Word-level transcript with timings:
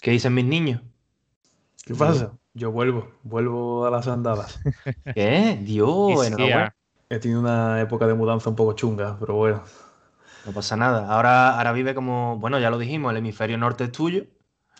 ¿Qué 0.00 0.12
dicen 0.12 0.34
mis 0.34 0.44
niños? 0.44 0.82
¿Qué 1.84 1.94
pasa? 1.94 2.32
Yo 2.54 2.70
vuelvo, 2.70 3.10
vuelvo 3.22 3.86
a 3.86 3.90
las 3.90 4.06
andadas. 4.08 4.60
¿Qué? 5.14 5.58
Dios, 5.62 6.26
enhorabuena. 6.26 6.74
He 7.10 7.18
tenido 7.18 7.40
una 7.40 7.80
época 7.80 8.06
de 8.06 8.14
mudanza 8.14 8.50
un 8.50 8.56
poco 8.56 8.74
chunga, 8.74 9.16
pero 9.18 9.34
bueno. 9.34 9.62
No 10.44 10.52
pasa 10.52 10.76
nada. 10.76 11.12
Ahora, 11.12 11.56
ahora 11.56 11.72
vive 11.72 11.94
como, 11.94 12.38
bueno, 12.38 12.58
ya 12.58 12.70
lo 12.70 12.78
dijimos, 12.78 13.10
el 13.10 13.18
hemisferio 13.18 13.58
norte 13.58 13.84
es 13.84 13.92
tuyo. 13.92 14.24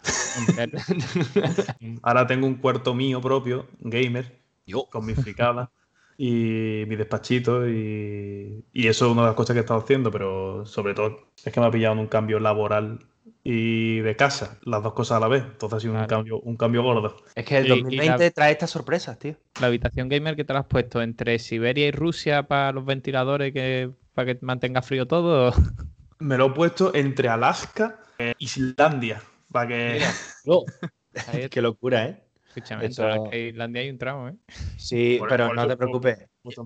ahora 2.02 2.26
tengo 2.26 2.46
un 2.46 2.56
cuarto 2.56 2.94
mío 2.94 3.20
propio, 3.20 3.66
gamer, 3.80 4.40
Yo. 4.66 4.86
con 4.90 5.04
mis 5.04 5.18
fricadas 5.18 5.68
y 6.16 6.84
mi 6.86 6.96
despachito 6.96 7.68
y, 7.68 8.64
y 8.72 8.86
eso 8.86 9.06
es 9.06 9.12
una 9.12 9.22
de 9.22 9.28
las 9.28 9.36
cosas 9.36 9.54
que 9.54 9.58
he 9.58 9.62
estado 9.62 9.80
haciendo, 9.80 10.10
pero 10.10 10.64
sobre 10.66 10.94
todo 10.94 11.28
es 11.44 11.52
que 11.52 11.60
me 11.60 11.66
ha 11.66 11.70
pillado 11.70 11.94
en 11.94 12.00
un 12.00 12.06
cambio 12.06 12.40
laboral 12.40 13.00
y 13.44 14.00
de 14.00 14.16
casa, 14.16 14.58
las 14.62 14.82
dos 14.82 14.92
cosas 14.92 15.16
a 15.16 15.20
la 15.20 15.28
vez. 15.28 15.42
Entonces 15.44 15.76
ha 15.76 15.80
sido 15.80 15.94
un, 15.94 16.06
cambio, 16.06 16.40
un 16.40 16.56
cambio 16.56 16.82
gordo. 16.82 17.16
Es 17.34 17.44
que 17.44 17.58
el 17.58 17.64
Y- 17.66 17.66
y 17.66 17.82
2020 17.82 18.24
la- 18.24 18.30
trae 18.30 18.52
estas 18.52 18.70
sorpresas, 18.70 19.18
tío. 19.18 19.36
La 19.60 19.68
habitación 19.68 20.08
gamer 20.08 20.36
que 20.36 20.44
te 20.44 20.52
la 20.52 20.60
has 20.60 20.66
puesto 20.66 21.00
entre 21.02 21.38
Siberia 21.38 21.86
y 21.86 21.90
Rusia 21.90 22.42
para 22.44 22.72
los 22.72 22.84
ventiladores 22.84 23.52
que 23.52 23.90
para 24.14 24.34
que 24.34 24.38
mantenga 24.42 24.82
frío 24.82 25.06
todo. 25.06 25.52
Me 26.18 26.36
lo 26.36 26.46
he 26.46 26.50
puesto 26.50 26.92
entre 26.94 27.28
Alaska 27.28 28.00
e 28.18 28.34
Islandia, 28.38 29.22
para 29.52 29.68
que... 29.68 30.00
Qué 31.50 31.62
locura, 31.62 32.06
¿eh? 32.06 32.24
Escúchame, 32.48 32.86
en 32.86 32.92
la 33.30 33.36
Islandia 33.36 33.82
hay 33.82 33.90
un 33.90 33.98
tramo, 33.98 34.28
¿eh? 34.30 34.34
Sí, 34.76 35.16
Por- 35.20 35.28
pero 35.28 35.46
por 35.46 35.56
no 35.56 35.62
eso- 35.62 35.68
te 35.68 35.76
preocupes. 35.76 36.18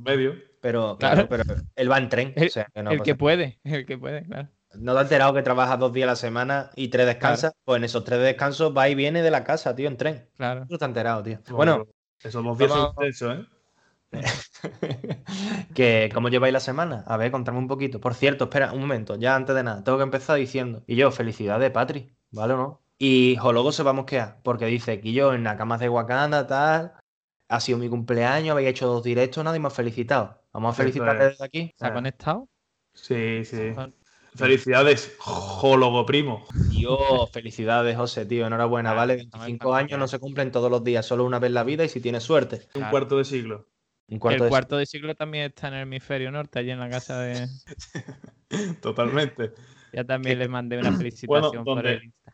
medio. 0.04 0.34
Pero, 0.60 0.96
Claro. 0.96 1.26
claro, 1.28 1.28
pero 1.28 1.60
él 1.76 1.90
va 1.90 1.98
en 1.98 2.08
tren. 2.08 2.32
El, 2.36 2.46
o 2.46 2.50
sea, 2.50 2.66
que 2.72 2.82
no, 2.82 2.90
el 2.92 3.02
que 3.02 3.14
puede, 3.16 3.58
el 3.64 3.84
que 3.84 3.98
puede, 3.98 4.22
claro. 4.24 4.48
¿No 4.78 4.92
te 4.94 4.98
has 4.98 5.04
enterado 5.04 5.34
que 5.34 5.42
trabajas 5.42 5.78
dos 5.78 5.92
días 5.92 6.04
a 6.08 6.12
la 6.12 6.16
semana 6.16 6.70
y 6.76 6.88
tres 6.88 7.06
descansas? 7.06 7.52
Pues 7.64 7.78
en 7.78 7.84
esos 7.84 8.04
tres 8.04 8.20
descansos 8.20 8.74
va 8.76 8.88
y 8.88 8.94
viene 8.94 9.22
de 9.22 9.30
la 9.30 9.44
casa, 9.44 9.74
tío, 9.74 9.88
en 9.88 9.96
tren. 9.96 10.28
Claro. 10.36 10.66
No 10.68 10.78
te 10.78 10.84
has 10.84 10.88
enterado, 10.88 11.22
tío. 11.22 11.38
Bueno, 11.50 11.86
esos 12.22 12.42
dos 12.44 12.56
días 12.58 12.70
son 12.70 12.80
vamos- 12.80 12.94
intensos, 12.98 13.38
¿eh? 13.38 13.46
que 15.74 16.10
¿cómo 16.12 16.28
lleváis 16.28 16.52
la 16.52 16.60
semana? 16.60 17.04
A 17.06 17.16
ver, 17.16 17.30
contame 17.30 17.58
un 17.58 17.68
poquito. 17.68 18.00
Por 18.00 18.14
cierto, 18.14 18.44
espera 18.44 18.72
un 18.72 18.80
momento, 18.80 19.16
ya 19.16 19.34
antes 19.36 19.54
de 19.54 19.62
nada, 19.62 19.82
tengo 19.84 19.98
que 19.98 20.04
empezar 20.04 20.36
diciendo. 20.36 20.82
Y 20.86 20.96
yo, 20.96 21.10
felicidades, 21.10 21.70
Patri, 21.70 22.14
¿vale 22.30 22.54
o 22.54 22.56
no? 22.56 22.82
Y 22.98 23.36
Jologo 23.40 23.72
se 23.72 23.82
va 23.82 23.90
a 23.90 23.94
mosquear, 23.94 24.40
porque 24.42 24.66
dice 24.66 25.00
que 25.00 25.12
yo 25.12 25.32
en 25.34 25.44
la 25.44 25.56
cama 25.56 25.78
de 25.78 25.88
Wakanda, 25.88 26.46
tal, 26.46 26.92
ha 27.48 27.60
sido 27.60 27.78
mi 27.78 27.88
cumpleaños, 27.88 28.52
habéis 28.52 28.68
hecho 28.70 28.86
dos 28.86 29.02
directos, 29.02 29.42
nadie 29.44 29.58
me 29.60 29.68
ha 29.68 29.70
felicitado. 29.70 30.40
Vamos 30.52 30.68
a 30.68 30.72
Eso 30.72 30.82
felicitarle 30.82 31.24
es. 31.24 31.30
desde 31.32 31.44
aquí. 31.44 31.72
¿Se 31.76 31.84
ha 31.86 31.88
Ah. 31.88 31.94
conectado? 31.94 32.48
Sí, 32.94 33.44
sí. 33.44 33.72
Felicidades, 34.34 35.14
jólogo 35.18 36.06
primo. 36.06 36.46
Dios, 36.70 37.30
felicidades, 37.32 37.96
José, 37.96 38.24
tío, 38.24 38.46
enhorabuena, 38.46 38.94
¿vale? 38.94 39.14
estamos 39.14 39.46
25 39.46 39.74
años 39.74 39.98
no 39.98 40.08
se 40.08 40.18
cumplen 40.18 40.50
todos 40.50 40.70
los 40.70 40.82
días, 40.82 41.04
solo 41.04 41.24
una 41.24 41.38
vez 41.38 41.48
en 41.48 41.54
la 41.54 41.64
vida 41.64 41.84
y 41.84 41.88
si 41.88 42.00
tienes 42.00 42.22
suerte. 42.22 42.66
Un 42.74 42.84
cuarto 42.84 43.18
de 43.18 43.24
siglo. 43.24 43.68
Un 44.08 44.18
cuarto 44.18 44.44
el 44.44 44.44
de 44.44 44.50
cuarto 44.50 44.76
de 44.76 44.86
siglo 44.86 45.14
también 45.14 45.44
está 45.44 45.68
en 45.68 45.74
el 45.74 45.82
hemisferio 45.82 46.30
norte, 46.30 46.58
allí 46.58 46.70
en 46.70 46.80
la 46.80 46.88
casa 46.88 47.20
de. 47.20 47.46
Totalmente. 48.80 49.52
Ya 49.92 50.04
también 50.04 50.38
le 50.38 50.48
mandé 50.48 50.78
una 50.78 50.92
felicitación 50.92 51.64
por 51.64 51.86
el 51.86 52.04
Insta. 52.04 52.31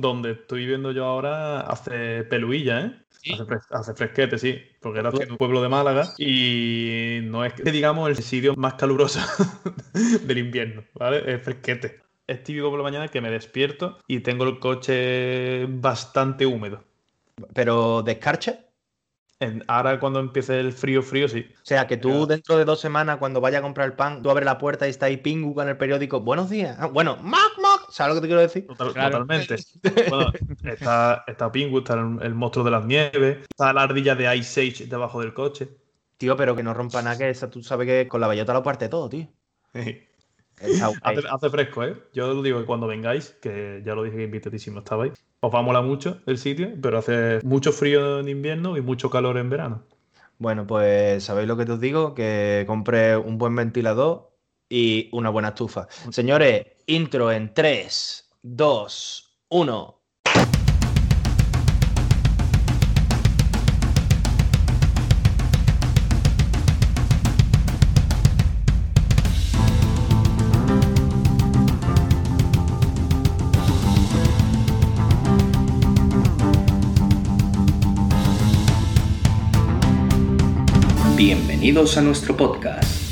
Donde 0.00 0.32
estoy 0.32 0.60
viviendo 0.60 0.92
yo 0.92 1.04
ahora 1.04 1.60
hace 1.60 2.24
peluilla, 2.24 2.80
¿eh? 2.86 3.00
¿Sí? 3.10 3.32
Hace, 3.32 3.44
fres- 3.44 3.66
hace 3.70 3.94
fresquete, 3.94 4.38
sí. 4.38 4.58
Porque 4.80 4.98
era 5.00 5.10
un 5.10 5.36
pueblo 5.38 5.62
de 5.62 5.68
Málaga 5.68 6.08
y 6.18 7.20
no 7.24 7.44
es 7.44 7.54
que 7.54 7.70
digamos 7.70 8.08
el 8.10 8.16
sitio 8.22 8.54
más 8.56 8.74
caluroso 8.74 9.20
del 10.22 10.38
invierno, 10.38 10.84
¿vale? 10.94 11.22
Es 11.34 11.42
fresquete. 11.42 12.00
Es 12.26 12.42
típico 12.42 12.70
por 12.70 12.78
la 12.78 12.84
mañana 12.84 13.08
que 13.08 13.20
me 13.20 13.30
despierto 13.30 13.98
y 14.06 14.20
tengo 14.20 14.44
el 14.44 14.58
coche 14.58 15.66
bastante 15.66 16.46
húmedo. 16.46 16.82
Pero 17.52 18.02
descarcha. 18.02 18.60
En- 19.40 19.64
ahora 19.66 19.98
cuando 19.98 20.20
empiece 20.20 20.58
el 20.60 20.72
frío, 20.72 21.02
frío, 21.02 21.28
sí. 21.28 21.46
O 21.62 21.64
sea, 21.66 21.86
que 21.86 21.96
tú 21.96 22.08
Pero- 22.08 22.26
dentro 22.26 22.56
de 22.56 22.64
dos 22.64 22.80
semanas, 22.80 23.16
cuando 23.18 23.40
vaya 23.40 23.58
a 23.58 23.62
comprar 23.62 23.86
el 23.88 23.94
pan, 23.94 24.22
tú 24.22 24.30
abres 24.30 24.44
la 24.46 24.58
puerta 24.58 24.86
y 24.86 24.90
está 24.90 25.06
ahí 25.06 25.16
Pingu 25.18 25.54
con 25.54 25.68
el 25.68 25.76
periódico. 25.76 26.20
Buenos 26.20 26.48
días. 26.50 26.76
Ah, 26.78 26.86
bueno, 26.86 27.16
¡mac, 27.22 27.52
mac! 27.60 27.63
¿Sabes 27.90 28.14
lo 28.14 28.20
que 28.20 28.20
te 28.22 28.28
quiero 28.28 28.40
decir? 28.42 28.66
Total- 28.66 28.92
Claro. 28.92 29.18
Totalmente. 29.18 29.56
Bueno, 30.10 30.32
está, 30.64 31.24
está 31.26 31.52
Pingu, 31.52 31.78
está 31.78 31.94
el, 31.94 32.18
el 32.22 32.34
monstruo 32.34 32.64
de 32.64 32.70
las 32.70 32.84
nieves, 32.84 33.38
está 33.48 33.72
la 33.72 33.82
ardilla 33.82 34.14
de 34.14 34.36
Ice 34.36 34.60
Age 34.60 34.86
debajo 34.86 35.20
del 35.20 35.34
coche. 35.34 35.68
Tío, 36.16 36.36
pero 36.36 36.54
que 36.54 36.62
no 36.62 36.72
rompa 36.74 37.02
nada, 37.02 37.18
que 37.18 37.30
esa 37.30 37.50
tú 37.50 37.62
sabes 37.62 37.86
que 37.86 38.08
con 38.08 38.20
la 38.20 38.28
bellota 38.28 38.52
lo 38.54 38.62
parte 38.62 38.88
todo, 38.88 39.08
tío. 39.08 39.26
Hace, 41.02 41.22
hace 41.28 41.50
fresco, 41.50 41.82
¿eh? 41.84 41.96
Yo 42.14 42.28
os 42.38 42.42
digo 42.44 42.60
que 42.60 42.64
cuando 42.66 42.86
vengáis, 42.86 43.30
que 43.42 43.82
ya 43.84 43.94
lo 43.94 44.04
dije 44.04 44.16
que 44.18 44.22
invitadísimo 44.24 44.78
estabais, 44.78 45.12
os 45.40 45.52
va 45.52 45.58
a 45.58 45.62
molar 45.62 45.82
mucho 45.82 46.20
el 46.26 46.38
sitio, 46.38 46.70
pero 46.80 46.98
hace 46.98 47.40
mucho 47.42 47.72
frío 47.72 48.20
en 48.20 48.28
invierno 48.28 48.76
y 48.76 48.80
mucho 48.80 49.10
calor 49.10 49.36
en 49.36 49.50
verano. 49.50 49.82
Bueno, 50.38 50.66
pues 50.66 51.24
sabéis 51.24 51.48
lo 51.48 51.56
que 51.56 51.64
te 51.66 51.72
os 51.72 51.80
digo, 51.80 52.14
que 52.14 52.64
compre 52.66 53.16
un 53.16 53.36
buen 53.38 53.54
ventilador 53.56 54.30
y 54.74 55.08
una 55.12 55.30
buena 55.30 55.50
estufa. 55.50 55.86
Señores, 56.10 56.66
intro 56.86 57.30
en 57.30 57.54
3, 57.54 58.30
2, 58.42 59.38
1. 59.50 60.00
Bienvenidos 81.16 81.96
a 81.96 82.02
nuestro 82.02 82.36
podcast. 82.36 83.03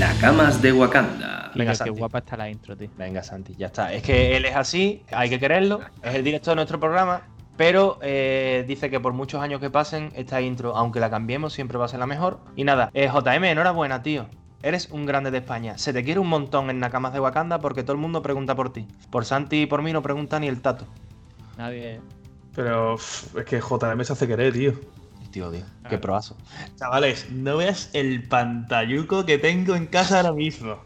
Nakamas 0.00 0.62
de 0.62 0.72
Wakanda. 0.72 1.50
Venga, 1.54 1.72
Qué 1.72 1.76
Santi. 1.76 1.90
guapa 1.98 2.20
está 2.20 2.34
la 2.34 2.48
intro, 2.48 2.74
tío. 2.74 2.88
Venga, 2.96 3.22
Santi, 3.22 3.54
ya 3.58 3.66
está. 3.66 3.92
Es 3.92 4.02
que 4.02 4.34
él 4.34 4.46
es 4.46 4.56
así, 4.56 5.02
hay 5.12 5.28
que 5.28 5.38
quererlo. 5.38 5.80
Es 6.02 6.14
el 6.14 6.24
director 6.24 6.52
de 6.52 6.56
nuestro 6.56 6.80
programa. 6.80 7.20
Pero 7.58 7.98
eh, 8.00 8.64
dice 8.66 8.88
que 8.88 8.98
por 8.98 9.12
muchos 9.12 9.42
años 9.42 9.60
que 9.60 9.68
pasen, 9.68 10.10
esta 10.16 10.40
intro, 10.40 10.74
aunque 10.74 11.00
la 11.00 11.10
cambiemos, 11.10 11.52
siempre 11.52 11.76
va 11.76 11.84
a 11.84 11.88
ser 11.88 12.00
la 12.00 12.06
mejor. 12.06 12.40
Y 12.56 12.64
nada, 12.64 12.90
eh, 12.94 13.10
JM, 13.12 13.44
enhorabuena, 13.44 14.02
tío. 14.02 14.24
Eres 14.62 14.88
un 14.90 15.04
grande 15.04 15.30
de 15.30 15.36
España. 15.36 15.76
Se 15.76 15.92
te 15.92 16.02
quiere 16.02 16.18
un 16.18 16.28
montón 16.28 16.70
en 16.70 16.78
Nakamas 16.78 17.12
de 17.12 17.20
Wakanda 17.20 17.58
porque 17.58 17.82
todo 17.82 17.92
el 17.92 17.98
mundo 17.98 18.22
pregunta 18.22 18.54
por 18.54 18.72
ti. 18.72 18.88
Por 19.10 19.26
Santi 19.26 19.62
y 19.62 19.66
por 19.66 19.82
mí 19.82 19.92
no 19.92 20.00
pregunta 20.00 20.40
ni 20.40 20.48
el 20.48 20.62
tato. 20.62 20.86
Nadie. 21.58 22.00
Pero 22.54 22.94
es 22.94 23.44
que 23.46 23.60
JM 23.60 24.02
se 24.02 24.14
hace 24.14 24.26
querer, 24.26 24.54
tío. 24.54 24.72
Tío, 25.30 25.50
tío, 25.50 25.60
qué 25.82 25.88
Claro. 25.90 26.00
proazo. 26.00 26.36
Chavales, 26.76 27.30
no 27.30 27.56
veas 27.58 27.90
el 27.92 28.26
pantalluco 28.26 29.24
que 29.24 29.38
tengo 29.38 29.76
en 29.76 29.86
casa 29.86 30.16
ahora 30.18 30.32
mismo. 30.32 30.78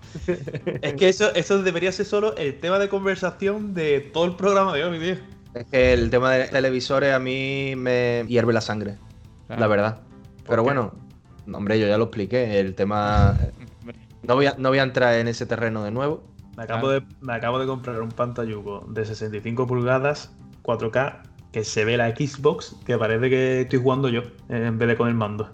es 0.82 0.94
que 0.94 1.08
eso, 1.08 1.34
eso 1.34 1.62
debería 1.62 1.90
ser 1.92 2.04
solo 2.06 2.36
el 2.36 2.60
tema 2.60 2.78
de 2.78 2.88
conversación 2.90 3.72
de 3.72 4.00
todo 4.00 4.26
el 4.26 4.36
programa 4.36 4.74
de 4.74 4.84
hoy, 4.84 4.98
tío. 4.98 5.16
Es 5.54 5.66
que 5.66 5.92
el 5.94 6.10
tema 6.10 6.32
de 6.32 6.48
televisores 6.48 7.14
a 7.14 7.18
mí 7.18 7.74
me 7.76 8.24
hierve 8.28 8.52
la 8.52 8.60
sangre, 8.60 8.96
Claro. 9.46 9.60
la 9.60 9.66
verdad. 9.66 10.00
Pero 10.46 10.62
qué? 10.62 10.72
bueno, 10.72 10.92
hombre, 11.52 11.78
yo 11.80 11.86
ya 11.86 11.96
lo 11.96 12.04
expliqué. 12.04 12.60
El 12.60 12.74
tema. 12.74 13.38
No 14.26 14.36
voy 14.36 14.46
a, 14.46 14.54
no 14.56 14.70
voy 14.70 14.78
a 14.78 14.82
entrar 14.84 15.16
en 15.16 15.28
ese 15.28 15.44
terreno 15.44 15.84
de 15.84 15.90
nuevo. 15.90 16.24
Me 16.56 16.62
acabo, 16.62 16.88
de, 16.88 17.02
me 17.20 17.34
acabo 17.34 17.58
de 17.58 17.66
comprar 17.66 18.00
un 18.00 18.08
pantalluco 18.08 18.86
de 18.88 19.04
65 19.04 19.66
pulgadas, 19.66 20.32
4K, 20.62 21.20
que 21.54 21.62
se 21.62 21.84
ve 21.84 21.96
la 21.96 22.08
Xbox, 22.10 22.74
que 22.84 22.98
parece 22.98 23.30
que 23.30 23.60
estoy 23.60 23.78
jugando 23.78 24.08
yo, 24.08 24.22
en 24.48 24.76
vez 24.76 24.88
de 24.88 24.96
con 24.96 25.06
el 25.08 25.14
mando. 25.14 25.48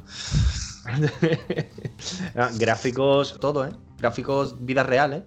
Ah, 2.34 2.50
gráficos, 2.58 3.38
todo, 3.38 3.66
¿eh? 3.66 3.70
Gráficos, 3.98 4.64
vida 4.64 4.82
real, 4.82 5.12
¿eh? 5.12 5.24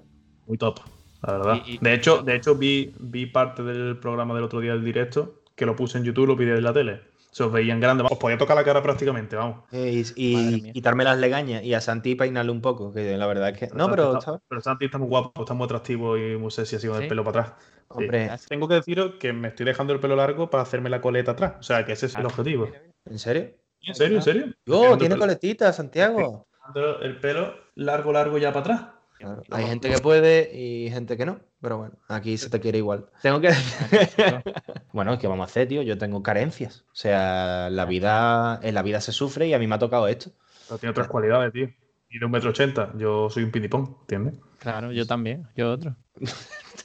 Muy 0.48 0.58
top, 0.58 0.80
la 1.22 1.34
verdad. 1.34 1.62
Y- 1.68 1.74
y- 1.74 1.78
de 1.78 1.94
hecho, 1.94 2.24
de 2.24 2.36
hecho 2.36 2.56
vi, 2.56 2.92
vi 3.00 3.28
parte 3.28 3.62
del 3.62 3.98
programa 3.98 4.34
del 4.34 4.46
otro 4.46 4.62
día 4.62 4.72
del 4.72 4.84
directo, 4.84 5.44
que 5.56 5.68
lo 5.68 5.76
puse 5.76 6.00
en 6.00 6.06
YouTube, 6.06 6.26
lo 6.26 6.36
pide 6.36 6.58
en 6.58 6.64
la 6.64 6.74
tele. 6.74 7.02
Se 7.34 7.44
os 7.44 7.52
veían 7.52 7.80
grandes. 7.80 8.06
Os 8.12 8.18
podía 8.20 8.38
tocar 8.38 8.56
la 8.56 8.64
cara 8.64 8.84
prácticamente, 8.84 9.36
vamos. 9.36 9.64
Eh, 9.72 10.04
y 10.16 10.72
quitarme 10.72 11.04
las 11.04 11.18
legañas 11.18 11.64
y 11.64 11.74
a 11.74 11.82
Santi 11.82 12.14
peinarle 12.14 12.52
un 12.52 12.62
poco, 12.62 12.94
que 12.94 13.18
la 13.18 13.26
verdad 13.26 13.50
es 13.50 13.58
que. 13.58 13.76
No, 13.76 13.90
pero. 13.90 14.20
está, 14.20 14.40
pero 14.48 14.62
Santi 14.62 14.86
está 14.86 15.00
muy 15.00 15.08
guapo, 15.08 15.42
está 15.42 15.56
muy 15.56 15.66
atractivo 15.66 16.16
y 16.16 16.38
muy 16.38 16.52
sexy 16.52 16.76
así 16.76 16.88
con 16.88 16.98
¿Sí? 16.98 17.04
el 17.04 17.10
pelo 17.10 17.24
para 17.24 17.42
atrás. 17.42 17.56
Sí. 17.60 17.88
Hombre, 17.90 18.30
Tengo 18.48 18.68
que 18.68 18.76
deciros 18.76 19.14
que 19.20 19.34
me 19.34 19.48
estoy 19.48 19.66
dejando 19.66 19.94
el 19.94 20.00
pelo 20.00 20.16
largo 20.16 20.50
para 20.52 20.62
hacerme 20.62 20.92
la 20.92 21.02
coleta 21.02 21.32
atrás. 21.32 21.56
O 21.60 21.64
sea, 21.64 21.84
que 21.86 21.94
ese 21.94 22.06
es 22.06 22.16
el 22.16 22.24
Ah, 22.24 22.28
objetivo. 22.28 22.70
¿en 23.06 23.18
serio? 23.20 23.50
¿En 23.82 23.96
serio? 23.96 24.18
¿En 24.18 24.24
serio? 24.24 24.46
¡Oh, 24.68 24.82
dejando 24.82 24.98
tiene 25.00 25.18
coletita, 25.18 25.74
Santiago! 25.74 26.46
dejando 26.74 27.00
el 27.02 27.20
pelo 27.20 27.56
largo, 27.76 28.14
largo 28.14 28.38
ya 28.38 28.54
para 28.54 28.60
atrás. 28.62 28.82
Claro, 29.24 29.42
Hay 29.52 29.66
gente 29.66 29.90
que 29.90 30.00
puede 30.00 30.52
y 30.54 30.90
gente 30.90 31.16
que 31.16 31.26
no, 31.26 31.40
pero 31.62 31.78
bueno, 31.78 31.96
aquí 32.10 32.38
se 32.38 32.50
te 32.50 32.60
quiere 32.60 32.78
igual. 32.80 33.06
Tengo 33.22 33.40
que. 33.40 33.52
bueno, 34.94 35.18
¿qué 35.18 35.28
vamos 35.28 35.48
a 35.48 35.50
hacer, 35.50 35.68
tío? 35.68 35.82
Yo 35.82 35.98
tengo 35.98 36.22
carencias. 36.22 36.84
O 36.92 36.96
sea, 36.96 37.70
la 37.70 37.86
vida, 37.86 38.60
en 38.62 38.76
la 38.76 38.82
vida 38.82 39.00
se 39.02 39.12
sufre 39.14 39.48
y 39.48 39.54
a 39.54 39.60
mí 39.60 39.68
me 39.68 39.76
ha 39.76 39.80
tocado 39.80 40.08
esto. 40.08 40.32
Pero 40.68 40.78
tiene 40.80 40.92
otras 40.92 41.08
cualidades, 41.08 41.54
tío. 41.54 41.70
Y 42.10 42.20
de 42.20 42.26
un 42.26 42.32
metro 42.32 42.50
ochenta. 42.50 42.92
Yo 42.98 43.30
soy 43.30 43.44
un 43.44 43.52
pinipón, 43.52 43.98
¿entiendes? 44.02 44.36
Claro, 44.60 44.92
yo 44.92 45.08
también, 45.08 45.48
yo 45.56 45.72
otro. 45.72 45.96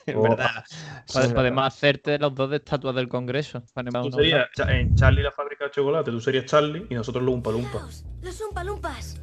Es 0.06 0.16
Oh. 0.16 0.22
verdad. 0.22 0.64
Pode- 1.12 1.34
Podemos 1.34 1.66
hacerte 1.66 2.18
los 2.18 2.34
dos 2.34 2.48
de 2.48 2.56
estatuas 2.56 2.94
del 2.94 3.08
Congreso. 3.08 3.62
Tú 4.02 4.10
serías 4.12 4.46
Cha- 4.56 4.70
en 4.74 4.94
Charlie 4.94 5.22
la 5.22 5.32
fábrica 5.32 5.66
de 5.66 5.70
chocolate, 5.70 6.10
tú 6.10 6.18
serías 6.18 6.46
Charlie 6.46 6.86
y 6.88 6.94
nosotros 6.94 7.22
los 7.22 7.34
Umpa 7.34 7.50
Lumpa. 7.50 7.80
Los, 7.82 8.06
los 8.22 8.40
umpalumpas. 8.40 9.20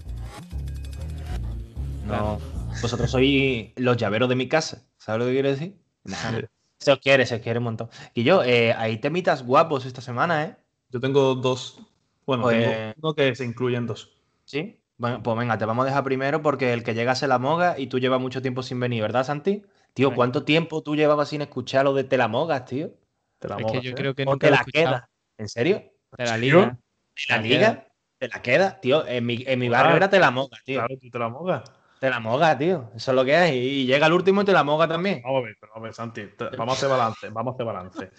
No. 2.06 2.40
Vosotros 2.81 3.12
sois 3.12 3.72
los 3.77 3.98
llaveros 3.98 4.30
de 4.30 4.36
mi 4.36 4.48
casa. 4.48 4.83
¿Sabes 4.98 5.19
lo 5.19 5.25
que 5.27 5.33
quiero 5.33 5.50
decir? 5.50 5.75
Nah. 6.04 6.42
Se 6.77 6.92
os 6.92 7.00
quiere, 7.00 7.25
se 7.25 7.36
os 7.36 7.42
quiere 7.42 7.60
un 7.60 7.66
montón. 7.66 7.89
Y 8.13 8.24
yo, 8.24 8.44
eh, 8.44 8.74
hay 8.74 8.98
temitas 8.98 9.44
guapos 9.44 9.86
esta 9.86 10.01
semana, 10.01 10.44
¿eh? 10.44 10.56
Yo 10.89 11.00
tengo 11.00 11.36
dos. 11.36 11.80
Bueno, 12.25 12.44
Pues- 12.44 12.63
tengo 12.63 12.94
uno 13.01 13.13
que 13.16 13.36
se 13.36 13.45
incluyen 13.45 13.88
dos. 13.88 14.18
¿Sí? 14.44 14.80
Bueno, 14.98 15.22
pues 15.24 15.38
venga, 15.38 15.57
te 15.57 15.66
vamos 15.66 15.83
a 15.83 15.88
dejar 15.88 16.04
primero 16.04 16.42
porque 16.42 16.72
el 16.74 16.83
que 16.83 16.94
llega 16.94 17.16
se 17.16 17.27
la 17.27 17.39
moga 17.39 17.77
y 17.80 17.88
tú 17.88 18.00
llevas 18.00 18.22
mucho 18.22 18.42
tiempo 18.42 18.62
sin 18.63 18.80
venir, 18.80 19.01
¿verdad, 19.01 19.24
Santi? 19.25 19.63
Tío. 19.94 20.13
¿cuánto 20.13 20.44
tiempo 20.44 20.83
tú 20.83 20.95
llevabas 20.95 21.30
sin 21.30 21.42
escuchar 21.42 21.86
lo 21.86 21.94
de 21.94 22.04
te 22.04 22.18
la 22.18 22.27
mogas, 22.27 22.66
tío? 22.66 22.92
Te 23.39 23.48
la 23.48 23.56
Es 23.56 23.57
que 23.60 23.63
mogas, 23.68 23.83
yo 23.83 23.92
¿eh? 23.92 23.95
creo 23.95 24.13
que 24.16 24.24
¿O 24.24 24.31
nunca 24.31 24.48
te 24.48 24.51
la 24.51 24.66
queda? 24.66 25.10
¿En 25.38 25.48
serio? 25.50 25.83
De 26.18 26.25
la 26.25 26.36
¿En 26.36 26.42
liga. 26.42 26.77
¿Te 27.16 27.33
la 27.33 27.42
liga? 27.42 27.88
¿Te 28.18 28.27
la 28.27 28.42
queda? 28.42 28.80
Tío, 28.81 29.06
en 29.07 29.25
mi, 29.25 29.44
en 29.48 29.60
mi 29.60 29.69
barrio 29.69 29.86
Claro. 29.92 29.98
era 29.98 30.10
te 30.10 30.19
la 30.19 30.31
moga, 30.31 30.57
tío. 30.66 30.80
Claro, 30.80 30.95
tú 31.01 31.10
te 31.10 31.19
la 31.19 31.30
mogas. 31.30 31.63
Te 32.00 32.10
la 32.10 32.20
moga, 32.20 32.58
tío. 32.58 32.92
Eso 32.96 33.12
es 33.12 33.16
lo 33.16 33.24
que 33.26 33.36
hay. 33.36 33.58
Y 33.58 33.86
llega 33.86 34.08
el 34.08 34.14
último 34.14 34.42
y 34.42 34.46
te 34.46 34.52
la 34.52 34.64
moga 34.64 34.88
también. 34.88 35.22
Vamos 35.24 35.42
a 35.42 35.46
ver, 35.46 35.56
vamos 35.62 35.76
a 35.78 35.80
ver, 35.80 35.94
Santi. 35.94 36.22
Vamos 36.58 36.76
a 36.76 36.78
hacer 36.78 36.90
balance, 36.90 37.30
vamos 37.30 37.52
a 37.52 37.56
hacer 37.56 37.66
balance. 37.66 38.10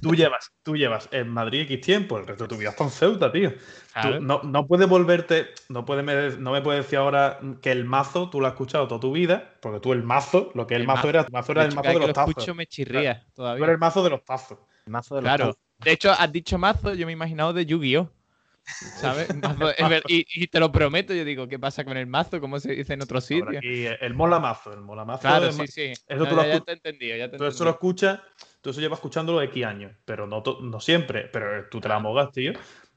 Tú 0.00 0.14
llevas, 0.14 0.50
tú 0.62 0.76
llevas 0.76 1.08
en 1.10 1.28
Madrid 1.28 1.62
X 1.62 1.80
tiempo, 1.80 2.18
el 2.18 2.26
resto 2.26 2.44
de 2.44 2.48
tu 2.48 2.56
vida 2.56 2.70
está 2.70 2.84
en 2.84 2.90
Ceuta, 2.90 3.32
tío. 3.32 3.50
Tú 4.02 4.20
no, 4.20 4.40
no 4.44 4.66
puedes 4.66 4.88
volverte, 4.88 5.48
no, 5.68 5.84
puedes 5.84 6.04
me, 6.04 6.30
no 6.40 6.52
me 6.52 6.62
puedes 6.62 6.84
decir 6.84 6.98
ahora 6.98 7.38
que 7.60 7.72
el 7.72 7.84
mazo 7.84 8.30
tú 8.30 8.40
lo 8.40 8.46
has 8.46 8.52
escuchado 8.52 8.86
toda 8.88 9.00
tu 9.00 9.12
vida, 9.12 9.54
porque 9.60 9.80
tú 9.80 9.92
el 9.92 10.02
mazo, 10.04 10.50
lo 10.54 10.66
que 10.66 10.76
el, 10.76 10.82
El 10.82 10.86
mazo 10.86 10.96
mazo. 10.98 11.08
era, 11.08 11.20
el 11.22 11.32
mazo 11.32 11.52
era 11.52 11.64
el 11.64 11.74
mazo 11.74 11.88
de 11.88 11.92
que 11.94 11.98
los 11.98 12.08
lo 12.08 12.12
tazos. 12.14 12.30
escucho 12.30 12.54
me 12.54 12.66
chirría 12.66 13.26
Tú 13.34 13.44
eres 13.46 13.68
el 13.68 13.78
mazo 13.78 14.04
de 14.04 14.10
los 14.10 14.24
tazos. 14.24 14.58
El 14.86 14.92
mazo 14.92 15.16
de 15.16 15.22
los 15.22 15.28
Claro. 15.28 15.46
tazos. 15.46 15.60
De 15.84 15.92
hecho, 15.92 16.12
has 16.12 16.30
dicho 16.32 16.56
mazo, 16.56 16.94
yo 16.94 17.04
me 17.04 17.12
he 17.12 17.14
imaginado 17.14 17.52
de 17.52 17.66
Yu-Gi-Oh! 17.66 18.08
¿Sabes? 18.96 19.28
Y, 20.08 20.26
y 20.34 20.46
te 20.46 20.60
lo 20.60 20.72
prometo, 20.72 21.14
yo 21.14 21.24
digo, 21.24 21.48
¿qué 21.48 21.58
pasa 21.58 21.84
con 21.84 21.96
el 21.96 22.06
mazo? 22.06 22.40
¿Cómo 22.40 22.58
se 22.60 22.72
dice 22.72 22.94
en 22.94 23.02
otro 23.02 23.18
Ahora 23.20 23.26
sitio? 23.26 23.58
aquí, 23.58 23.86
eh, 23.86 23.98
el 24.00 24.14
mola 24.14 24.38
mazo, 24.40 24.72
el 24.72 24.80
mola 24.80 25.04
mazo. 25.04 25.22
Claro, 25.22 25.50
sí, 25.52 25.66
sí. 25.66 25.92
Eso 26.08 26.24
No, 26.24 26.30
tú 26.30 26.36
lo 26.36 26.42
ya, 26.42 26.42
has 26.42 26.48
ya 26.48 26.54
escu- 26.60 26.64
te 26.64 26.70
he 26.70 26.74
entendido, 26.74 27.16
ya 27.16 27.30
te 27.30 27.36
he 27.36 27.38
Tú 27.38 27.44
eso 27.46 27.64
lo 27.64 27.70
escuchas, 27.70 28.20
tú 28.62 28.70
eso 28.70 28.80
llevas 28.80 28.98
escuchándolo 28.98 29.42
X 29.42 29.64
años, 29.64 29.92
pero 30.04 30.26
no, 30.26 30.42
no 30.62 30.80
siempre, 30.80 31.28
pero 31.32 31.68
tú 31.68 31.80
te 31.80 31.88
la 31.88 31.98
mogas, 31.98 32.32
tío. 32.32 32.52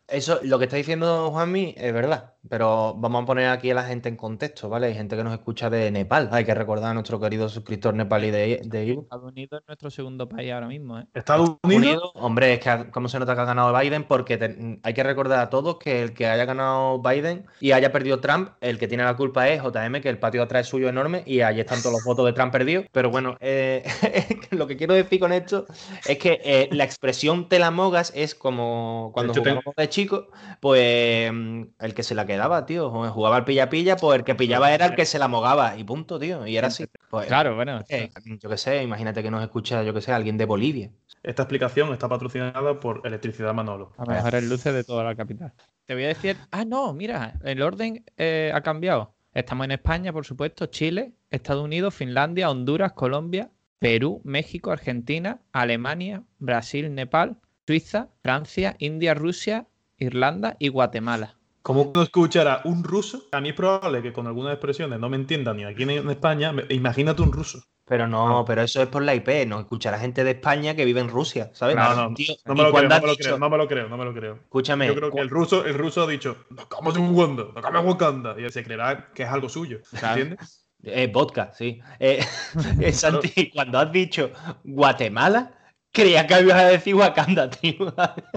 Eso, 0.07 0.39
lo 0.43 0.57
que 0.57 0.65
está 0.65 0.77
diciendo 0.77 1.31
Juanmi 1.31 1.75
es 1.77 1.91
verdad, 1.93 2.35
pero 2.47 2.93
vamos 2.95 3.23
a 3.23 3.25
poner 3.25 3.49
aquí 3.49 3.71
a 3.71 3.75
la 3.75 3.83
gente 3.83 4.07
en 4.07 4.15
contexto, 4.15 4.69
¿vale? 4.69 4.87
Hay 4.87 4.93
gente 4.95 5.17
que 5.17 5.23
nos 5.25 5.33
escucha 5.33 5.69
de 5.69 5.91
Nepal. 5.91 6.29
Hay 6.31 6.45
que 6.45 6.53
recordar 6.55 6.91
a 6.91 6.93
nuestro 6.93 7.19
querido 7.19 7.49
suscriptor 7.49 7.93
nepalí 7.93 8.31
de, 8.31 8.61
de 8.63 8.85
Ivo. 8.85 9.01
Estados 9.01 9.25
Unidos 9.31 9.59
es 9.61 9.67
nuestro 9.67 9.91
segundo 9.91 10.29
país 10.29 10.53
ahora 10.53 10.67
mismo, 10.67 10.97
¿eh? 10.97 11.07
Estados 11.13 11.57
Unidos, 11.61 11.83
Unido, 11.85 12.11
hombre, 12.15 12.53
es 12.53 12.59
que 12.61 12.89
cómo 12.91 13.09
se 13.09 13.19
nota 13.19 13.35
que 13.35 13.41
ha 13.41 13.45
ganado 13.45 13.77
Biden, 13.77 14.05
porque 14.05 14.37
te- 14.37 14.79
hay 14.81 14.93
que 14.93 15.03
recordar 15.03 15.39
a 15.39 15.49
todos 15.49 15.77
que 15.77 16.01
el 16.01 16.13
que 16.13 16.25
haya 16.27 16.45
ganado 16.45 17.01
Biden 17.01 17.45
y 17.59 17.73
haya 17.73 17.91
perdido 17.91 18.21
Trump, 18.21 18.51
el 18.61 18.79
que 18.79 18.87
tiene 18.87 19.03
la 19.03 19.17
culpa 19.17 19.49
es 19.49 19.61
JM, 19.61 19.99
que 19.99 20.07
el 20.07 20.19
patio 20.19 20.39
de 20.39 20.45
atrás 20.45 20.61
es 20.61 20.67
suyo 20.67 20.87
enorme 20.87 21.23
y 21.25 21.41
allí 21.41 21.59
están 21.59 21.81
todos 21.81 21.91
los 21.91 22.03
votos 22.05 22.25
de 22.25 22.31
Trump 22.31 22.53
perdidos. 22.53 22.85
Pero 22.93 23.09
bueno, 23.09 23.35
eh, 23.41 23.83
lo 24.51 24.67
que 24.67 24.77
quiero 24.77 24.93
decir 24.93 25.19
con 25.19 25.33
esto 25.33 25.65
es 26.07 26.17
que 26.17 26.39
eh, 26.45 26.69
la 26.71 26.85
expresión 26.85 27.49
te 27.49 27.59
la 27.59 27.71
mogas 27.71 28.13
es 28.15 28.35
como 28.35 29.11
cuando 29.13 29.33
hecho, 29.33 29.41
tengo- 29.41 29.57
jugábamos 29.57 29.75
de 29.75 29.89
chico, 29.97 30.27
pues 30.61 31.31
mm, 31.33 31.61
el 31.79 31.93
que 31.93 32.03
se 32.03 32.13
la 32.15 32.25
quedaba, 32.25 32.65
tío. 32.65 32.89
Jugaba 33.09 33.37
al 33.37 33.45
pilla-pilla, 33.45 33.97
pues 33.97 34.19
el 34.19 34.23
que 34.25 34.35
pillaba 34.35 34.71
era 34.71 34.85
el 34.85 34.95
que 34.95 35.05
se 35.05 35.17
la 35.19 35.27
mogaba 35.27 35.75
y 35.77 35.83
punto, 35.83 36.19
tío. 36.19 36.45
Y 36.45 36.55
era 36.57 36.67
así. 36.67 36.85
Pues, 37.09 37.27
Claro, 37.27 37.55
bueno. 37.55 37.81
eh, 37.89 38.11
yo 38.41 38.49
qué 38.49 38.57
sé, 38.57 38.83
imagínate 38.83 39.23
que 39.23 39.31
nos 39.31 39.41
escucha, 39.43 39.83
yo 39.83 39.93
qué 39.93 40.01
sé, 40.01 40.11
alguien 40.11 40.37
de 40.37 40.45
Bolivia. 40.45 40.91
esta 41.23 41.43
explicación 41.43 41.91
está 41.93 42.07
patrocinada 42.07 42.79
por 42.79 43.01
Electricidad 43.05 43.53
Manolo. 43.53 43.91
A 43.97 44.05
mejores 44.05 44.43
luces 44.43 44.73
de 44.73 44.83
toda 44.83 45.03
la 45.03 45.15
capital. 45.15 45.51
Te 45.85 45.93
voy 45.95 46.03
a 46.03 46.07
decir. 46.09 46.37
Ah, 46.51 46.63
no, 46.65 46.93
mira, 46.93 47.39
el 47.43 47.61
orden 47.61 48.03
eh, 48.17 48.51
ha 48.53 48.61
cambiado. 48.61 49.15
Estamos 49.33 49.65
en 49.65 49.71
España, 49.71 50.13
por 50.13 50.25
supuesto, 50.25 50.67
Chile, 50.67 51.13
Estados 51.29 51.63
Unidos, 51.63 51.93
Finlandia, 51.93 52.49
Honduras, 52.49 52.93
Colombia, 52.93 53.49
Perú, 53.79 54.21
México, 54.23 54.71
Argentina, 54.71 55.39
Alemania, 55.51 56.23
Brasil, 56.39 56.93
Nepal, 56.93 57.37
Suiza, 57.67 58.07
Francia, 58.23 58.75
India, 58.79 59.13
Rusia, 59.13 59.67
Irlanda 59.97 60.55
y 60.59 60.69
Guatemala. 60.69 61.35
Como 61.61 61.81
uno 61.81 62.01
escuchara 62.01 62.61
un 62.63 62.83
ruso, 62.83 63.23
a 63.31 63.41
mí 63.41 63.49
es 63.49 63.55
probable 63.55 64.01
que 64.01 64.13
con 64.13 64.25
algunas 64.27 64.53
expresiones 64.53 64.99
no 64.99 65.09
me 65.09 65.17
entiendan 65.17 65.57
ni 65.57 65.65
aquí 65.65 65.83
en 65.83 65.89
en 65.89 66.09
España. 66.09 66.53
Imagínate 66.69 67.21
un 67.21 67.31
ruso. 67.33 67.61
Pero 67.85 68.05
no, 68.07 68.43
pero 68.45 68.61
eso 68.61 68.81
es 68.81 68.89
por 68.89 69.01
la 69.01 69.15
IP, 69.15 69.45
no 69.47 69.59
escuchará 69.61 69.97
gente 69.97 70.23
de 70.25 70.31
España 70.31 70.75
que 70.75 70.83
vive 70.83 70.99
en 70.99 71.07
Rusia, 71.09 71.51
¿sabes? 71.53 71.77
No, 71.77 71.95
no, 71.95 72.13
Tío, 72.13 72.35
No 72.45 72.53
me 72.53 72.63
lo 72.63 72.71
creo, 72.73 72.89
no 72.89 72.95
me 72.95 73.01
lo 73.01 73.11
dicho- 73.13 73.23
creo, 73.23 73.37
no 73.39 73.49
me 73.49 73.57
lo 73.57 73.67
creo, 73.67 73.87
no 73.89 73.97
me 73.97 74.03
lo 74.05 74.13
creo. 74.13 74.33
Escúchame, 74.35 74.87
Yo 74.87 74.95
creo 74.95 75.11
que 75.11 75.19
el 75.19 75.29
ruso, 75.29 75.65
el 75.65 75.73
ruso 75.73 76.03
ha 76.03 76.07
dicho, 76.07 76.37
de 76.49 76.63
Wakanda, 76.63 77.45
Nakama 77.55 77.81
de 77.81 77.87
Wakanda", 77.87 78.35
Y 78.37 78.43
él 78.43 78.51
se 78.51 78.63
creerá 78.63 79.09
que 79.13 79.23
es 79.23 79.29
algo 79.29 79.47
suyo. 79.47 79.79
¿Entiendes? 79.93 80.67
eh, 80.83 81.09
vodka, 81.11 81.53
sí. 81.53 81.79
Eh, 81.99 82.19
eh, 82.81 82.91
Santi, 82.91 83.49
cuando 83.51 83.79
has 83.79 83.89
dicho 83.91 84.31
Guatemala, 84.65 85.53
creía 85.91 86.27
que 86.27 86.41
ibas 86.41 86.61
a 86.61 86.67
decir 86.67 86.95
Wakanda, 86.95 87.49
tío. 87.49 87.93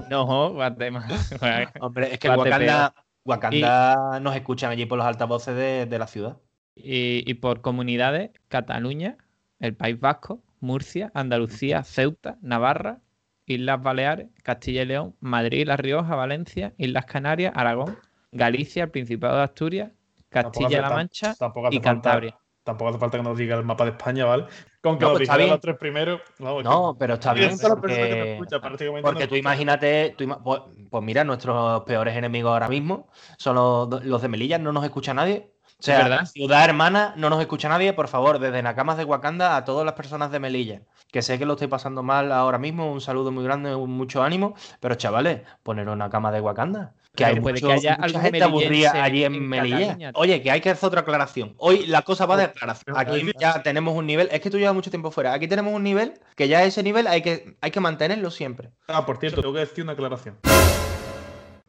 No, 0.09 0.51
Guatemala. 0.53 1.07
Hombre, 1.79 2.13
es 2.13 2.19
que. 2.19 2.29
Wakanda, 2.29 2.93
Wakanda 3.23 4.19
nos 4.19 4.35
escuchan 4.35 4.71
allí 4.71 4.85
por 4.85 4.97
los 4.97 5.07
altavoces 5.07 5.55
de, 5.55 5.85
de 5.85 5.99
la 5.99 6.07
ciudad. 6.07 6.37
Y, 6.75 7.29
y 7.29 7.33
por 7.35 7.61
comunidades, 7.61 8.31
Cataluña, 8.47 9.17
el 9.59 9.75
País 9.75 9.99
Vasco, 9.99 10.41
Murcia, 10.59 11.11
Andalucía, 11.13 11.83
Ceuta, 11.83 12.37
Navarra, 12.41 12.99
Islas 13.45 13.81
Baleares, 13.81 14.27
Castilla 14.43 14.83
y 14.83 14.85
León, 14.85 15.15
Madrid, 15.19 15.67
La 15.67 15.77
Rioja, 15.77 16.15
Valencia, 16.15 16.73
Islas 16.77 17.05
Canarias, 17.05 17.53
Aragón, 17.55 17.97
Galicia, 18.31 18.83
el 18.83 18.91
Principado 18.91 19.37
de 19.37 19.43
Asturias, 19.43 19.91
Castilla-La 20.29 20.89
Mancha 20.89 21.35
y 21.71 21.79
Cantabria. 21.79 22.37
Tampoco 22.63 22.89
hace 22.89 22.99
falta 22.99 23.17
que 23.17 23.23
nos 23.23 23.37
diga 23.37 23.55
el 23.57 23.65
mapa 23.65 23.85
de 23.85 23.91
España, 23.91 24.25
¿vale? 24.25 24.45
Con 24.81 24.99
que 24.99 25.05
No, 25.05 25.13
pues 25.13 25.27
los 25.27 25.59
tres 25.59 25.77
primeros. 25.77 26.21
No, 26.39 26.95
pero 26.97 27.15
está 27.15 27.33
bien. 27.33 27.57
que 27.57 29.01
Porque, 29.01 29.27
tú 29.27 29.35
imagínate, 29.35 30.13
tú 30.17 30.23
ima- 30.23 30.41
pues, 30.43 30.61
pues 30.89 31.03
mira, 31.03 31.23
nuestros 31.23 31.83
peores 31.83 32.15
enemigos 32.15 32.51
ahora 32.51 32.67
mismo 32.67 33.09
son 33.37 33.55
los, 33.55 34.05
los 34.05 34.21
de 34.21 34.27
Melilla, 34.27 34.59
no 34.59 34.71
nos 34.71 34.83
escucha 34.83 35.13
nadie. 35.13 35.51
O 35.79 35.83
sea, 35.83 36.03
verdad. 36.03 36.25
ciudad 36.25 36.63
hermana, 36.63 37.15
no 37.17 37.31
nos 37.31 37.41
escucha 37.41 37.67
nadie. 37.67 37.93
Por 37.93 38.07
favor, 38.07 38.37
desde 38.37 38.61
Nakamas 38.61 38.97
de 38.97 39.03
Wakanda 39.03 39.55
a 39.55 39.65
todas 39.65 39.83
las 39.83 39.95
personas 39.95 40.31
de 40.31 40.39
Melilla, 40.39 40.83
que 41.11 41.23
sé 41.23 41.39
que 41.39 41.45
lo 41.47 41.53
estoy 41.53 41.67
pasando 41.67 42.03
mal 42.03 42.31
ahora 42.31 42.59
mismo. 42.59 42.91
Un 42.91 43.01
saludo 43.01 43.31
muy 43.31 43.43
grande, 43.43 43.75
mucho 43.75 44.21
ánimo. 44.21 44.53
Pero 44.79 44.93
chavales, 44.93 45.41
poneros 45.63 45.97
Nakama 45.97 46.31
de 46.31 46.41
Wakanda. 46.41 46.93
Que 47.15 47.25
hay 47.25 47.39
puede 47.41 47.55
mucho- 47.55 47.67
que 47.67 47.73
haya 47.73 47.97
mucha 47.97 48.21
gente 48.21 48.41
aburrida 48.43 49.03
allí 49.03 49.25
en, 49.25 49.35
en 49.35 49.47
Melilla. 49.49 49.77
Cataluña. 49.79 50.11
Oye, 50.15 50.41
que 50.41 50.49
hay 50.49 50.61
que 50.61 50.69
hacer 50.69 50.87
otra 50.87 51.01
aclaración. 51.01 51.53
Hoy 51.57 51.85
la 51.87 52.03
cosa 52.03 52.25
va 52.25 52.37
de 52.37 52.43
aclaración. 52.45 52.95
Aquí 52.97 53.31
ya 53.39 53.61
tenemos 53.63 53.95
un 53.95 54.05
nivel. 54.05 54.29
Es 54.31 54.39
que 54.39 54.49
tú 54.49 54.57
llevas 54.57 54.73
mucho 54.75 54.89
tiempo 54.89 55.11
fuera. 55.11 55.33
Aquí 55.33 55.47
tenemos 55.47 55.73
un 55.73 55.83
nivel 55.83 56.13
que 56.37 56.47
ya 56.47 56.63
ese 56.63 56.83
nivel 56.83 57.07
hay 57.07 57.21
que, 57.21 57.57
hay 57.59 57.71
que 57.71 57.79
mantenerlo 57.81 58.31
siempre. 58.31 58.69
Ah, 58.87 59.05
por 59.05 59.17
cierto, 59.17 59.41
tengo 59.41 59.53
que 59.53 59.59
decir 59.59 59.83
una 59.83 59.93
aclaración. 59.93 60.37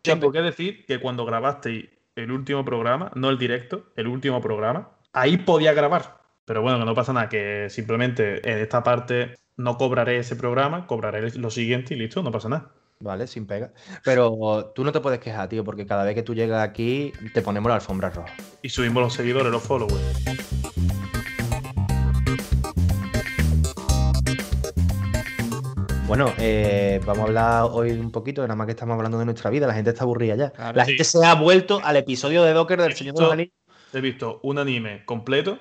Tengo 0.03 0.33
que 0.33 0.43
decir 0.43 0.85
que 0.87 1.01
cuando 1.01 1.25
grabasteis 1.25 1.87
el 2.17 2.31
último 2.31 2.65
programa, 2.65 3.11
no 3.15 3.31
el 3.31 3.39
directo, 3.39 3.87
el 3.97 4.07
último 4.09 4.41
programa, 4.41 4.91
ahí 5.13 5.39
podía 5.39 5.73
grabar. 5.73 6.19
Pero 6.45 6.61
bueno, 6.63 6.79
que 6.81 6.85
no 6.85 6.95
pasa 6.95 7.13
nada, 7.13 7.29
que 7.29 7.69
simplemente 7.71 8.49
en 8.51 8.59
esta 8.59 8.83
parte 8.83 9.37
no 9.57 9.77
cobraré 9.77 10.19
ese 10.19 10.35
programa, 10.37 10.87
cobraré 10.87 11.31
lo 11.39 11.51
siguiente 11.51 11.95
y 11.95 11.99
listo, 11.99 12.23
no 12.23 12.33
pasa 12.33 12.49
nada. 12.49 12.73
Vale, 13.03 13.27
sin 13.27 13.47
pega. 13.47 13.73
Pero 14.05 14.71
tú 14.77 14.85
no 14.85 14.93
te 14.93 15.01
puedes 15.01 15.19
quejar, 15.19 15.49
tío, 15.49 15.65
porque 15.65 15.85
cada 15.87 16.05
vez 16.05 16.15
que 16.15 16.23
tú 16.23 16.35
llegas 16.37 16.63
aquí 16.63 17.13
te 17.35 17.43
ponemos 17.43 17.69
la 17.69 17.75
alfombra 17.75 18.11
roja. 18.11 18.33
Y 18.63 18.69
subimos 18.69 19.03
los 19.03 19.13
seguidores, 19.15 19.51
los 19.51 19.63
followers. 19.63 20.01
Bueno, 26.07 26.33
eh, 26.39 27.01
vamos 27.07 27.21
a 27.25 27.27
hablar 27.29 27.65
hoy 27.73 27.93
un 27.93 28.11
poquito, 28.11 28.43
nada 28.43 28.55
más 28.55 28.67
que 28.67 28.73
estamos 28.73 28.95
hablando 28.97 29.19
de 29.19 29.25
nuestra 29.25 29.51
vida. 29.51 29.67
La 29.67 29.75
gente 29.75 29.91
está 29.91 30.05
aburrida 30.05 30.37
ya. 30.37 30.51
Claro, 30.51 30.77
la 30.77 30.85
sí. 30.85 30.91
gente 30.93 31.05
se 31.05 31.25
ha 31.25 31.35
vuelto 31.35 31.81
al 31.83 31.97
episodio 31.97 32.43
de 32.43 32.53
Docker 32.53 32.81
del 32.83 32.93
He 32.93 32.97
Señor 32.97 33.13
visto- 33.15 33.23
de 33.23 33.27
los 33.27 33.33
Anillos. 33.33 33.55
He 33.95 34.01
visto 34.01 34.41
un 34.43 34.59
anime 34.59 35.05
completo 35.05 35.59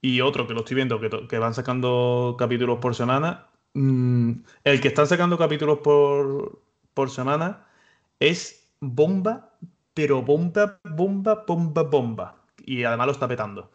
y 0.00 0.20
otro 0.20 0.46
que 0.46 0.54
lo 0.54 0.60
estoy 0.60 0.76
viendo 0.76 1.00
que, 1.00 1.10
que 1.28 1.38
van 1.38 1.54
sacando 1.54 2.36
capítulos 2.38 2.78
por 2.80 2.94
semana. 2.94 3.46
Mm, 3.74 4.32
el 4.64 4.80
que 4.80 4.88
están 4.88 5.06
sacando 5.06 5.38
capítulos 5.38 5.78
por, 5.78 6.61
por 6.94 7.10
semana 7.10 7.66
es 8.20 8.68
bomba, 8.80 9.56
pero 9.94 10.22
bomba, 10.22 10.80
bomba, 10.84 11.44
bomba, 11.46 11.82
bomba. 11.84 12.44
Y 12.64 12.84
además 12.84 13.06
lo 13.06 13.12
está 13.12 13.28
petando. 13.28 13.70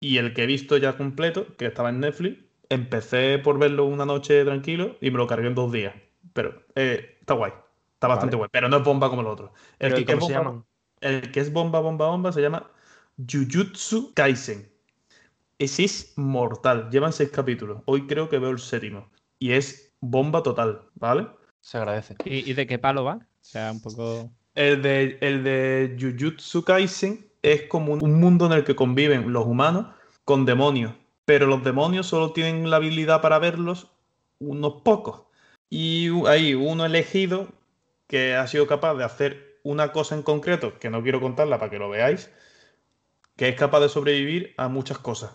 Y 0.00 0.18
el 0.18 0.34
que 0.34 0.44
he 0.44 0.46
visto 0.46 0.76
ya 0.76 0.96
completo, 0.96 1.56
que 1.56 1.66
estaba 1.66 1.90
en 1.90 2.00
Netflix, 2.00 2.44
empecé 2.68 3.38
por 3.38 3.58
verlo 3.58 3.84
una 3.84 4.04
noche 4.06 4.44
tranquilo 4.44 4.96
y 5.00 5.10
me 5.10 5.18
lo 5.18 5.26
cargué 5.26 5.46
en 5.48 5.54
dos 5.54 5.70
días. 5.72 5.94
Pero 6.32 6.62
eh, 6.74 7.18
está 7.20 7.34
guay. 7.34 7.52
Está 7.94 8.08
bastante 8.08 8.36
Vale. 8.36 8.36
guay. 8.36 8.48
Pero 8.52 8.68
no 8.68 8.78
es 8.78 8.84
bomba 8.84 9.08
como 9.10 9.22
el 9.22 9.28
otro. 9.28 9.52
El 9.78 9.94
que, 9.94 10.00
¿y 10.00 10.04
cómo 10.04 10.18
es 10.18 10.24
se 10.26 10.34
bomba- 10.36 10.64
el 11.00 11.30
que 11.32 11.40
es 11.40 11.52
bomba, 11.52 11.80
bomba, 11.80 12.08
bomba 12.08 12.32
se 12.32 12.40
llama 12.42 12.70
Jujutsu 13.16 14.12
Kaisen. 14.14 14.70
ese 15.58 15.84
es 15.84 16.12
mortal. 16.16 16.90
Llevan 16.90 17.12
seis 17.12 17.30
capítulos. 17.30 17.82
Hoy 17.86 18.06
creo 18.06 18.28
que 18.28 18.38
veo 18.38 18.50
el 18.50 18.58
séptimo. 18.58 19.10
Y 19.38 19.52
es 19.52 19.94
bomba 20.00 20.42
total, 20.42 20.90
¿vale? 20.94 21.28
Se 21.62 21.78
agradece. 21.78 22.16
¿Y, 22.24 22.50
y 22.50 22.54
de 22.54 22.66
qué 22.66 22.78
palo 22.78 23.04
va? 23.04 23.14
O 23.14 23.44
sea, 23.44 23.72
un 23.72 23.80
poco. 23.80 24.30
El 24.54 24.82
de, 24.82 25.16
el 25.22 25.42
de 25.44 25.96
Jujutsu 25.98 26.62
Kaisen 26.64 27.26
es 27.40 27.62
como 27.62 27.94
un 27.94 28.20
mundo 28.20 28.46
en 28.46 28.52
el 28.52 28.64
que 28.64 28.76
conviven 28.76 29.32
los 29.32 29.46
humanos 29.46 29.86
con 30.24 30.44
demonios. 30.44 30.92
Pero 31.24 31.46
los 31.46 31.64
demonios 31.64 32.06
solo 32.06 32.32
tienen 32.32 32.68
la 32.68 32.76
habilidad 32.76 33.22
para 33.22 33.38
verlos 33.38 33.92
unos 34.40 34.82
pocos. 34.82 35.22
Y 35.70 36.10
hay 36.26 36.54
uno 36.54 36.84
elegido 36.84 37.48
que 38.08 38.34
ha 38.34 38.46
sido 38.48 38.66
capaz 38.66 38.94
de 38.94 39.04
hacer 39.04 39.60
una 39.62 39.92
cosa 39.92 40.16
en 40.16 40.22
concreto, 40.22 40.78
que 40.80 40.90
no 40.90 41.02
quiero 41.02 41.20
contarla 41.20 41.58
para 41.58 41.70
que 41.70 41.78
lo 41.78 41.88
veáis, 41.88 42.30
que 43.36 43.48
es 43.48 43.54
capaz 43.54 43.80
de 43.80 43.88
sobrevivir 43.88 44.52
a 44.58 44.68
muchas 44.68 44.98
cosas. 44.98 45.30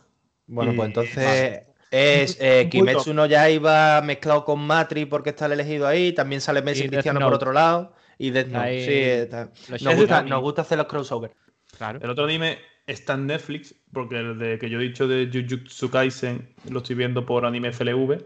Bueno, 0.45 0.73
Y- 0.73 0.75
pues 0.75 0.87
entonces. 0.89 1.63
Es 1.91 2.37
eh, 2.41 2.67
Kimetsu 2.69 3.13
no 3.13 3.25
Yaiba 3.25 4.01
mezclado 4.01 4.43
con 4.45 4.59
Matri 4.59 5.05
porque 5.05 5.29
está 5.31 5.45
el 5.45 5.53
elegido 5.53 5.87
ahí. 5.87 6.13
También 6.13 6.41
sale 6.41 6.61
Messi 6.61 6.85
Y 6.85 6.89
Cristiano 6.89 7.19
por 7.19 7.33
otro 7.35 7.53
lado. 7.53 7.93
Y 8.17 8.31
Death 8.31 8.47
Note. 8.47 8.65
Ahí- 8.65 8.85
Sí, 8.85 8.93
está- 8.93 9.51
Nos, 9.81 9.95
gusta, 9.95 10.21
nos 10.23 10.41
gusta 10.41 10.61
hacer 10.63 10.77
los 10.77 10.87
crossovers. 10.87 11.33
Claro. 11.77 11.99
El 12.01 12.09
otro 12.09 12.23
anime 12.25 12.57
está 12.87 13.13
en 13.13 13.27
Netflix, 13.27 13.75
porque 13.93 14.17
el 14.17 14.39
de 14.39 14.57
que 14.57 14.69
yo 14.69 14.79
he 14.79 14.83
dicho 14.83 15.07
de 15.07 15.29
Jujutsu 15.31 15.89
Kaisen 15.91 16.53
lo 16.69 16.79
estoy 16.79 16.95
viendo 16.95 17.25
por 17.25 17.45
Anime 17.45 17.71
FLV, 17.71 18.23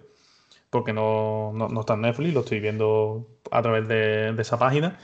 porque 0.70 0.94
no, 0.94 1.52
no, 1.54 1.68
no 1.68 1.80
está 1.82 1.96
en 1.96 2.02
Netflix, 2.02 2.34
lo 2.34 2.40
estoy 2.42 2.60
viendo 2.62 3.28
a 3.52 3.62
través 3.62 3.88
de, 3.88 4.32
de 4.34 4.42
esa 4.42 4.58
página. 4.58 4.98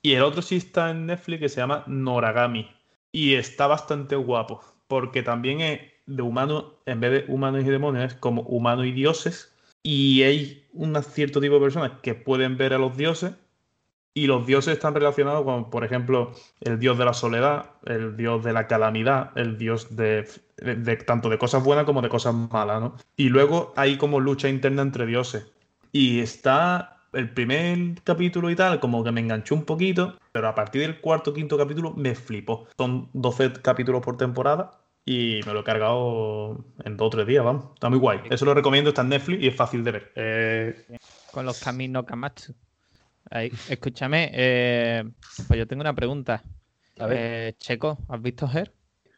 Y 0.00 0.14
el 0.14 0.22
otro 0.22 0.40
sí 0.42 0.56
está 0.56 0.90
en 0.90 1.06
Netflix 1.06 1.40
que 1.40 1.48
se 1.48 1.56
llama 1.60 1.84
Noragami. 1.86 2.70
Y 3.12 3.34
está 3.34 3.66
bastante 3.66 4.16
guapo, 4.16 4.60
porque 4.88 5.22
también 5.22 5.60
es 5.60 5.80
de 6.06 6.22
humanos, 6.22 6.64
en 6.86 7.00
vez 7.00 7.26
de 7.26 7.32
humanos 7.32 7.62
y 7.64 7.68
demonios, 7.68 8.04
es 8.04 8.14
como 8.14 8.42
humanos 8.42 8.86
y 8.86 8.92
dioses. 8.92 9.52
Y 9.82 10.22
hay 10.22 10.66
un 10.72 11.00
cierto 11.02 11.40
tipo 11.40 11.54
de 11.54 11.60
personas 11.60 11.92
que 12.02 12.14
pueden 12.14 12.56
ver 12.56 12.72
a 12.74 12.78
los 12.78 12.96
dioses 12.96 13.34
y 14.16 14.26
los 14.28 14.46
dioses 14.46 14.74
están 14.74 14.94
relacionados 14.94 15.44
con, 15.44 15.70
por 15.70 15.84
ejemplo, 15.84 16.32
el 16.60 16.78
dios 16.78 16.96
de 16.98 17.04
la 17.04 17.14
soledad, 17.14 17.70
el 17.84 18.16
dios 18.16 18.44
de 18.44 18.52
la 18.52 18.66
calamidad, 18.68 19.32
el 19.36 19.58
dios 19.58 19.96
de, 19.96 20.28
de- 20.56 20.76
de- 20.76 20.96
tanto 20.98 21.28
de 21.28 21.36
cosas 21.38 21.64
buenas 21.64 21.84
como 21.84 22.00
de 22.00 22.08
cosas 22.08 22.32
malas, 22.34 22.80
¿no? 22.80 22.94
Y 23.16 23.28
luego 23.28 23.72
hay 23.76 23.96
como 23.98 24.20
lucha 24.20 24.48
interna 24.48 24.82
entre 24.82 25.04
dioses. 25.06 25.50
Y 25.90 26.20
está 26.20 26.98
el 27.12 27.30
primer 27.30 28.00
capítulo 28.04 28.50
y 28.50 28.56
tal, 28.56 28.78
como 28.80 29.02
que 29.04 29.10
me 29.12 29.20
enganchó 29.20 29.54
un 29.54 29.64
poquito, 29.64 30.14
pero 30.32 30.48
a 30.48 30.54
partir 30.54 30.82
del 30.82 31.00
cuarto 31.00 31.32
quinto 31.34 31.58
capítulo 31.58 31.92
me 31.94 32.14
flipó. 32.14 32.66
Son 32.76 33.08
12 33.12 33.52
capítulos 33.62 34.00
por 34.02 34.16
temporada 34.16 34.80
y 35.04 35.40
me 35.46 35.52
lo 35.52 35.60
he 35.60 35.64
cargado 35.64 36.64
en 36.84 36.96
dos 36.96 37.08
o 37.08 37.10
tres 37.10 37.26
días, 37.26 37.44
vamos. 37.44 37.74
Está 37.74 37.90
muy 37.90 37.98
guay. 37.98 38.20
Eso 38.30 38.44
lo 38.44 38.54
recomiendo, 38.54 38.90
está 38.90 39.02
en 39.02 39.10
Netflix 39.10 39.42
y 39.42 39.48
es 39.48 39.56
fácil 39.56 39.84
de 39.84 39.92
ver. 39.92 40.12
Eh, 40.16 40.98
Con 41.30 41.46
los 41.46 41.58
Kamino 41.58 42.04
Kamatsu. 42.04 42.54
Ahí, 43.30 43.50
escúchame, 43.68 44.30
eh, 44.34 45.04
pues 45.48 45.58
yo 45.58 45.66
tengo 45.66 45.80
una 45.80 45.94
pregunta. 45.94 46.42
A 46.98 47.06
ver, 47.06 47.18
Eh, 47.18 47.54
Checo, 47.58 47.98
¿has 48.08 48.22
visto 48.22 48.48
Her? 48.52 48.72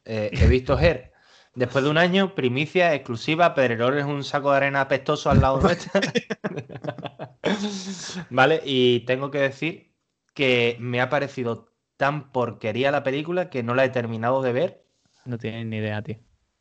eh, 0.04 0.30
he 0.32 0.48
visto 0.48 0.78
Her. 0.78 1.12
Después 1.54 1.84
de 1.84 1.90
un 1.90 1.98
año, 1.98 2.34
primicia 2.34 2.94
exclusiva, 2.94 3.54
Pedrerol 3.54 3.98
es 3.98 4.04
un 4.04 4.24
saco 4.24 4.50
de 4.50 4.58
arena 4.58 4.82
apestoso 4.82 5.30
al 5.30 5.40
lado 5.40 5.60
nuestro. 5.60 6.00
vale, 8.30 8.60
y 8.64 9.00
tengo 9.06 9.30
que 9.30 9.38
decir 9.38 9.94
que 10.34 10.76
me 10.80 11.00
ha 11.00 11.08
parecido 11.08 11.72
tan 11.96 12.30
porquería 12.32 12.90
la 12.90 13.02
película 13.02 13.50
que 13.50 13.62
no 13.62 13.74
la 13.74 13.84
he 13.84 13.90
terminado 13.90 14.42
de 14.42 14.52
ver. 14.52 14.85
No 15.26 15.38
tienes 15.38 15.66
ni 15.66 15.76
idea, 15.76 16.02
tío. 16.02 16.16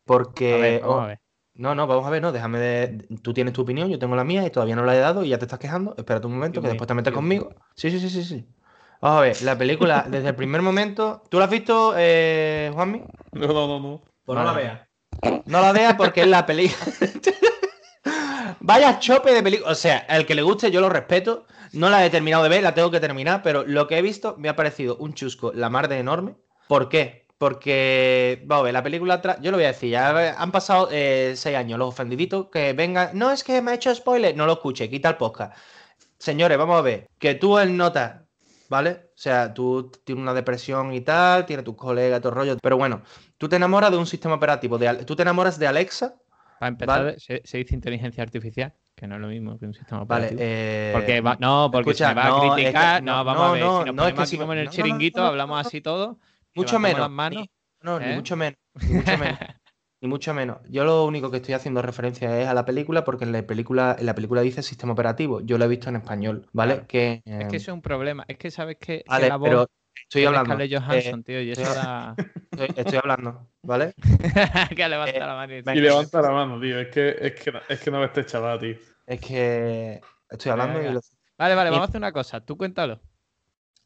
Porque. 0.05 0.53
A 0.53 0.57
ver, 0.57 0.81
vamos 0.81 0.95
oh, 0.95 1.01
a 1.01 1.07
ver. 1.07 1.19
No, 1.53 1.73
no, 1.73 1.87
vamos 1.87 2.05
a 2.05 2.09
ver, 2.09 2.21
no, 2.21 2.31
déjame 2.31 2.59
de. 2.59 3.07
Tú 3.21 3.33
tienes 3.33 3.53
tu 3.53 3.61
opinión, 3.61 3.89
yo 3.89 3.97
tengo 3.97 4.15
la 4.15 4.23
mía 4.23 4.45
y 4.45 4.49
todavía 4.49 4.75
no 4.75 4.83
la 4.83 4.95
he 4.95 4.99
dado 4.99 5.23
y 5.23 5.29
ya 5.29 5.37
te 5.37 5.45
estás 5.45 5.59
quejando. 5.59 5.95
Espérate 5.97 6.27
un 6.27 6.33
momento, 6.33 6.61
que 6.61 6.67
después 6.67 6.87
te 6.87 6.93
metes 6.93 7.13
conmigo. 7.13 7.53
Sí, 7.75 7.89
sí, 7.91 7.99
sí, 7.99 8.09
sí, 8.09 8.23
sí. 8.23 8.45
Vamos 9.01 9.19
a 9.19 9.21
ver, 9.21 9.41
la 9.41 9.57
película, 9.57 10.05
desde 10.09 10.29
el 10.29 10.35
primer 10.35 10.61
momento. 10.61 11.23
¿Tú 11.29 11.39
la 11.39 11.45
has 11.45 11.51
visto, 11.51 11.93
eh, 11.97 12.71
Juanmi? 12.73 13.03
no, 13.31 13.47
no, 13.47 13.67
no, 13.67 13.79
no. 13.79 14.01
Pues 14.25 14.37
no 14.37 14.43
la 14.43 14.53
veas. 14.53 14.81
No 15.45 15.61
la 15.61 15.71
veas 15.71 15.93
porque 15.93 16.21
es 16.21 16.27
la 16.27 16.45
película. 16.45 16.77
Vaya 18.59 18.99
chope 18.99 19.31
de 19.31 19.43
película. 19.43 19.71
O 19.71 19.75
sea, 19.75 19.99
el 20.09 20.25
que 20.25 20.35
le 20.35 20.41
guste, 20.41 20.71
yo 20.71 20.81
lo 20.81 20.89
respeto. 20.89 21.45
No 21.71 21.89
la 21.89 22.05
he 22.05 22.09
terminado 22.09 22.43
de 22.43 22.49
ver, 22.49 22.63
la 22.63 22.73
tengo 22.73 22.89
que 22.89 22.99
terminar, 22.99 23.43
pero 23.43 23.63
lo 23.65 23.87
que 23.87 23.97
he 23.97 24.01
visto 24.01 24.35
me 24.37 24.49
ha 24.49 24.55
parecido 24.55 24.97
un 24.97 25.13
chusco 25.13 25.51
la 25.53 25.69
mar 25.69 25.87
de 25.87 25.99
enorme. 25.99 26.35
¿Por 26.67 26.89
qué? 26.89 27.24
Porque, 27.37 28.41
vamos 28.45 28.61
a 28.61 28.65
ver, 28.65 28.73
la 28.73 28.83
película. 28.83 29.21
Yo 29.41 29.51
lo 29.51 29.57
voy 29.57 29.65
a 29.65 29.69
decir, 29.73 29.89
ya 29.91 30.35
han 30.41 30.51
pasado 30.51 30.87
eh, 30.91 31.33
seis 31.35 31.55
años, 31.57 31.77
los 31.77 31.89
ofendiditos 31.89 32.47
que 32.51 32.73
vengan. 32.73 33.09
No, 33.13 33.31
es 33.31 33.43
que 33.43 33.61
me 33.61 33.71
ha 33.71 33.73
hecho 33.75 33.93
spoiler. 33.93 34.35
No 34.35 34.45
lo 34.45 34.53
escuche, 34.53 34.89
quita 34.89 35.09
el 35.09 35.17
podcast. 35.17 35.57
Señores, 36.17 36.57
vamos 36.57 36.77
a 36.77 36.81
ver. 36.81 37.07
Que 37.19 37.35
tú 37.35 37.59
el 37.59 37.75
nota, 37.75 38.25
¿vale? 38.69 38.91
O 39.09 39.17
sea, 39.17 39.53
tú 39.53 39.91
tienes 40.03 40.21
una 40.21 40.33
depresión 40.33 40.93
y 40.93 41.01
tal, 41.01 41.45
tienes 41.45 41.65
tus 41.65 41.75
colegas, 41.75 42.19
todo 42.21 42.29
el 42.29 42.35
rollo. 42.35 42.57
Pero 42.61 42.77
bueno, 42.77 43.01
tú 43.37 43.49
te 43.49 43.57
enamoras 43.57 43.91
de 43.91 43.97
un 43.97 44.05
sistema 44.07 44.35
operativo. 44.35 44.77
De, 44.77 45.03
tú 45.05 45.15
te 45.15 45.21
enamoras 45.23 45.59
de 45.59 45.67
Alexa, 45.67 46.15
Para 46.59 46.69
empezar, 46.69 47.03
Vale. 47.03 47.19
se, 47.19 47.41
se 47.43 47.57
dice 47.57 47.75
inteligencia 47.75 48.23
artificial, 48.23 48.73
que 48.95 49.07
no 49.07 49.15
es 49.15 49.21
lo 49.21 49.27
mismo 49.27 49.59
que 49.59 49.65
un 49.65 49.73
sistema 49.73 50.05
¿vale? 50.05 50.27
operativo. 50.27 50.39
eh, 50.41 50.91
Porque 50.93 51.19
va- 51.21 51.35
no, 51.39 51.69
porque 51.69 51.89
escucha, 51.91 52.09
se 52.09 52.15
me 52.15 52.21
va 52.21 52.29
no, 52.29 52.35
a 52.35 52.45
es 52.45 52.49
que- 52.55 52.55
criticar. 52.61 53.03
no, 53.03 53.17
no, 53.17 53.23
vamos 53.25 53.41
no, 53.43 53.47
a 53.49 53.51
ver. 53.51 53.61
no, 53.61 53.79
si 53.81 53.85
nos 53.87 53.95
no, 53.95 54.01
es 54.03 54.07
que 54.07 54.13
ponemos 54.13 54.29
si 54.29 54.35
aquí 54.35 54.39
me- 54.39 54.43
como 54.45 54.53
en 54.53 54.59
el 54.59 54.69
chiringuito, 54.69 55.21
hablamos 55.21 55.67
así 55.67 55.81
todo. 55.81 56.17
Mucho 56.55 56.79
levantamos 56.79 56.81
menos. 56.81 56.99
las 57.01 57.11
manos, 57.11 57.41
ni- 57.41 57.49
no, 57.81 57.99
ni 57.99 58.05
¿eh? 58.07 58.15
mucho 58.15 58.35
menos. 58.35 58.57
Ni 58.89 58.93
mucho 58.95 59.17
menos. 59.17 59.39
Ni 60.01 60.07
mucho 60.09 60.33
menos. 60.33 60.57
Yo 60.69 60.83
lo 60.83 61.05
único 61.05 61.31
que 61.31 61.37
estoy 61.37 61.53
haciendo 61.53 61.81
referencia 61.81 62.39
es 62.41 62.47
a 62.47 62.53
la 62.53 62.65
película 62.65 63.03
porque 63.03 63.23
en 63.23 63.31
la 63.31 63.45
película, 63.47 63.95
en 63.97 64.05
la 64.05 64.13
película 64.13 64.41
dice 64.41 64.61
sistema 64.61 64.93
operativo. 64.93 65.41
Yo 65.41 65.57
lo 65.57 65.65
he 65.65 65.67
visto 65.67 65.89
en 65.89 65.95
español, 65.95 66.47
¿vale? 66.53 66.73
Claro. 66.73 66.87
Que, 66.87 67.21
Es 67.25 67.47
que 67.47 67.57
eso 67.57 67.71
es 67.71 67.75
un 67.75 67.81
problema. 67.81 68.25
Es 68.27 68.37
que 68.37 68.51
sabes 68.51 68.77
que, 68.77 68.99
que 68.99 69.03
vale, 69.07 69.29
la 69.29 69.37
voz 69.37 69.47
pero 69.49 69.67
estoy 70.03 70.21
es 70.23 70.27
hablando. 70.27 70.59
Eh, 70.59 70.69
Johansson, 70.71 71.23
tío, 71.23 71.41
y 71.41 71.51
eso 71.51 71.61
estoy- 71.61 71.75
da... 71.75 72.15
estoy, 72.51 72.67
estoy 72.75 72.99
hablando, 73.01 73.47
¿vale? 73.63 73.93
que 74.75 74.89
levanta 74.89 75.15
Eh, 75.15 75.19
la 75.19 75.35
mano 75.35 75.53
y 75.53 75.55
dice, 75.57 75.75
Y 75.75 75.79
levanta 75.81 76.21
la 76.21 76.31
mano, 76.31 76.59
tío. 76.59 76.79
Es 76.79 76.87
que, 76.89 77.15
es 77.19 77.33
que, 77.41 77.51
no- 77.51 77.61
es 77.67 77.79
que 77.79 77.91
no 77.91 77.99
ve 77.99 78.05
este 78.07 78.25
chaval, 78.25 78.59
tío. 78.59 78.75
Es 79.07 79.21
que 79.21 80.01
estoy 80.29 80.51
hablando 80.51 80.81
y 80.81 80.93
lo... 80.93 81.01
Vale, 81.37 81.55
vale, 81.55 81.69
y- 81.69 81.71
vamos 81.71 81.87
a 81.87 81.89
hacer 81.89 81.99
una 81.99 82.11
cosa. 82.11 82.41
Tú 82.45 82.57
cuéntalo. 82.57 82.99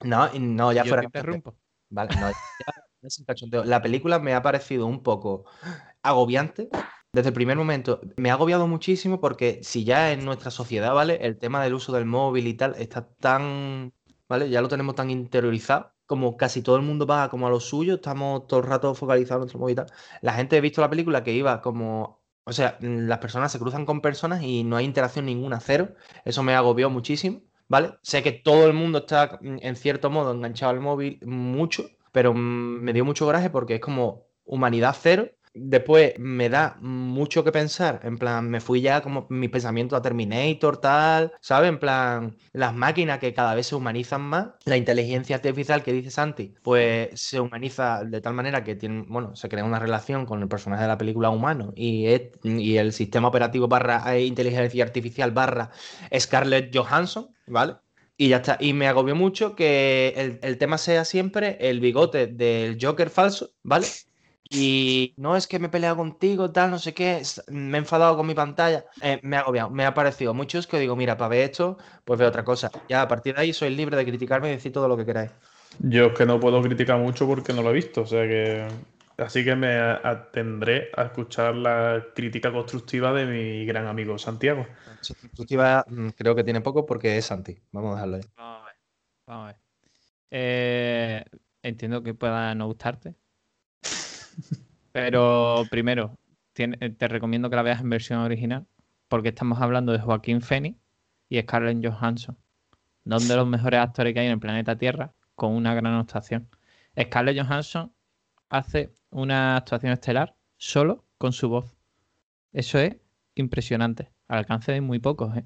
No, 0.02 0.30
no, 0.40 0.72
ya 0.74 0.84
yo 0.84 0.90
fuera. 0.90 1.02
te 1.02 1.06
interrumpo. 1.08 1.56
Vale, 1.90 2.16
no, 2.16 2.30
ya 2.32 3.10
sin 3.10 3.26
cachondeo. 3.26 3.64
La 3.66 3.82
película 3.82 4.20
me 4.20 4.34
ha 4.36 4.42
parecido 4.42 4.86
un 4.88 5.04
poco 5.04 5.46
agobiante. 6.04 6.70
Desde 7.14 7.30
el 7.30 7.36
primer 7.36 7.58
momento 7.58 8.02
me 8.18 8.32
ha 8.32 8.34
agobiado 8.36 8.68
muchísimo 8.68 9.22
porque 9.22 9.62
si 9.64 9.84
ya 9.86 10.12
en 10.14 10.26
nuestra 10.26 10.52
sociedad, 10.52 10.94
¿vale? 10.96 11.20
El 11.26 11.38
tema 11.40 11.64
del 11.64 11.74
uso 11.76 11.94
del 11.94 12.06
móvil 12.06 12.48
y 12.48 12.56
tal 12.56 12.76
está 12.78 13.10
tan, 13.16 13.94
¿vale? 14.30 14.50
Ya 14.50 14.62
lo 14.62 14.68
tenemos 14.70 14.96
tan 14.96 15.10
interiorizado, 15.12 15.94
como 16.06 16.38
casi 16.38 16.62
todo 16.64 16.78
el 16.78 16.84
mundo 16.84 17.08
va 17.08 17.30
como 17.30 17.48
a 17.48 17.52
lo 17.52 17.60
suyo, 17.62 17.96
estamos 17.96 18.48
todo 18.48 18.62
el 18.62 18.68
rato 18.68 18.96
focalizados 18.96 19.38
en 19.38 19.42
nuestro 19.42 19.60
móvil 19.60 19.74
y 19.74 19.78
tal. 19.78 19.88
La 20.22 20.34
gente 20.34 20.58
ha 20.58 20.62
visto 20.62 20.82
la 20.82 20.90
película 20.92 21.24
que 21.24 21.34
iba 21.34 21.62
como, 21.62 22.24
o 22.46 22.54
sea, 22.54 22.78
las 22.82 23.20
personas 23.20 23.52
se 23.52 23.60
cruzan 23.60 23.86
con 23.86 24.02
personas 24.02 24.44
y 24.44 24.64
no 24.64 24.78
hay 24.78 24.86
interacción 24.86 25.26
ninguna, 25.26 25.60
cero. 25.62 25.96
Eso 26.26 26.44
me 26.44 26.56
agobió 26.56 26.90
muchísimo, 26.92 27.42
¿vale? 27.70 27.94
Sé 28.02 28.22
que 28.24 28.34
todo 28.34 28.68
el 28.68 28.74
mundo 28.74 29.00
está 29.00 29.40
mm, 29.42 29.58
en 29.62 29.76
cierto 29.78 30.10
modo 30.10 30.34
enganchado 30.34 30.72
al 30.72 30.82
móvil 30.82 31.20
mucho, 31.26 31.86
pero 32.12 32.34
mm, 32.34 32.82
me 32.82 32.94
dio 32.94 33.06
mucho 33.06 33.26
coraje 33.26 33.50
porque 33.50 33.76
es 33.76 33.82
como 33.82 34.26
humanidad 34.46 34.96
cero. 35.00 35.30
Después 35.54 36.14
me 36.20 36.48
da 36.48 36.78
mucho 36.80 37.44
que 37.44 37.52
pensar, 37.52 38.02
en 38.04 38.20
plan, 38.20 38.50
me 38.50 38.62
fui 38.62 38.82
ya 38.82 39.02
como 39.02 39.26
mis 39.30 39.50
pensamientos 39.50 39.98
a 39.98 40.02
Terminator, 40.02 40.78
tal, 40.78 41.34
¿sabes? 41.42 41.70
En 41.70 41.80
plan, 41.80 42.38
las 42.54 42.76
máquinas 42.76 43.18
que 43.18 43.34
cada 43.34 43.56
vez 43.56 43.68
se 43.68 43.76
humanizan 43.76 44.22
más, 44.22 44.50
la 44.66 44.78
inteligencia 44.78 45.38
artificial 45.38 45.82
que 45.84 45.92
dice 45.92 46.12
Santi, 46.12 46.54
pues 46.62 47.10
se 47.20 47.40
humaniza 47.40 48.04
de 48.06 48.22
tal 48.22 48.36
manera 48.36 48.64
que 48.64 48.76
tiene, 48.76 49.06
bueno, 49.08 49.36
se 49.36 49.50
crea 49.50 49.64
una 49.66 49.80
relación 49.80 50.26
con 50.28 50.42
el 50.42 50.48
personaje 50.48 50.84
de 50.84 50.88
la 50.88 50.98
película 51.00 51.32
humano 51.32 51.74
y, 51.76 52.06
el 52.78 52.94
sistema 52.94 53.28
operativo 53.28 53.68
barra 53.68 54.16
eh, 54.16 54.26
inteligencia 54.26 54.84
artificial 54.84 55.32
barra 55.32 55.72
Scarlett 56.18 56.76
Johansson, 56.76 57.34
¿vale? 57.48 57.76
Y 58.18 58.30
ya 58.30 58.38
está. 58.38 58.58
Y 58.60 58.74
me 58.74 58.88
agobió 58.88 59.16
mucho 59.16 59.56
que 59.56 60.38
el 60.42 60.58
tema 60.58 60.78
sea 60.78 61.06
siempre 61.06 61.58
el 61.62 61.80
bigote 61.80 62.28
del 62.28 62.78
Joker 62.82 63.10
falso, 63.10 63.52
¿vale? 63.64 63.88
Y 64.52 65.14
no 65.18 65.36
es 65.36 65.46
que 65.46 65.60
me 65.60 65.68
he 65.68 65.70
peleado 65.70 65.98
contigo, 65.98 66.52
tal, 66.52 66.72
no 66.72 66.80
sé 66.80 66.96
qué, 66.96 67.22
me 67.50 67.78
he 67.78 67.82
enfadado 67.82 68.18
con 68.18 68.26
mi 68.26 68.34
pantalla. 68.34 68.84
Eh, 69.02 69.20
me 69.22 69.38
ha 69.38 69.42
agobiado, 69.42 69.70
me 69.70 69.86
ha 69.86 69.94
parecido 69.94 70.34
muy 70.34 70.48
chusco. 70.48 70.78
Digo, 70.78 70.96
mira, 70.96 71.18
para 71.18 71.30
ver 71.30 71.52
esto, 71.52 71.78
pues 72.04 72.20
veo 72.20 72.30
otra 72.30 72.44
cosa. 72.44 72.72
Ya 72.90 73.04
a 73.04 73.08
partir 73.08 73.36
de 73.36 73.42
ahí 73.42 73.54
sois 73.54 73.72
libre 73.76 73.96
de 73.96 74.06
criticarme 74.06 74.50
y 74.50 74.54
decir 74.54 74.74
todo 74.74 74.88
lo 74.88 74.98
que 74.98 75.06
queráis. 75.06 75.32
Yo 75.78 76.08
es 76.08 76.14
que 76.14 76.26
no 76.26 76.40
puedo 76.40 76.62
criticar 76.64 77.00
mucho 77.00 77.28
porque 77.28 77.54
no 77.54 77.62
lo 77.62 77.70
he 77.70 77.74
visto, 77.74 78.02
o 78.02 78.08
sea 78.08 78.28
que. 78.28 78.68
Así 79.18 79.44
que 79.44 79.54
me 79.54 79.78
atendré 79.78 80.90
a 80.96 81.04
escuchar 81.04 81.54
la 81.54 82.06
crítica 82.16 82.54
constructiva 82.54 83.12
de 83.12 83.26
mi 83.26 83.66
gran 83.66 83.86
amigo 83.86 84.18
Santiago. 84.18 84.66
Constructiva, 84.86 85.86
mm, 85.88 86.10
creo 86.10 86.36
que 86.36 86.44
tiene 86.44 86.62
poco 86.62 86.86
porque 86.86 87.18
es 87.18 87.26
Santi. 87.26 87.62
Vamos 87.74 87.92
a 87.92 87.96
dejarlo 87.96 88.16
ahí. 88.16 88.24
Vamos 88.38 88.62
a 88.62 88.66
ver. 88.66 88.76
Vamos 89.28 89.44
a 89.44 89.48
ver. 89.48 89.58
Eh, 90.32 91.26
entiendo 91.62 92.02
que 92.02 92.14
pueda 92.14 92.56
no 92.56 92.68
gustarte. 92.68 93.16
Pero 94.92 95.64
primero, 95.70 96.18
eh, 96.56 96.90
te 96.90 97.08
recomiendo 97.08 97.50
que 97.50 97.56
la 97.56 97.62
veas 97.62 97.82
en 97.82 97.90
versión 97.90 98.20
original, 98.20 98.68
porque 99.08 99.30
estamos 99.30 99.62
hablando 99.62 99.92
de 99.92 100.00
Joaquín 100.00 100.42
Phoenix 100.42 100.78
y 101.30 101.40
Scarlett 101.40 101.86
Johansson, 101.86 102.38
dos 103.04 103.28
de 103.28 103.36
los 103.36 103.48
mejores 103.48 103.80
actores 103.80 104.14
que 104.14 104.20
hay 104.20 104.26
en 104.28 104.34
el 104.34 104.40
planeta 104.40 104.78
Tierra, 104.78 105.14
con 105.36 105.54
una 105.54 105.74
gran 105.74 105.94
actuación. 105.94 106.50
Scarlett 107.00 107.40
Johansson 107.40 107.94
hace 108.50 108.92
una 109.10 109.58
actuación 109.58 109.94
estelar 109.94 110.36
solo 110.58 111.06
con 111.18 111.34
su 111.34 111.50
voz. 111.50 111.78
Eso 112.52 112.80
es 112.80 112.98
impresionante, 113.36 114.12
al 114.28 114.40
alcance 114.40 114.72
de 114.72 114.82
muy 114.82 115.00
pocos. 115.00 115.38
¿eh? 115.38 115.46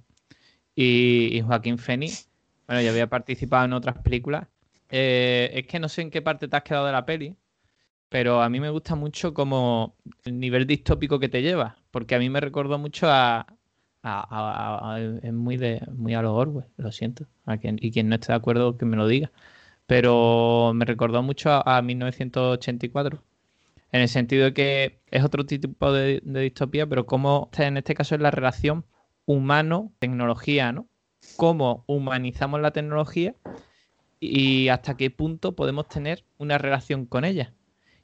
Y, 0.73 1.37
y 1.37 1.41
Joaquín 1.41 1.77
Phoenix, 1.77 2.29
bueno, 2.65 2.81
ya 2.81 2.89
había 2.89 3.07
participado 3.07 3.65
en 3.65 3.73
otras 3.73 3.97
películas. 3.99 4.47
Eh, 4.89 5.51
es 5.53 5.67
que 5.67 5.79
no 5.79 5.89
sé 5.89 6.01
en 6.01 6.11
qué 6.11 6.21
parte 6.21 6.47
te 6.47 6.55
has 6.55 6.63
quedado 6.63 6.85
de 6.85 6.91
la 6.91 7.05
peli, 7.05 7.35
pero 8.13 8.43
a 8.43 8.49
mí 8.49 8.59
me 8.59 8.69
gusta 8.69 8.93
mucho 8.93 9.33
como 9.33 9.95
el 10.23 10.39
nivel 10.39 10.67
distópico 10.67 11.19
que 11.19 11.29
te 11.29 11.41
lleva, 11.41 11.77
porque 11.89 12.13
a 12.13 12.19
mí 12.19 12.29
me 12.29 12.41
recordó 12.41 12.77
mucho 12.77 13.07
a... 13.09 13.47
es 15.23 15.33
muy 15.33 15.57
de 15.57 15.81
muy 15.91 16.13
a 16.13 16.21
los 16.21 16.31
Orwell, 16.31 16.67
lo 16.77 16.91
siento. 16.91 17.25
A 17.47 17.57
quien, 17.57 17.79
y 17.81 17.89
quien 17.91 18.09
no 18.09 18.15
esté 18.15 18.27
de 18.27 18.35
acuerdo 18.35 18.77
que 18.77 18.85
me 18.85 18.97
lo 18.97 19.07
diga. 19.07 19.31
Pero 19.87 20.73
me 20.75 20.85
recordó 20.85 21.23
mucho 21.23 21.49
a, 21.49 21.63
a 21.77 21.81
1984. 21.81 23.23
En 23.91 24.01
el 24.01 24.07
sentido 24.07 24.45
de 24.45 24.53
que 24.53 24.99
es 25.09 25.23
otro 25.23 25.43
tipo 25.47 25.91
de, 25.91 26.21
de 26.23 26.41
distopía, 26.41 26.85
pero 26.85 27.07
como 27.07 27.49
en 27.57 27.77
este 27.77 27.95
caso 27.95 28.13
es 28.13 28.21
la 28.21 28.29
relación 28.29 28.85
humano-tecnología, 29.25 30.71
¿no? 30.71 30.87
Cómo 31.35 31.83
humanizamos 31.87 32.61
la 32.61 32.69
tecnología 32.69 33.33
y 34.19 34.67
hasta 34.67 34.97
qué 34.97 35.09
punto 35.09 35.55
podemos 35.55 35.87
tener 35.87 36.25
una 36.37 36.59
relación 36.59 37.07
con 37.07 37.25
ella. 37.25 37.55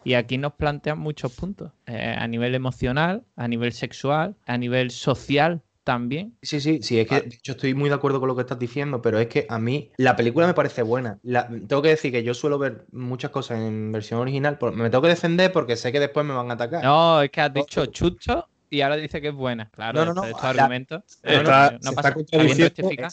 Y 0.04 0.14
aquí 0.14 0.38
nos 0.38 0.54
plantean 0.54 1.00
muchos 1.00 1.34
puntos, 1.34 1.72
eh, 1.86 2.16
a 2.18 2.28
nivel 2.28 2.56
emocional, 2.56 3.24
a 3.36 3.48
nivel 3.48 3.74
sexual, 3.74 4.36
a 4.46 4.58
nivel 4.58 4.92
social 4.92 5.62
también. 5.84 6.38
Sí, 6.42 6.62
sí, 6.62 6.82
sí, 6.84 7.00
es 7.00 7.08
que 7.08 7.22
de 7.22 7.36
hecho 7.36 7.54
estoy 7.54 7.74
muy 7.74 7.90
de 7.90 7.96
acuerdo 7.96 8.20
con 8.20 8.28
lo 8.28 8.36
que 8.36 8.42
estás 8.42 8.60
diciendo, 8.60 9.02
pero 9.02 9.20
es 9.20 9.28
que 9.28 9.46
a 9.50 9.60
mí 9.60 9.92
la 9.98 10.16
película 10.16 10.46
me 10.48 10.54
parece 10.54 10.84
buena. 10.84 11.20
La- 11.24 11.48
tengo 11.48 11.82
que 11.82 11.90
decir 11.90 12.12
que 12.12 12.24
yo 12.24 12.34
suelo 12.34 12.58
ver 12.60 12.86
muchas 12.92 13.32
cosas 13.32 13.60
en 13.60 13.92
versión 13.92 14.20
original, 14.20 14.58
por- 14.58 14.74
me 14.74 14.90
tengo 14.90 15.02
que 15.02 15.10
defender 15.10 15.52
porque 15.52 15.76
sé 15.76 15.92
que 15.92 16.00
después 16.00 16.26
me 16.26 16.34
van 16.34 16.50
a 16.52 16.54
atacar. 16.54 16.84
No, 16.84 17.22
es 17.22 17.30
que 17.32 17.42
has 17.42 17.54
dicho 17.54 17.86
chucho 17.88 18.48
y 18.70 18.82
ahora 18.82 18.96
dice 18.98 19.22
que 19.22 19.30
es 19.30 19.34
buena. 19.34 19.70
Claro, 19.72 20.06
No, 20.06 20.14
no, 20.14 20.22
después 20.22 20.44
no, 20.44 20.54
la- 20.54 20.64
argumentos. 20.64 21.04
Está- 21.24 21.72
no 21.72 21.78
está 21.90 21.92
pasa- 21.94 22.16
se- 22.28 22.66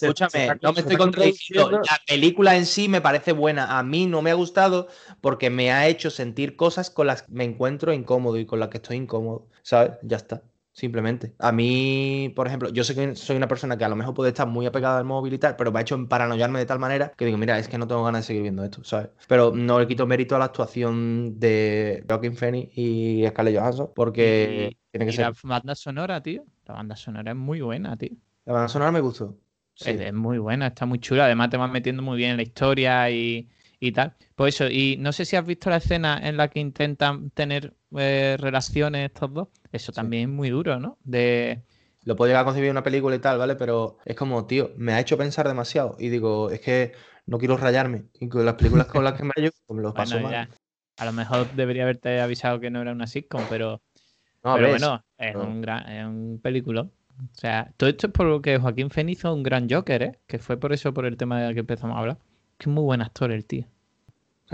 Escúchame, 0.06 0.42
está- 0.42 0.58
no 0.62 0.72
me 0.72 0.80
estoy 0.80 0.92
está 0.92 0.98
contradiciendo. 0.98 1.70
La 1.80 2.00
película 2.06 2.56
en 2.56 2.66
sí 2.66 2.88
me 2.88 3.00
parece 3.00 3.32
buena. 3.32 3.78
A 3.78 3.82
mí 3.82 4.06
no 4.06 4.22
me 4.22 4.30
ha 4.30 4.34
gustado 4.34 4.88
porque 5.20 5.50
me 5.50 5.72
ha 5.72 5.86
hecho 5.88 6.10
sentir 6.10 6.56
cosas 6.56 6.90
con 6.90 7.06
las 7.06 7.22
que 7.22 7.32
me 7.32 7.44
encuentro 7.44 7.92
incómodo 7.92 8.38
y 8.38 8.46
con 8.46 8.60
las 8.60 8.68
que 8.68 8.78
estoy 8.78 8.96
incómodo. 8.96 9.46
¿Sabes? 9.62 9.92
Ya 10.02 10.16
está. 10.16 10.42
Simplemente. 10.72 11.32
A 11.38 11.52
mí, 11.52 12.30
por 12.36 12.46
ejemplo, 12.46 12.68
yo 12.68 12.84
sé 12.84 12.94
que 12.94 13.16
soy 13.16 13.34
una 13.36 13.48
persona 13.48 13.78
que 13.78 13.86
a 13.86 13.88
lo 13.88 13.96
mejor 13.96 14.12
puede 14.12 14.28
estar 14.28 14.46
muy 14.46 14.66
apegada 14.66 14.98
al 14.98 15.06
móvil 15.06 15.32
y 15.32 15.38
tal, 15.38 15.56
pero 15.56 15.72
me 15.72 15.78
ha 15.78 15.82
hecho 15.82 16.06
paranoiarme 16.06 16.58
de 16.58 16.66
tal 16.66 16.78
manera 16.78 17.14
que 17.16 17.24
digo, 17.24 17.38
mira, 17.38 17.58
es 17.58 17.66
que 17.66 17.78
no 17.78 17.86
tengo 17.88 18.04
ganas 18.04 18.20
de 18.22 18.26
seguir 18.26 18.42
viendo 18.42 18.62
esto, 18.62 18.84
¿sabes? 18.84 19.08
Pero 19.26 19.52
no 19.56 19.80
le 19.80 19.86
quito 19.86 20.06
mérito 20.06 20.36
a 20.36 20.38
la 20.38 20.44
actuación 20.44 21.40
de 21.40 22.04
Joaquin 22.06 22.36
Phoenix 22.36 22.76
y 22.76 23.24
Scarlett 23.26 23.58
Johansson 23.58 23.90
porque 23.94 24.76
tiene 24.98 25.06
que 25.06 25.12
Y 25.12 25.16
ser. 25.16 25.26
la 25.26 25.34
banda 25.42 25.74
sonora, 25.74 26.22
tío. 26.22 26.44
La 26.66 26.74
banda 26.74 26.96
sonora 26.96 27.30
es 27.32 27.36
muy 27.36 27.60
buena, 27.60 27.96
tío. 27.96 28.16
La 28.44 28.52
banda 28.54 28.68
sonora 28.68 28.92
me 28.92 29.00
gustó. 29.00 29.38
Sí. 29.74 29.90
Es, 29.90 30.00
es 30.00 30.12
muy 30.14 30.38
buena, 30.38 30.68
está 30.68 30.86
muy 30.86 30.98
chula. 31.00 31.26
Además, 31.26 31.50
te 31.50 31.56
vas 31.56 31.70
metiendo 31.70 32.02
muy 32.02 32.16
bien 32.16 32.30
en 32.32 32.36
la 32.38 32.42
historia 32.42 33.10
y, 33.10 33.48
y 33.78 33.92
tal. 33.92 34.14
Por 34.34 34.48
eso, 34.48 34.68
y 34.68 34.96
no 34.98 35.12
sé 35.12 35.24
si 35.24 35.36
has 35.36 35.46
visto 35.46 35.70
la 35.70 35.76
escena 35.76 36.18
en 36.22 36.36
la 36.36 36.48
que 36.48 36.60
intentan 36.60 37.30
tener 37.30 37.74
eh, 37.96 38.36
relaciones 38.38 39.06
estos 39.06 39.32
dos. 39.32 39.48
Eso 39.72 39.92
también 39.92 40.30
es 40.30 40.34
muy 40.34 40.50
duro, 40.50 40.78
¿no? 40.80 40.98
De. 41.04 41.62
Lo 42.04 42.14
puedo 42.16 42.28
llegar 42.28 42.42
a 42.42 42.44
concebir 42.44 42.66
en 42.68 42.72
una 42.72 42.82
película 42.84 43.16
y 43.16 43.18
tal, 43.18 43.38
¿vale? 43.38 43.56
Pero 43.56 43.98
es 44.04 44.14
como, 44.16 44.46
tío, 44.46 44.70
me 44.76 44.92
ha 44.92 45.00
hecho 45.00 45.18
pensar 45.18 45.48
demasiado. 45.48 45.96
Y 45.98 46.08
digo, 46.08 46.50
es 46.50 46.60
que 46.60 46.92
no 47.26 47.38
quiero 47.38 47.56
rayarme. 47.56 48.04
Y 48.20 48.28
con 48.28 48.44
las 48.44 48.54
películas 48.54 48.86
con 48.86 49.02
las 49.04 49.14
que 49.14 49.24
me 49.24 49.32
rayo, 49.36 49.50
pues 49.66 49.76
me 49.76 49.82
lo 49.82 49.92
paso 49.92 50.20
Bueno, 50.20 50.28
mal. 50.28 50.48
A 50.98 51.04
lo 51.04 51.12
mejor 51.12 51.50
debería 51.52 51.82
haberte 51.82 52.20
avisado 52.20 52.60
que 52.60 52.70
no 52.70 52.80
era 52.80 52.92
una 52.92 53.06
sitcom, 53.06 53.42
pero, 53.50 53.82
No, 54.46 54.54
pero 54.54 54.68
bueno, 54.68 55.04
es 55.18 55.34
no. 55.34 55.42
un 55.42 55.60
gran, 55.60 55.88
es 55.90 56.06
un 56.06 56.40
peliculón. 56.40 56.92
O 57.20 57.28
sea, 57.34 57.72
todo 57.76 57.90
esto 57.90 58.06
es 58.06 58.12
por 58.12 58.26
lo 58.26 58.40
que 58.40 58.58
Joaquín 58.58 58.90
Phoenix 58.90 59.18
hizo 59.20 59.34
un 59.34 59.42
gran 59.42 59.68
Joker, 59.68 60.02
¿eh? 60.04 60.18
Que 60.28 60.38
fue 60.38 60.56
por 60.56 60.72
eso, 60.72 60.94
por 60.94 61.04
el 61.04 61.16
tema 61.16 61.40
del 61.40 61.54
que 61.54 61.60
empezamos 61.60 61.96
a 61.96 62.00
hablar. 62.00 62.18
Que 62.58 62.64
es 62.64 62.74
muy 62.74 62.84
buen 62.84 63.02
actor 63.02 63.32
el 63.32 63.44
tío. 63.44 63.66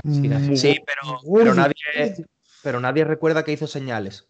Sí, 0.05 0.29
la- 0.29 0.41
Sí, 0.41 0.81
pero, 0.87 1.19
pero 1.35 1.55
nadie, 1.55 1.75
pero 2.63 2.81
nadie 2.81 3.05
recuerda 3.05 3.45
que 3.45 3.53
hizo 3.53 3.67
señales. 3.67 4.27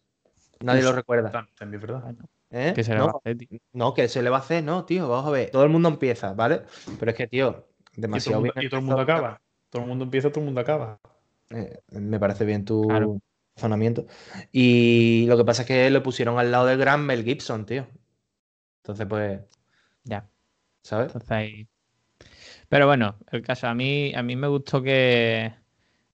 Nadie 0.61 0.83
lo 0.83 0.93
recuerda. 0.93 1.31
También 1.31 1.75
es 1.75 1.81
verdad. 1.81 2.03
Bueno, 2.03 2.25
¿eh? 2.51 2.73
¿Qué 2.75 2.83
se 2.83 2.93
le 2.93 2.99
no, 2.99 3.07
va 3.07 3.13
a 3.13 3.17
hacer, 3.19 3.39
tío? 3.39 3.59
no, 3.73 3.95
que 3.95 4.09
se 4.09 4.23
le 4.23 4.31
va 4.31 4.39
a 4.39 4.41
hacer, 4.41 4.65
no, 4.65 4.85
tío. 4.85 5.09
Vamos 5.09 5.27
a 5.27 5.31
ver. 5.31 5.51
Todo 5.51 5.63
el 5.63 5.71
mundo 5.71 5.89
empieza, 5.91 6.33
¿vale? 6.35 6.63
Pero 6.99 7.11
es 7.13 7.17
que, 7.17 7.29
tío, 7.29 7.49
Y 7.49 7.53
todo, 7.53 7.65
demasiado 7.95 8.39
el 8.39 8.45
mundo, 8.47 8.55
bien 8.57 8.67
y 8.67 8.69
todo 8.69 8.81
el 8.81 8.87
mundo 8.87 9.01
acaba. 9.03 9.41
Todo 9.71 9.83
el 9.83 9.89
mundo 9.89 10.05
empieza, 10.05 10.31
todo 10.31 10.41
el 10.41 10.47
mundo 10.47 10.61
acaba. 10.61 10.99
Eh, 11.51 11.79
me 11.93 12.19
parece 12.19 12.45
bien 12.45 12.65
tu 12.65 12.83
Claro. 12.89 13.21
Razonamiento. 13.57 14.07
Y 14.53 15.27
lo 15.29 15.37
que 15.37 15.45
pasa 15.45 15.63
es 15.63 15.69
que 15.69 15.91
lo 15.91 16.03
pusieron 16.03 16.39
al 16.39 16.51
lado 16.53 16.67
del 16.67 16.79
gran 16.79 17.05
Mel 17.07 17.25
Gibson, 17.25 17.67
tío. 17.67 17.87
Entonces, 18.83 19.07
pues, 19.09 19.41
Ya. 20.05 20.29
¿sabes? 20.83 21.09
Entonces 21.09 21.31
ahí- 21.33 21.69
Pero 22.69 22.87
bueno, 22.87 23.17
el 23.31 23.43
caso, 23.43 23.69
a 23.69 23.75
mí, 23.75 24.15
a 24.15 24.23
mí 24.23 24.37
me 24.37 24.49
gustó 24.49 24.83
que 24.83 25.55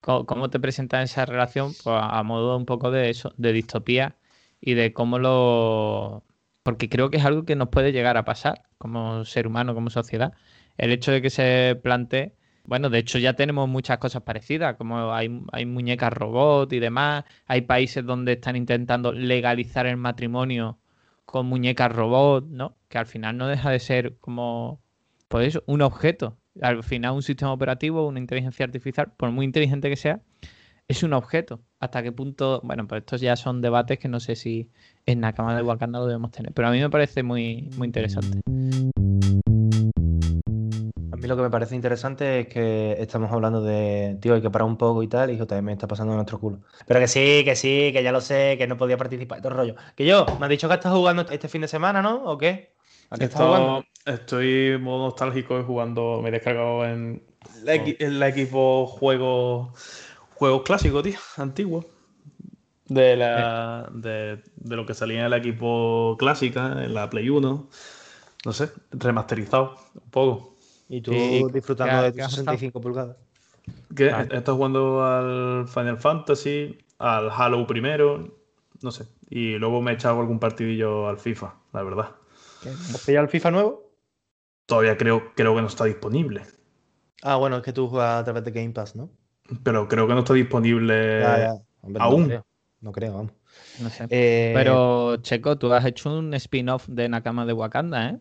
cómo 0.01 0.51
te 0.51 0.61
presentan 0.61 1.03
esa 1.03 1.27
relación, 1.27 1.75
pues 1.85 1.97
a 2.01 2.23
modo 2.23 2.57
un 2.57 2.67
poco 2.67 2.91
de 2.91 3.11
eso, 3.11 3.35
de 3.37 3.53
distopía 3.53 4.17
y 4.61 4.75
de 4.75 4.93
cómo 4.93 5.19
lo. 5.19 6.25
Porque 6.63 6.89
creo 6.89 7.11
que 7.11 7.19
es 7.19 7.25
algo 7.25 7.45
que 7.45 7.57
nos 7.57 7.69
puede 7.71 7.93
llegar 7.93 8.17
a 8.17 8.25
pasar 8.25 8.63
como 8.79 9.25
ser 9.25 9.47
humano, 9.47 9.75
como 9.75 9.91
sociedad. 9.91 10.35
El 10.79 10.93
hecho 10.93 11.13
de 11.13 11.23
que 11.23 11.31
se 11.31 11.79
plantee. 11.83 12.35
Bueno, 12.69 12.91
de 12.91 12.99
hecho 12.99 13.19
ya 13.19 13.33
tenemos 13.33 13.67
muchas 13.67 13.97
cosas 13.97 14.21
parecidas, 14.23 14.77
como 14.77 15.15
hay, 15.15 15.31
muñecas 15.65 16.13
robot 16.13 16.71
y 16.75 16.79
demás. 16.81 17.25
Hay 17.47 17.63
países 17.63 18.05
donde 18.05 18.33
están 18.35 18.57
intentando 18.57 19.11
legalizar 19.11 19.87
el 19.87 19.97
matrimonio 19.97 20.79
con 21.25 21.47
muñecas 21.47 21.91
robot, 21.91 22.45
¿no? 22.47 22.77
Que 22.91 22.99
al 22.99 23.07
final 23.07 23.39
no 23.39 23.47
deja 23.47 23.71
de 23.71 23.79
ser 23.79 24.19
como, 24.19 24.83
pues 25.29 25.59
un 25.65 25.81
objeto. 25.81 26.37
Al 26.61 26.85
final 26.85 27.15
un 27.15 27.23
sistema 27.23 27.55
operativo, 27.55 28.07
una 28.07 28.19
inteligencia 28.19 28.67
artificial, 28.67 29.13
por 29.17 29.31
muy 29.31 29.47
inteligente 29.47 29.89
que 29.89 29.97
sea, 29.97 30.21
es 30.89 31.03
un 31.03 31.15
objeto. 31.15 31.63
¿Hasta 31.81 32.03
qué 32.03 32.13
punto? 32.13 32.61
Bueno, 32.65 32.87
pues 32.87 33.01
estos 33.01 33.23
ya 33.23 33.37
son 33.37 33.63
debates 33.63 33.99
que 33.99 34.09
no 34.09 34.21
sé 34.21 34.37
si 34.37 34.69
en 35.07 35.23
la 35.23 35.33
cama 35.33 35.57
de 35.57 35.63
Wakanda 35.63 36.01
lo 36.01 36.07
debemos 36.07 36.33
tener. 36.33 36.53
Pero 36.53 36.69
a 36.69 36.71
mí 36.71 36.81
me 36.81 36.91
parece 36.91 37.23
muy, 37.23 37.71
muy 37.79 37.87
interesante. 37.87 38.41
Lo 41.29 41.37
que 41.37 41.43
me 41.43 41.51
parece 41.51 41.75
interesante 41.77 42.41
es 42.41 42.49
que 42.49 42.93
estamos 42.99 43.31
hablando 43.31 43.63
de, 43.63 44.17
tío, 44.21 44.35
hay 44.35 44.43
que 44.43 44.51
parar 44.51 44.67
un 44.67 44.77
poco 44.77 45.03
y 45.03 45.09
tal, 45.09 45.31
y 45.31 45.37
JM 45.39 45.73
está 45.73 45.87
pasando 45.87 46.13
en 46.13 46.17
nuestro 46.17 46.39
culo. 46.41 46.59
Pero 46.87 47.01
que 47.01 47.09
sí, 47.09 47.43
que 47.45 47.55
sí, 47.57 47.91
que 47.93 48.03
ya 48.03 48.13
lo 48.13 48.21
sé, 48.21 48.57
que 48.59 48.67
no 48.67 48.77
podía 48.77 48.97
participar 48.97 49.39
y 49.39 49.43
todo 49.43 49.53
el 49.53 49.59
rollo. 49.59 49.75
Que 49.95 50.07
yo, 50.07 50.27
me 50.41 50.47
has 50.47 50.51
dicho 50.51 50.69
que 50.69 50.75
estás 50.75 50.93
jugando 50.93 51.23
este 51.31 51.49
fin 51.49 51.61
de 51.61 51.69
semana, 51.69 52.03
¿no? 52.03 52.25
¿O 52.25 52.39
qué? 52.39 52.73
¿A 53.11 53.19
qué 53.19 53.25
estás 53.25 53.43
jugando? 53.43 53.85
Esto- 54.07 54.11
estoy 54.13 54.79
modo 54.79 55.05
nostálgico 55.07 55.63
jugando. 55.65 56.21
Me 56.23 56.29
he 56.29 56.33
descargado 56.33 56.85
en 56.87 57.23
la, 57.65 57.75
equi- 57.77 57.97
en 57.99 58.19
la 58.19 58.29
equipo 58.29 58.87
juegos 58.87 59.69
juegos 60.35 60.63
clásicos, 60.63 61.03
tío, 61.03 61.19
antiguos. 61.37 61.87
De, 62.87 63.17
la, 63.17 63.89
de, 63.93 64.43
de 64.57 64.77
lo 64.77 64.87
que 64.87 64.95
salía 64.95 65.25
en 65.25 65.31
la 65.31 65.37
equipo 65.37 66.17
clásica, 66.19 66.85
en 66.85 66.95
la 66.95 67.11
Play 67.11 67.29
1. 67.29 67.69
No 68.47 68.53
sé, 68.53 68.71
remasterizado 68.93 69.77
un 69.95 70.11
poco. 70.11 70.58
Y 70.89 71.01
tú 71.03 71.13
¿Y 71.13 71.53
disfrutando 71.53 71.97
qué- 71.99 72.03
de 72.05 72.13
tus 72.13 72.23
has 72.23 72.31
65 72.33 72.81
pulgadas. 72.81 73.17
Que 73.95 74.09
estado 74.09 74.57
jugando 74.57 75.05
al 75.05 75.69
Final 75.69 75.99
Fantasy, 75.99 76.79
al 76.99 77.31
Halo 77.31 77.67
primero, 77.67 78.39
no 78.83 78.91
sé. 78.91 79.07
Y 79.29 79.59
luego 79.59 79.83
me 79.83 79.91
he 79.91 79.95
echado 79.95 80.21
algún 80.21 80.39
partidillo 80.39 81.09
al 81.09 81.19
FIFA, 81.19 81.55
la 81.73 81.83
verdad. 81.83 82.11
¿Has 82.65 83.01
pillado 83.03 83.25
el 83.25 83.31
FIFA 83.31 83.51
nuevo? 83.51 83.93
Todavía 84.67 84.97
creo, 84.97 85.33
creo 85.35 85.55
que 85.55 85.61
no 85.63 85.67
está 85.69 85.85
disponible. 85.85 86.43
Ah, 87.23 87.37
bueno, 87.37 87.57
es 87.59 87.63
que 87.63 87.73
tú 87.73 87.89
juegas 87.89 88.21
a 88.21 88.25
través 88.25 88.45
de 88.45 88.51
Game 88.53 88.71
Pass, 88.71 88.95
¿no? 88.97 89.11
Pero 89.63 89.89
creo 89.89 90.07
que 90.07 90.15
no 90.15 90.21
está 90.21 90.35
disponible. 90.35 91.21
Ya, 91.21 91.39
ya. 91.39 91.55
Hombre, 91.81 92.03
aún. 92.03 92.21
No 92.23 92.27
creo, 92.29 92.47
no 92.81 92.93
creo, 92.93 93.15
vamos. 93.15 93.33
No 93.81 93.91
sé. 93.91 94.07
Eh, 94.11 94.53
Pero, 94.55 95.17
Checo, 95.19 95.57
tú 95.59 95.73
has 95.73 95.85
hecho 95.85 96.17
un 96.17 96.33
spin-off 96.35 96.87
de 96.89 97.09
Nakama 97.09 97.47
de 97.47 97.53
Wakanda, 97.53 98.11
¿eh? 98.11 98.19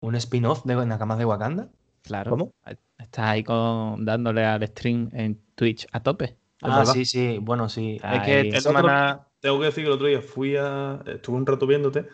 ¿Un 0.00 0.14
spin-off 0.16 0.64
de 0.64 0.74
Nakamas 0.86 1.18
de 1.18 1.24
Wakanda? 1.24 1.68
Claro. 2.02 2.30
¿Cómo? 2.30 2.54
Estás 2.98 3.26
ahí 3.26 3.44
con, 3.44 4.04
dándole 4.04 4.44
al 4.44 4.66
stream 4.66 5.08
en 5.12 5.40
Twitch 5.54 5.86
a 5.92 6.02
tope. 6.02 6.36
Ah, 6.62 6.78
verdad. 6.78 6.92
sí, 6.92 7.04
sí, 7.04 7.38
bueno, 7.40 7.68
sí. 7.68 7.98
Ahí. 8.02 8.18
Es 8.18 8.24
que 8.24 8.40
El 8.40 8.46
esta 8.54 8.70
otro- 8.70 8.80
semana... 8.82 9.24
Tengo 9.40 9.60
que 9.60 9.66
decir 9.66 9.84
que 9.84 9.88
el 9.88 9.94
otro 9.94 10.08
día 10.08 10.20
fui 10.20 10.56
a. 10.56 11.00
Estuve 11.06 11.36
un 11.36 11.46
rato 11.46 11.64
viéndote, 11.64 12.08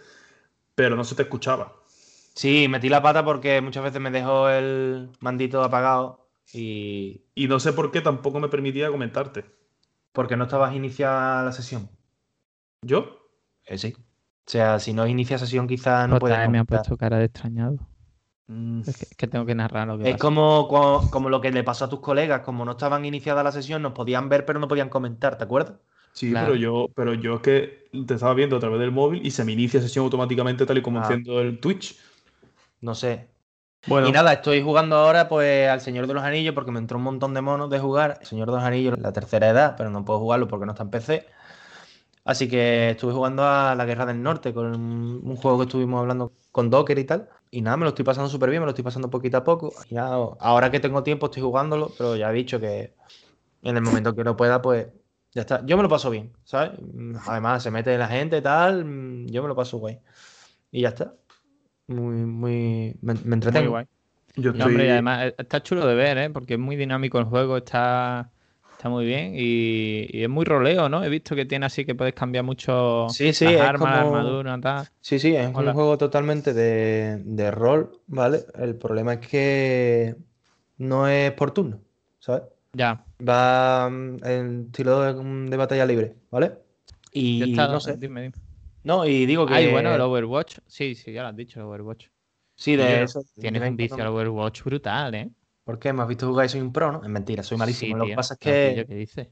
pero 0.74 0.94
no 0.94 1.04
se 1.04 1.14
te 1.14 1.22
escuchaba. 1.22 1.72
Sí, 2.34 2.68
metí 2.68 2.90
la 2.90 3.00
pata 3.00 3.24
porque 3.24 3.62
muchas 3.62 3.82
veces 3.82 3.98
me 3.98 4.10
dejó 4.10 4.50
el 4.50 5.08
mandito 5.20 5.62
apagado 5.62 6.28
y... 6.52 7.22
Y 7.34 7.48
no 7.48 7.60
sé 7.60 7.72
por 7.72 7.90
qué 7.92 8.02
tampoco 8.02 8.40
me 8.40 8.48
permitía 8.48 8.90
comentarte. 8.90 9.46
Porque 10.12 10.36
no 10.36 10.44
estabas 10.44 10.74
iniciada 10.74 11.42
la 11.44 11.52
sesión. 11.52 11.88
¿Yo? 12.82 13.16
Eh, 13.64 13.78
sí. 13.78 13.94
O 13.96 14.50
sea, 14.50 14.78
si 14.78 14.92
no 14.92 15.06
inicia 15.06 15.38
sesión, 15.38 15.66
quizás 15.66 16.06
no 16.06 16.18
puede. 16.18 16.46
me 16.48 16.58
ha 16.58 16.64
puesto 16.64 16.96
cara 16.98 17.16
de 17.18 17.24
extrañado. 17.24 17.78
Mm, 18.46 18.80
Es 18.86 18.96
que, 18.98 19.04
es 19.04 19.16
que 19.16 19.26
tengo 19.26 19.46
que 19.46 19.54
narrar 19.54 19.86
lo 19.88 19.96
que 19.98 20.04
Es 20.04 20.12
pasa. 20.12 20.22
como, 20.22 20.68
como, 20.68 21.10
como 21.10 21.28
lo 21.30 21.40
que 21.40 21.50
le 21.50 21.64
pasó 21.64 21.86
a 21.86 21.88
tus 21.88 22.00
colegas, 22.00 22.42
como 22.42 22.64
no 22.64 22.72
estaban 22.72 23.04
iniciada 23.04 23.42
la 23.42 23.52
sesión, 23.52 23.82
nos 23.82 23.92
podían 23.92 24.28
ver, 24.28 24.44
pero 24.44 24.58
no 24.60 24.68
podían 24.68 24.88
comentar, 24.90 25.38
¿te 25.38 25.44
acuerdas? 25.44 25.76
Sí, 26.12 26.30
Claro. 26.30 26.48
pero 26.48 26.56
yo, 26.56 26.86
pero 26.94 27.14
yo 27.14 27.36
es 27.36 27.40
que 27.40 27.88
te 28.06 28.14
estaba 28.14 28.34
viendo 28.34 28.56
a 28.56 28.60
través 28.60 28.78
del 28.80 28.92
móvil 28.92 29.26
y 29.26 29.30
se 29.30 29.44
me 29.44 29.52
inicia 29.52 29.80
sesión 29.80 30.04
automáticamente 30.04 30.66
tal 30.66 30.78
y 30.78 30.82
como 30.82 30.98
Ah. 30.98 31.02
enciendo 31.02 31.40
el 31.40 31.58
Twitch. 31.58 31.98
No 32.80 32.94
sé. 32.94 33.30
Bueno, 33.86 34.08
Y 34.08 34.12
nada, 34.12 34.32
estoy 34.32 34.62
jugando 34.62 34.96
ahora 34.96 35.28
pues 35.28 35.68
al 35.68 35.80
Señor 35.80 36.06
de 36.06 36.14
los 36.14 36.22
Anillos 36.22 36.54
porque 36.54 36.70
me 36.70 36.78
entró 36.78 36.96
un 36.98 37.04
montón 37.04 37.34
de 37.34 37.42
monos 37.42 37.68
de 37.68 37.78
jugar. 37.78 38.18
El 38.20 38.26
Señor 38.26 38.48
de 38.48 38.54
los 38.56 38.64
Anillos, 38.64 38.98
la 38.98 39.12
tercera 39.12 39.48
edad, 39.48 39.74
pero 39.76 39.90
no 39.90 40.04
puedo 40.04 40.20
jugarlo 40.20 40.48
porque 40.48 40.66
no 40.66 40.72
está 40.72 40.84
en 40.84 40.90
PC. 40.90 41.26
Así 42.24 42.48
que 42.48 42.90
estuve 42.90 43.12
jugando 43.12 43.44
a 43.44 43.74
la 43.74 43.84
Guerra 43.84 44.06
del 44.06 44.22
Norte 44.22 44.54
con 44.54 44.74
un, 44.74 45.36
juego 45.36 45.58
que 45.58 45.64
estuvimos 45.64 46.00
hablando 46.00 46.32
con 46.50 46.70
Docker 46.70 46.98
y 46.98 47.04
tal. 47.04 47.28
Y 47.50 47.60
nada, 47.60 47.76
me 47.76 47.84
lo 47.84 47.90
estoy 47.90 48.04
pasando 48.04 48.30
súper 48.30 48.48
bien, 48.48 48.62
me 48.62 48.66
lo 48.66 48.70
estoy 48.70 48.84
pasando 48.84 49.10
poquito 49.10 49.36
a 49.36 49.44
poco. 49.44 49.72
Ya, 49.90 50.06
ahora 50.06 50.70
que 50.70 50.80
tengo 50.80 51.02
tiempo 51.02 51.26
estoy 51.26 51.42
jugándolo, 51.42 51.92
pero 51.98 52.16
ya 52.16 52.30
he 52.30 52.34
dicho 52.34 52.58
que 52.58 52.94
en 53.62 53.76
el 53.76 53.82
momento 53.82 54.14
que 54.14 54.24
no 54.24 54.36
pueda, 54.36 54.62
pues 54.62 54.88
ya 55.32 55.42
está. 55.42 55.64
Yo 55.66 55.76
me 55.76 55.82
lo 55.82 55.88
paso 55.88 56.08
bien, 56.10 56.32
¿sabes? 56.44 56.72
Además, 57.26 57.62
se 57.62 57.70
mete 57.70 57.98
la 57.98 58.08
gente 58.08 58.38
y 58.38 58.42
tal, 58.42 59.26
yo 59.26 59.42
me 59.42 59.48
lo 59.48 59.54
paso 59.54 59.78
guay. 59.78 59.98
Y 60.70 60.82
ya 60.82 60.88
está. 60.88 61.14
Muy, 61.88 62.24
muy... 62.24 62.96
Me, 63.02 63.14
me 63.14 63.20
Muy 63.20 63.34
entretengo. 63.34 63.70
guay. 63.70 63.86
yo 64.36 64.52
No, 64.54 64.64
hombre, 64.64 64.86
y 64.86 64.90
además 64.90 65.24
eh, 65.26 65.34
está 65.36 65.62
chulo 65.62 65.86
de 65.86 65.94
ver, 65.94 66.18
¿eh? 66.18 66.30
Porque 66.30 66.54
es 66.54 66.60
muy 66.60 66.76
dinámico 66.76 67.18
el 67.18 67.26
juego, 67.26 67.58
está, 67.58 68.30
está 68.84 68.90
muy 68.90 69.06
bien 69.06 69.32
y, 69.34 70.06
y 70.10 70.24
es 70.24 70.28
muy 70.28 70.44
roleo, 70.44 70.90
¿no? 70.90 71.02
He 71.02 71.08
visto 71.08 71.34
que 71.34 71.46
tiene 71.46 71.64
así 71.64 71.86
que 71.86 71.94
puedes 71.94 72.12
cambiar 72.12 72.44
mucho 72.44 73.06
Sí, 73.08 73.32
sí, 73.32 73.46
las 73.46 73.54
es 73.54 73.60
armas, 73.62 73.94
la 73.96 74.02
como- 74.02 74.16
armadura, 74.18 74.60
tal. 74.60 74.86
Sí, 75.00 75.18
sí, 75.18 75.34
es 75.34 75.50
Hola. 75.54 75.70
un 75.70 75.74
juego 75.74 75.96
totalmente 75.96 76.52
de, 76.52 77.16
de 77.24 77.50
rol, 77.50 77.98
¿vale? 78.08 78.44
El 78.58 78.76
problema 78.76 79.14
es 79.14 79.26
que 79.26 80.16
no 80.76 81.08
es 81.08 81.32
por 81.32 81.52
turno, 81.52 81.80
¿sabes? 82.18 82.42
Ya, 82.74 83.02
Va 83.26 83.88
mm, 83.88 84.16
en 84.22 84.64
estilo 84.66 85.00
de, 85.00 85.48
de 85.48 85.56
batalla 85.56 85.86
libre, 85.86 86.16
¿vale? 86.30 86.52
Y 87.10 87.54
no 87.56 87.80
sé. 87.80 87.96
Dime, 87.96 88.20
dime. 88.20 88.34
No, 88.82 89.06
y 89.06 89.24
digo 89.24 89.46
que. 89.46 89.54
Ay, 89.54 89.70
bueno, 89.70 89.94
el 89.94 90.00
Overwatch. 90.02 90.58
Sí, 90.66 90.94
sí, 90.94 91.10
ya 91.10 91.22
lo 91.22 91.28
has 91.28 91.36
dicho, 91.36 91.58
el 91.58 91.64
Overwatch. 91.64 92.08
Sí, 92.54 92.76
de 92.76 93.04
eso. 93.04 93.22
Tienes 93.40 93.62
un 93.62 93.78
vicio 93.78 93.96
al 94.02 94.08
Overwatch 94.08 94.62
brutal, 94.62 95.14
¿eh? 95.14 95.30
¿Por 95.64 95.78
qué? 95.78 95.92
¿Me 95.92 96.02
has 96.02 96.08
visto 96.08 96.26
jugar 96.28 96.46
y 96.46 96.48
soy 96.50 96.60
un 96.60 96.72
pro, 96.72 96.92
no? 96.92 97.02
Es 97.02 97.08
mentira, 97.08 97.42
soy 97.42 97.56
malísimo. 97.56 97.94
Sí, 97.94 97.98
Lo 97.98 98.06
que 98.06 98.14
pasa 98.14 98.34
es 98.34 98.40
que 98.40 98.84
¿Qué 98.86 98.94
dices? 98.94 99.28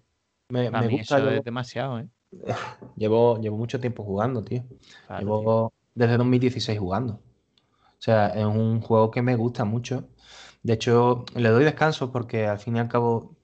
me, 0.49 0.69
gusta. 0.89 1.19
eso 1.19 1.19
Llevo, 1.19 1.31
es 1.31 1.45
demasiado, 1.45 1.99
¿eh? 2.01 2.09
llevo, 2.97 3.39
llevo 3.41 3.59
mucho 3.59 3.79
tiempo 3.81 4.03
jugando, 4.03 4.43
tío. 4.43 4.65
Claro, 5.07 5.21
tío. 5.27 5.39
Llevo 5.39 5.73
desde 5.95 6.17
2016 6.17 6.79
jugando. 6.79 7.15
O 7.15 8.05
sea, 8.05 8.29
es 8.29 8.45
un 8.45 8.81
juego 8.81 9.11
que 9.11 9.23
me 9.23 9.37
gusta 9.37 9.65
mucho. 9.65 10.09
De 10.63 10.73
hecho, 10.73 11.25
le 11.35 11.51
doy 11.51 11.65
descanso 11.65 12.11
porque 12.11 12.47
al 12.47 12.59
fin 12.59 12.77
y 12.77 12.81
al 12.81 12.89
cabo 12.89 13.37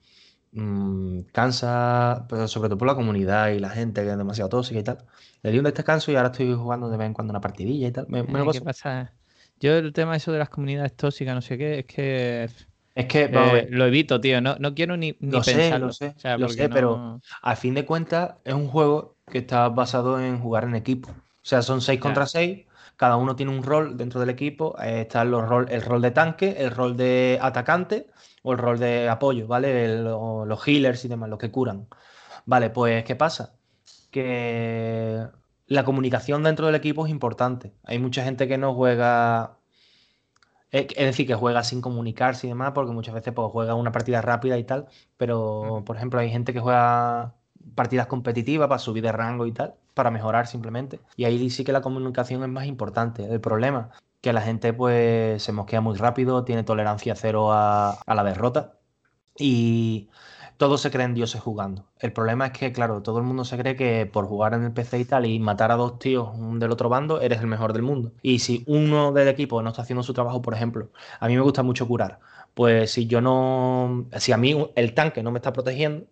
mm, 0.52 1.20
cansa, 1.32 2.26
pero 2.28 2.48
sobre 2.48 2.68
todo 2.68 2.78
por 2.78 2.88
la 2.88 2.94
comunidad 2.94 3.50
y 3.50 3.58
la 3.58 3.70
gente 3.70 4.02
que 4.02 4.10
es 4.10 4.18
demasiado 4.18 4.48
tóxica 4.48 4.80
y 4.80 4.82
tal. 4.82 4.98
Le 5.42 5.50
di 5.50 5.58
un 5.58 5.64
descanso 5.64 6.10
y 6.10 6.16
ahora 6.16 6.30
estoy 6.30 6.54
jugando 6.54 6.88
de 6.88 6.96
vez 6.96 7.06
en 7.06 7.14
cuando 7.14 7.32
una 7.32 7.40
partidilla 7.40 7.88
y 7.88 7.92
tal. 7.92 8.06
Me, 8.08 8.22
me 8.22 8.40
Ay, 8.40 8.48
¿Qué 8.50 8.60
pasa? 8.60 9.14
Yo 9.60 9.76
el 9.76 9.92
tema 9.92 10.16
eso 10.16 10.32
de 10.32 10.38
las 10.38 10.48
comunidades 10.48 10.94
tóxicas, 10.94 11.34
no 11.34 11.42
sé 11.42 11.58
qué, 11.58 11.80
es 11.80 11.86
que 11.86 12.48
Es 12.94 13.06
que, 13.06 13.30
eh, 13.32 13.66
lo 13.70 13.86
evito, 13.86 14.20
tío. 14.20 14.40
No, 14.40 14.56
no 14.58 14.74
quiero 14.74 14.96
ni, 14.96 15.16
ni 15.20 15.30
Lo 15.30 15.42
sé, 15.42 15.78
lo 15.78 15.92
sé, 15.92 16.14
O 16.16 16.18
sea, 16.20 16.36
lo 16.36 16.48
sé, 16.48 16.68
pero- 16.68 16.96
no- 16.96 17.20
a 17.42 17.54
fin 17.56 17.74
de 17.74 17.84
cuentas 17.84 18.34
es 18.44 18.54
un 18.54 18.66
juego 18.68 19.16
que 19.30 19.38
está 19.38 19.68
basado 19.68 20.20
en 20.20 20.40
jugar 20.40 20.64
en 20.64 20.74
equipo. 20.74 21.10
O 21.10 21.14
sea, 21.48 21.62
son 21.62 21.80
6 21.80 21.98
Ya. 21.98 22.02
contra 22.02 22.26
6. 22.26 22.66
Cada 22.96 23.16
uno 23.16 23.36
tiene 23.36 23.52
un 23.56 23.62
rol 23.62 23.96
dentro 23.96 24.18
del 24.18 24.30
equipo. 24.30 24.74
eh, 24.82 25.02
está 25.02 25.24
los 25.24 25.48
rol, 25.48 25.66
el 25.70 25.82
rol 25.82 26.02
de 26.02 26.10
tanque, 26.10 26.56
el 26.58 26.70
rol 26.72 26.96
de 26.96 27.38
atacante 27.40 28.08
o 28.42 28.52
el 28.52 28.58
rol 28.58 28.78
de 28.80 29.08
apoyo, 29.08 29.46
¿vale? 29.46 29.84
El- 29.84 30.04
los 30.04 30.66
healers 30.66 31.04
y 31.04 31.08
demás, 31.08 31.28
los 31.30 31.38
que 31.38 31.50
curan. 31.52 31.86
Vale, 32.46 32.70
pues, 32.70 33.04
¿qué 33.04 33.14
pasa? 33.14 33.52
Que 34.10 35.26
la 35.66 35.84
comunicación 35.84 36.42
dentro 36.42 36.66
del 36.66 36.74
equipo 36.74 37.06
es 37.06 37.10
importante. 37.12 37.72
Hay 37.84 37.98
mucha 38.00 38.24
gente 38.24 38.48
que 38.48 38.58
no 38.58 38.74
juega. 38.74 39.57
Es 40.70 40.94
decir, 40.96 41.26
que 41.26 41.34
juega 41.34 41.62
sin 41.64 41.80
comunicarse 41.80 42.46
y 42.46 42.50
demás, 42.50 42.72
porque 42.74 42.92
muchas 42.92 43.14
veces 43.14 43.32
pues, 43.34 43.48
juega 43.50 43.74
una 43.74 43.92
partida 43.92 44.20
rápida 44.20 44.58
y 44.58 44.64
tal. 44.64 44.86
Pero, 45.16 45.82
por 45.86 45.96
ejemplo, 45.96 46.20
hay 46.20 46.30
gente 46.30 46.52
que 46.52 46.60
juega 46.60 47.34
partidas 47.74 48.06
competitivas 48.06 48.68
para 48.68 48.78
subir 48.78 49.02
de 49.02 49.12
rango 49.12 49.46
y 49.46 49.52
tal, 49.52 49.74
para 49.94 50.10
mejorar 50.10 50.46
simplemente. 50.46 51.00
Y 51.16 51.24
ahí 51.24 51.50
sí 51.50 51.64
que 51.64 51.72
la 51.72 51.80
comunicación 51.82 52.42
es 52.42 52.48
más 52.48 52.66
importante. 52.66 53.24
El 53.24 53.40
problema 53.40 53.90
que 54.20 54.32
la 54.32 54.40
gente 54.42 54.72
pues 54.72 55.42
se 55.42 55.52
mosquea 55.52 55.80
muy 55.80 55.96
rápido, 55.96 56.44
tiene 56.44 56.64
tolerancia 56.64 57.14
cero 57.14 57.52
a, 57.52 57.92
a 57.92 58.14
la 58.14 58.24
derrota 58.24 58.78
y 59.38 60.10
todos 60.58 60.82
se 60.82 60.90
creen 60.90 61.14
dioses 61.14 61.40
jugando. 61.40 61.86
El 61.98 62.12
problema 62.12 62.46
es 62.46 62.52
que, 62.52 62.72
claro, 62.72 63.02
todo 63.02 63.18
el 63.18 63.24
mundo 63.24 63.44
se 63.44 63.56
cree 63.58 63.76
que 63.76 64.06
por 64.06 64.26
jugar 64.26 64.54
en 64.54 64.64
el 64.64 64.72
PC 64.72 64.98
y 65.00 65.04
tal 65.06 65.26
y 65.26 65.38
matar 65.40 65.72
a 65.72 65.76
dos 65.76 65.98
tíos 65.98 66.30
del 66.58 66.72
otro 66.72 66.88
bando, 66.90 67.20
eres 67.22 67.40
el 67.40 67.46
mejor 67.46 67.72
del 67.72 67.82
mundo. 67.82 68.12
Y 68.22 68.40
si 68.40 68.64
uno 68.66 69.12
del 69.12 69.28
equipo 69.28 69.62
no 69.62 69.70
está 69.70 69.82
haciendo 69.82 70.02
su 70.02 70.14
trabajo, 70.14 70.42
por 70.42 70.54
ejemplo, 70.54 70.90
a 71.20 71.28
mí 71.28 71.34
me 71.36 71.42
gusta 71.42 71.62
mucho 71.62 71.88
curar. 71.88 72.20
Pues 72.54 72.90
si 72.92 73.06
yo 73.06 73.20
no, 73.20 74.08
si 74.18 74.32
a 74.32 74.36
mí 74.36 74.70
el 74.74 74.94
tanque 74.94 75.22
no 75.22 75.30
me 75.30 75.38
está 75.38 75.52
protegiendo, 75.52 76.06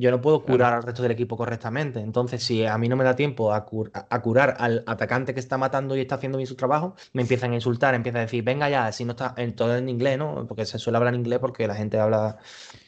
yo 0.00 0.10
no 0.10 0.20
puedo 0.20 0.42
curar 0.42 0.72
al 0.74 0.82
resto 0.82 1.02
del 1.02 1.12
equipo 1.12 1.36
correctamente. 1.36 2.00
Entonces, 2.00 2.42
si 2.42 2.66
a 2.66 2.78
mí 2.78 2.88
no 2.88 2.96
me 2.96 3.04
da 3.04 3.16
tiempo 3.16 3.52
a, 3.54 3.66
cur- 3.66 3.90
a 3.94 4.22
curar 4.22 4.56
al 4.58 4.84
atacante 4.86 5.34
que 5.34 5.40
está 5.40 5.58
matando 5.58 5.96
y 5.96 6.00
está 6.00 6.16
haciendo 6.16 6.38
bien 6.38 6.48
su 6.48 6.56
trabajo, 6.56 6.94
me 7.12 7.22
empiezan 7.22 7.52
a 7.52 7.54
insultar, 7.56 7.94
empiezan 7.94 8.18
a 8.20 8.22
decir, 8.22 8.42
venga 8.44 8.68
ya, 8.70 8.90
si 8.92 9.04
no 9.04 9.12
está 9.12 9.34
en 9.36 9.54
todo 9.54 9.76
en 9.76 9.88
inglés, 9.88 10.18
¿no? 10.18 10.46
Porque 10.48 10.66
se 10.66 10.78
suele 10.78 10.96
hablar 10.98 11.14
en 11.14 11.20
inglés 11.20 11.38
porque 11.40 11.66
la 11.68 11.74
gente 11.76 11.98
habla 12.00 12.38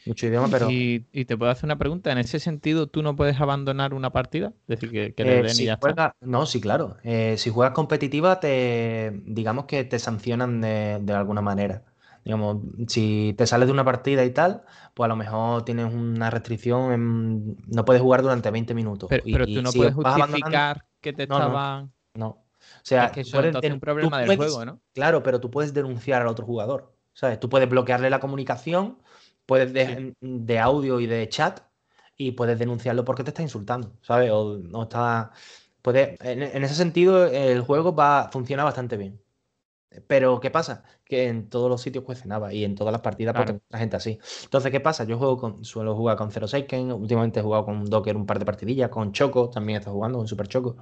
mucho 0.05 0.27
idioma, 0.27 0.49
pero 0.49 0.71
Y, 0.71 1.07
y 1.11 1.25
te 1.25 1.37
puedo 1.37 1.51
hacer 1.51 1.65
una 1.67 1.77
pregunta. 1.77 2.11
En 2.11 2.17
ese 2.17 2.39
sentido, 2.39 2.87
¿tú 2.87 3.01
no 3.03 3.15
puedes 3.15 3.39
abandonar 3.41 3.93
una 3.93 4.11
partida? 4.11 4.53
Es 4.67 4.79
decir, 4.79 4.91
que, 4.91 5.13
que 5.13 5.23
eh, 5.23 5.25
le 5.25 5.41
den 5.41 5.59
y 5.59 5.65
si 5.65 5.65
ya 5.65 5.73
está. 5.75 6.01
no, 6.21 6.45
sí, 6.45 6.59
claro. 6.61 6.97
Eh, 7.03 7.37
si 7.37 7.49
juegas 7.49 7.73
competitiva, 7.73 8.39
te, 8.39 9.21
digamos 9.25 9.65
que 9.65 9.83
te 9.85 9.99
sancionan 9.99 10.61
de, 10.61 10.99
de 11.01 11.13
alguna 11.13 11.41
manera. 11.41 11.83
Digamos, 12.23 12.57
si 12.87 13.33
te 13.37 13.45
sales 13.45 13.67
de 13.67 13.73
una 13.73 13.83
partida 13.83 14.23
y 14.23 14.31
tal, 14.31 14.63
pues 14.93 15.05
a 15.05 15.09
lo 15.09 15.15
mejor 15.15 15.65
tienes 15.65 15.93
una 15.93 16.29
restricción, 16.29 16.91
en- 16.93 17.57
no 17.67 17.85
puedes 17.85 18.01
jugar 18.01 18.21
durante 18.21 18.49
20 18.49 18.73
minutos. 18.73 19.07
Pero, 19.09 19.23
Y- 19.25 19.33
pero 19.33 19.45
tú 19.45 19.61
no 19.61 19.71
si 19.71 19.77
puedes 19.79 19.93
justificar 19.93 20.85
que 21.01 21.13
te 21.13 21.27
No, 21.27 21.35
estaban. 21.35 21.93
No. 22.15 22.27
O 22.27 22.45
sea, 22.81 23.05
es 23.05 23.11
que 23.11 23.21
eso 23.21 23.37
puedes 23.37 23.71
un 23.71 23.79
problema 23.79 24.19
del 24.19 24.27
puedes- 24.27 24.39
juego, 24.53 24.65
¿no? 24.65 24.79
Claro, 24.93 25.21
pero 25.23 25.39
tú 25.41 25.51
puedes 25.51 25.73
denunciar 25.73 26.21
al 26.21 26.27
otro 26.27 26.45
jugador. 26.45 26.93
¿Sabes? 27.13 27.39
Tú 27.39 27.47
puedes 27.49 27.69
bloquearle 27.69 28.09
la 28.09 28.19
comunicación, 28.19 28.97
puedes 29.45 29.71
de, 29.73 30.15
de 30.19 30.59
audio 30.59 30.99
y 30.99 31.05
de 31.05 31.29
chat, 31.29 31.59
y 32.17 32.31
puedes 32.31 32.57
denunciarlo 32.57 33.05
porque 33.05 33.23
te 33.23 33.29
está 33.31 33.41
insultando, 33.41 33.91
¿sabes? 34.01 34.31
O 34.31 34.57
no 34.57 34.83
está. 34.83 35.31
Puede, 35.81 36.17
en, 36.21 36.41
en 36.41 36.63
ese 36.63 36.73
sentido, 36.75 37.25
el 37.25 37.61
juego 37.61 37.93
va, 37.93 38.29
funciona 38.31 38.63
bastante 38.63 38.97
bien. 38.97 39.19
Pero, 40.07 40.39
¿qué 40.39 40.49
pasa? 40.51 40.83
Que 41.05 41.27
en 41.27 41.49
todos 41.49 41.69
los 41.69 41.81
sitios 41.81 42.03
cuece 42.03 42.27
nada 42.27 42.53
y 42.53 42.63
en 42.63 42.75
todas 42.75 42.91
las 42.91 43.01
partidas 43.01 43.33
Claro. 43.33 43.45
te 43.45 43.51
encuentras 43.53 43.79
gente 43.79 43.95
así. 43.97 44.19
Entonces, 44.43 44.71
¿qué 44.71 44.79
pasa? 44.79 45.03
Yo 45.05 45.17
juego 45.17 45.37
con, 45.37 45.63
suelo 45.65 45.95
jugar 45.95 46.17
con 46.17 46.31
Zero 46.31 46.47
Seiken, 46.47 46.91
últimamente 46.91 47.39
he 47.39 47.43
jugado 47.43 47.65
con 47.65 47.85
Docker 47.85 48.15
un 48.15 48.25
par 48.25 48.39
de 48.39 48.45
partidillas, 48.45 48.89
con 48.89 49.11
Choco, 49.11 49.49
también 49.49 49.79
está 49.79 49.91
jugando, 49.91 50.17
con 50.17 50.27
Super 50.27 50.47
Choco. 50.47 50.77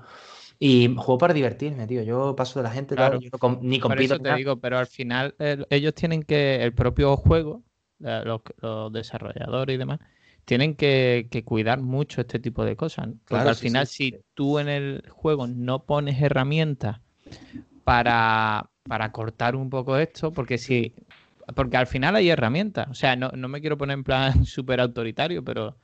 Y 0.60 0.94
juego 0.96 1.18
para 1.18 1.34
divertirme, 1.34 1.88
tío. 1.88 2.04
Yo 2.04 2.36
paso 2.36 2.60
de 2.60 2.64
la 2.64 2.72
gente, 2.72 2.96
tal, 2.96 3.10
Claro. 3.10 3.20
yo 3.20 3.30
no 3.32 3.40
com- 3.40 3.60
ni 3.62 3.80
Por 3.80 3.90
compito. 3.90 4.14
eso 4.16 4.24
te 4.24 4.36
digo, 4.36 4.58
pero 4.58 4.78
al 4.78 4.88
final 4.88 5.34
el- 5.40 5.66
ellos 5.70 5.94
tienen 5.96 6.22
que, 6.24 6.64
el 6.64 6.74
propio 6.74 7.18
juego, 7.18 7.64
eh, 8.04 8.22
los, 8.26 8.42
los 8.62 8.94
desarrolladores 8.94 9.74
y 9.74 9.78
demás, 9.78 10.00
tienen 10.46 10.76
que, 10.76 11.28
que 11.32 11.44
cuidar 11.44 11.82
mucho 11.82 12.22
este 12.22 12.40
tipo 12.40 12.64
de 12.66 12.76
cosas. 12.76 13.08
¿no? 13.08 13.14
Porque 13.14 13.26
Claro, 13.26 13.50
al 13.50 13.56
sí, 13.56 13.62
final, 13.68 13.88
sí. 13.88 14.12
si 14.12 14.20
tú 14.36 14.60
en 14.60 14.70
el 14.70 15.04
juego 15.10 15.48
no 15.48 15.84
pones 15.86 16.22
herramientas 16.22 17.00
para, 17.84 18.70
para 18.84 19.12
cortar 19.12 19.56
un 19.56 19.70
poco 19.70 19.98
esto, 19.98 20.34
porque 20.34 20.58
si. 20.58 20.94
Porque 21.56 21.78
al 21.78 21.88
final 21.88 22.16
hay 22.16 22.30
herramientas. 22.30 22.88
O 22.90 22.94
sea, 22.94 23.16
no, 23.16 23.30
no 23.30 23.48
me 23.48 23.62
quiero 23.62 23.78
poner 23.78 23.96
en 23.96 24.04
plan 24.04 24.46
súper 24.46 24.80
autoritario, 24.80 25.44
pero 25.44 25.76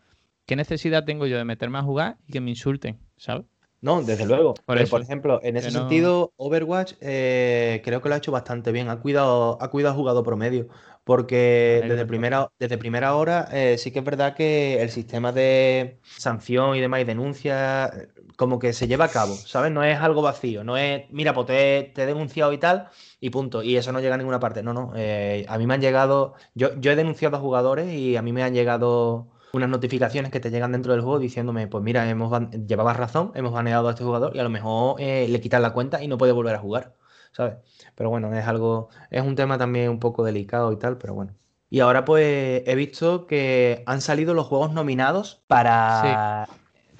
¿qué 0.45 0.55
necesidad 0.55 1.03
tengo 1.05 1.25
yo 1.27 1.37
de 1.37 1.45
meterme 1.45 1.79
a 1.79 1.83
jugar 1.83 2.17
y 2.27 2.33
que 2.33 2.41
me 2.41 2.51
insulten? 2.51 2.97
¿Sabes? 3.17 3.45
No, 3.81 4.01
desde 4.01 4.25
luego. 4.25 4.53
Por 4.53 4.63
Pero, 4.65 4.81
eso, 4.81 4.91
por 4.91 5.01
ejemplo, 5.01 5.39
en 5.43 5.57
ese 5.57 5.71
no- 5.71 5.79
sentido, 5.79 6.33
Overwatch 6.37 6.93
eh, 6.99 7.81
creo 7.85 8.01
que 8.01 8.09
lo 8.09 8.15
ha 8.15 8.17
hecho 8.17 8.31
bastante 8.31 8.71
bien. 8.71 8.89
Ha 8.89 8.99
cuidado, 8.99 9.57
ha 9.61 9.69
cuidado 9.69 9.93
al 9.93 9.97
jugador 9.99 10.23
promedio. 10.23 10.67
Porque 11.03 11.83
desde 11.87 12.05
primera, 12.05 12.49
desde 12.59 12.77
primera 12.77 13.15
hora 13.15 13.47
eh, 13.53 13.77
sí 13.77 13.91
que 13.91 13.99
es 13.99 14.05
verdad 14.05 14.35
que 14.35 14.81
el 14.81 14.89
sistema 14.89 15.31
de 15.31 15.99
sanción 16.03 16.75
y 16.75 16.81
demás 16.81 17.01
y 17.01 17.03
denuncia 17.05 17.91
como 18.37 18.59
que 18.59 18.71
se 18.71 18.87
lleva 18.87 19.05
a 19.05 19.09
cabo, 19.09 19.35
¿sabes? 19.35 19.71
No 19.71 19.83
es 19.83 19.99
algo 19.99 20.21
vacío. 20.21 20.63
No 20.63 20.77
es, 20.77 21.03
mira, 21.11 21.33
pues 21.33 21.47
te, 21.47 21.91
te 21.93 22.03
he 22.03 22.05
denunciado 22.05 22.53
y 22.53 22.59
tal, 22.59 22.89
y 23.19 23.29
punto. 23.31 23.63
Y 23.63 23.75
eso 23.77 23.91
no 23.91 23.99
llega 23.99 24.15
a 24.15 24.17
ninguna 24.17 24.39
parte. 24.39 24.63
No, 24.63 24.73
no. 24.73 24.93
eh, 24.95 25.45
a 25.49 25.57
mí 25.57 25.67
me 25.67 25.73
han 25.73 25.81
llegado. 25.81 26.35
Yo, 26.53 26.73
yo 26.79 26.91
he 26.91 26.95
denunciado 26.95 27.35
a 27.37 27.39
jugadores 27.41 27.91
y 27.93 28.15
a 28.15 28.21
mí 28.21 28.31
me 28.33 28.43
han 28.43 28.53
llegado 28.53 29.27
unas 29.53 29.69
notificaciones 29.69 30.31
que 30.31 30.39
te 30.39 30.51
llegan 30.51 30.71
dentro 30.71 30.93
del 30.93 31.01
juego 31.01 31.19
diciéndome, 31.19 31.67
pues 31.67 31.83
mira, 31.83 32.07
hemos 32.09 32.31
llevabas 32.67 32.97
razón, 32.97 33.31
hemos 33.35 33.51
baneado 33.51 33.87
a 33.87 33.91
este 33.91 34.03
jugador 34.03 34.35
y 34.35 34.39
a 34.39 34.43
lo 34.43 34.49
mejor 34.49 35.01
eh, 35.01 35.27
le 35.27 35.41
quitas 35.41 35.61
la 35.61 35.73
cuenta 35.73 36.03
y 36.03 36.07
no 36.07 36.17
puede 36.17 36.31
volver 36.31 36.55
a 36.55 36.59
jugar, 36.59 36.95
¿sabes? 37.31 37.55
Pero 37.95 38.09
bueno, 38.09 38.31
es 38.33 38.45
algo, 38.47 38.89
es 39.09 39.23
un 39.23 39.35
tema 39.35 39.57
también 39.57 39.89
un 39.89 39.99
poco 39.99 40.23
delicado 40.23 40.71
y 40.71 40.77
tal, 40.77 40.97
pero 40.97 41.13
bueno. 41.15 41.33
Y 41.69 41.79
ahora 41.81 42.05
pues 42.05 42.63
he 42.65 42.75
visto 42.75 43.25
que 43.25 43.83
han 43.87 44.01
salido 44.01 44.33
los 44.33 44.47
juegos 44.47 44.71
nominados 44.73 45.43
para... 45.47 46.47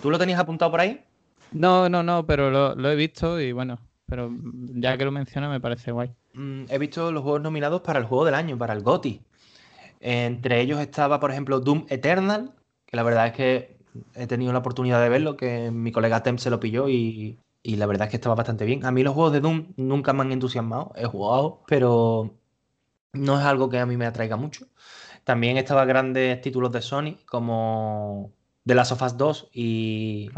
¿Tú 0.01 0.09
lo 0.11 0.19
tenías 0.19 0.39
apuntado 0.39 0.71
por 0.71 0.79
ahí? 0.81 1.06
No, 1.51 1.89
no, 1.89 2.03
no, 2.03 2.25
pero 2.25 2.75
lo, 2.75 2.89
he 2.89 2.95
visto 2.95 3.39
y 3.39 3.51
bueno, 3.51 3.79
pero 4.05 4.29
ya 4.75 4.97
que 4.97 5.05
lo 5.05 5.11
menciona 5.11 5.49
me 5.49 5.59
parece 5.59 5.91
guay. 5.91 6.11
Mm, 6.33 6.65
he 6.69 6.77
visto 6.77 7.11
los 7.11 7.23
juegos 7.23 7.41
nominados 7.41 7.81
para 7.81 7.99
el 7.99 8.05
juego 8.05 8.25
del 8.25 8.35
año, 8.35 8.57
para 8.57 8.73
el 8.73 8.83
GOTI. 8.83 9.21
Entre 9.99 10.61
ellos 10.61 10.79
estaba, 10.79 11.19
por 11.19 11.31
ejemplo, 11.31 11.59
Doom 11.59 11.85
Eternal, 11.89 12.53
que 12.85 12.95
la 12.95 13.03
verdad 13.03 13.27
es 13.27 13.33
que 13.33 13.77
he 14.15 14.27
tenido 14.27 14.53
la 14.53 14.59
oportunidad 14.59 15.01
de 15.01 15.09
verlo, 15.09 15.37
que 15.37 15.71
mi 15.71 15.91
colega 15.91 16.23
Tem 16.23 16.37
se 16.37 16.49
lo 16.49 16.59
pilló 16.59 16.89
y, 16.89 17.39
la 17.63 17.85
verdad 17.85 18.07
es 18.07 18.11
que 18.11 18.17
estaba 18.17 18.35
bastante 18.35 18.65
bien. 18.65 18.85
A 18.85 18.91
mí 18.91 19.03
los 19.03 19.13
juegos 19.13 19.33
de 19.33 19.41
Doom 19.41 19.73
nunca 19.77 20.13
me 20.13 20.21
han 20.21 20.31
entusiasmado, 20.31 20.93
he 20.95 21.05
jugado, 21.05 21.63
pero 21.67 22.33
no 23.13 23.39
es 23.39 23.45
algo 23.45 23.69
que 23.69 23.79
a 23.79 23.85
mí 23.85 23.97
me 23.97 24.05
atraiga 24.05 24.37
mucho. 24.37 24.67
También 25.23 25.57
estaba 25.57 25.85
grandes 25.85 26.39
títulos 26.41 26.71
de 26.71 26.81
Sony 26.81 27.17
como 27.25 28.31
The 28.65 28.75
Last 28.75 28.93
of 28.93 29.01
Us 29.01 29.17
2 29.17 29.49
y 29.53 30.29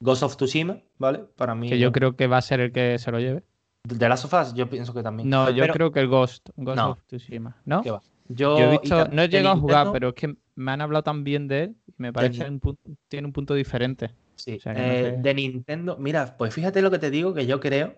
Ghost 0.00 0.22
of 0.22 0.36
Tsushima, 0.36 0.78
¿vale? 0.98 1.24
Para 1.36 1.54
mí. 1.54 1.68
Que 1.68 1.78
yo 1.78 1.92
creo 1.92 2.16
que 2.16 2.26
va 2.26 2.38
a 2.38 2.42
ser 2.42 2.60
el 2.60 2.72
que 2.72 2.98
se 2.98 3.10
lo 3.10 3.18
lleve. 3.18 3.42
The 3.82 4.08
Last 4.08 4.24
of 4.26 4.34
Us, 4.34 4.54
yo 4.54 4.68
pienso 4.68 4.92
que 4.92 5.02
también. 5.02 5.28
No, 5.28 5.50
yo 5.50 5.66
creo 5.68 5.90
que 5.90 6.00
el 6.00 6.08
Ghost, 6.08 6.50
Ghost 6.56 6.80
of 6.80 7.02
Tsushima, 7.06 7.56
¿no? 7.64 7.82
¿Qué 7.82 7.90
va? 7.90 8.02
Yo, 8.28 8.58
he 8.58 8.78
visto, 8.78 9.08
no 9.08 9.22
he 9.22 9.28
llegado 9.28 9.56
a 9.56 9.58
jugar, 9.58 9.88
pero 9.92 10.08
es 10.08 10.14
que 10.14 10.36
me 10.54 10.72
han 10.72 10.82
hablado 10.82 11.02
tan 11.02 11.24
bien 11.24 11.48
de 11.48 11.64
él 11.64 11.76
y 11.86 11.94
me 11.96 12.12
parece 12.12 12.44
que 12.44 12.74
tiene 13.08 13.26
un 13.26 13.32
punto 13.32 13.54
diferente. 13.54 14.10
Sí, 14.36 14.60
eh, 14.66 15.16
de 15.18 15.34
Nintendo. 15.34 15.96
Mira, 15.98 16.36
pues 16.36 16.54
fíjate 16.54 16.82
lo 16.82 16.90
que 16.90 16.98
te 16.98 17.10
digo, 17.10 17.34
que 17.34 17.46
yo 17.46 17.58
creo 17.58 17.94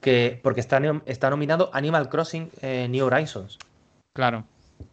que. 0.00 0.40
Porque 0.42 0.60
está, 0.60 0.80
está 1.06 1.30
nominado 1.30 1.70
Animal 1.72 2.08
Crossing 2.08 2.50
eh, 2.60 2.88
New 2.90 3.06
Horizons. 3.06 3.58
Claro. 4.12 4.44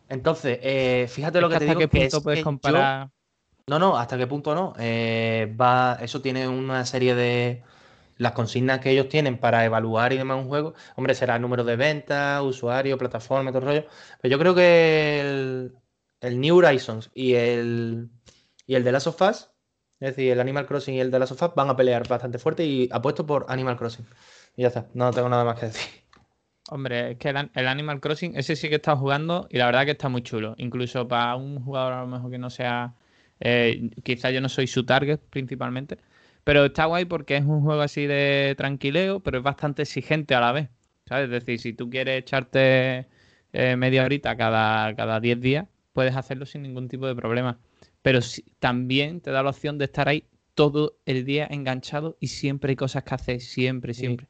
Entonces, 0.07 0.59
eh, 0.61 1.07
fíjate 1.09 1.41
lo 1.41 1.49
que, 1.49 1.57
te 1.57 1.65
digo. 1.65 1.79
¿Hasta 1.79 1.89
qué 1.89 1.99
punto 1.99 2.23
puedes 2.23 2.43
comparar? 2.43 3.09
No, 3.69 3.79
no, 3.79 3.97
hasta 3.97 4.17
qué 4.17 4.27
punto 4.27 4.55
no. 4.55 4.73
va, 5.59 5.97
eso 6.01 6.21
tiene 6.21 6.47
una 6.47 6.85
serie 6.85 7.15
de 7.15 7.63
las 8.17 8.33
consignas 8.33 8.79
que 8.79 8.91
ellos 8.91 9.07
tienen 9.09 9.37
para 9.37 9.63
evaluar 9.65 10.11
y 10.13 10.17
demás 10.17 10.37
un 10.37 10.49
juego, 10.49 10.73
hombre, 10.95 11.15
será 11.15 11.37
el 11.37 11.41
número 11.41 11.63
de 11.63 11.77
ventas, 11.77 12.41
usuario, 12.43 12.97
plataforma, 12.97 13.51
todo 13.51 13.61
el 13.61 13.67
rollo. 13.67 13.85
Pero 14.21 14.31
yo 14.31 14.39
creo 14.39 14.55
que 14.55 15.21
el, 15.21 15.75
el 16.21 16.41
New 16.41 16.57
Horizons 16.57 17.11
y 17.13 17.35
el, 17.35 18.09
y 18.65 18.75
el 18.75 18.83
de 18.83 18.91
Last 18.91 19.07
of 19.07 19.21
es 19.99 20.15
decir, 20.15 20.31
el 20.31 20.39
Animal 20.39 20.65
Crossing 20.65 20.95
y 20.95 20.99
el 21.01 21.11
de 21.11 21.19
Last 21.19 21.41
of 21.41 21.55
van 21.55 21.69
a 21.69 21.75
pelear 21.75 22.07
bastante 22.07 22.39
fuerte 22.39 22.65
y 22.65 22.87
apuesto 22.91 23.25
por 23.25 23.45
Animal 23.49 23.75
Crossing. 23.77 24.05
Y 24.55 24.61
ya 24.61 24.69
está, 24.69 24.87
no 24.93 25.11
tengo 25.11 25.27
nada 25.27 25.43
más 25.43 25.59
que 25.59 25.67
decir. 25.67 26.03
Hombre, 26.69 27.11
es 27.11 27.17
que 27.17 27.29
el, 27.29 27.67
Animal 27.67 27.99
Crossing, 27.99 28.37
ese 28.37 28.55
sí 28.55 28.69
que 28.69 28.75
está 28.75 28.95
jugando 28.95 29.47
y 29.49 29.57
la 29.57 29.65
verdad 29.65 29.85
que 29.85 29.91
está 29.91 30.07
muy 30.07 30.21
chulo. 30.21 30.55
Incluso 30.57 31.07
para 31.07 31.35
un 31.35 31.61
jugador 31.61 31.93
a 31.93 32.01
lo 32.01 32.07
mejor 32.07 32.31
que 32.31 32.37
no 32.37 32.49
sea, 32.49 32.95
eh, 33.39 33.89
quizá 34.03 34.31
yo 34.31 34.41
no 34.41 34.49
soy 34.49 34.67
su 34.67 34.85
target 34.85 35.19
principalmente, 35.29 35.97
pero 36.43 36.65
está 36.65 36.85
guay 36.85 37.05
porque 37.05 37.37
es 37.37 37.43
un 37.45 37.61
juego 37.61 37.81
así 37.81 38.05
de 38.07 38.55
tranquileo, 38.57 39.19
pero 39.21 39.39
es 39.39 39.43
bastante 39.43 39.83
exigente 39.83 40.35
a 40.35 40.41
la 40.41 40.51
vez. 40.51 40.69
¿Sabes? 41.05 41.25
Es 41.25 41.31
decir, 41.31 41.59
si 41.59 41.73
tú 41.73 41.89
quieres 41.89 42.19
echarte 42.21 43.07
eh, 43.53 43.75
media 43.75 44.03
horita 44.03 44.37
cada, 44.37 44.95
cada 44.95 45.19
10 45.19 45.41
días, 45.41 45.67
puedes 45.93 46.15
hacerlo 46.15 46.45
sin 46.45 46.61
ningún 46.63 46.87
tipo 46.87 47.07
de 47.07 47.15
problema. 47.15 47.59
Pero 48.01 48.19
también 48.59 49.21
te 49.21 49.31
da 49.31 49.43
la 49.43 49.49
opción 49.49 49.77
de 49.77 49.85
estar 49.85 50.07
ahí 50.07 50.25
todo 50.53 50.97
el 51.05 51.25
día 51.25 51.47
enganchado 51.49 52.17
y 52.19 52.27
siempre 52.27 52.71
hay 52.71 52.75
cosas 52.75 53.03
que 53.03 53.15
hacer, 53.15 53.41
siempre, 53.41 53.93
siempre. 53.93 54.27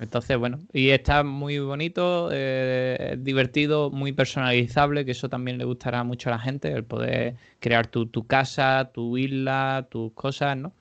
Entonces, 0.00 0.38
bueno, 0.38 0.58
y 0.72 0.90
está 0.90 1.22
muy 1.22 1.58
bonito, 1.58 2.30
eh, 2.32 3.16
divertido, 3.18 3.90
muy 3.90 4.12
personalizable, 4.12 5.04
que 5.04 5.10
eso 5.10 5.28
también 5.28 5.58
le 5.58 5.64
gustará 5.64 6.04
mucho 6.04 6.30
a 6.30 6.32
la 6.32 6.38
gente, 6.38 6.72
el 6.72 6.84
poder 6.84 7.36
crear 7.58 7.86
tu, 7.86 8.06
tu 8.06 8.26
casa, 8.26 8.90
tu 8.94 9.18
isla, 9.18 9.86
tus 9.90 10.12
cosas, 10.12 10.56
¿no? 10.56 10.72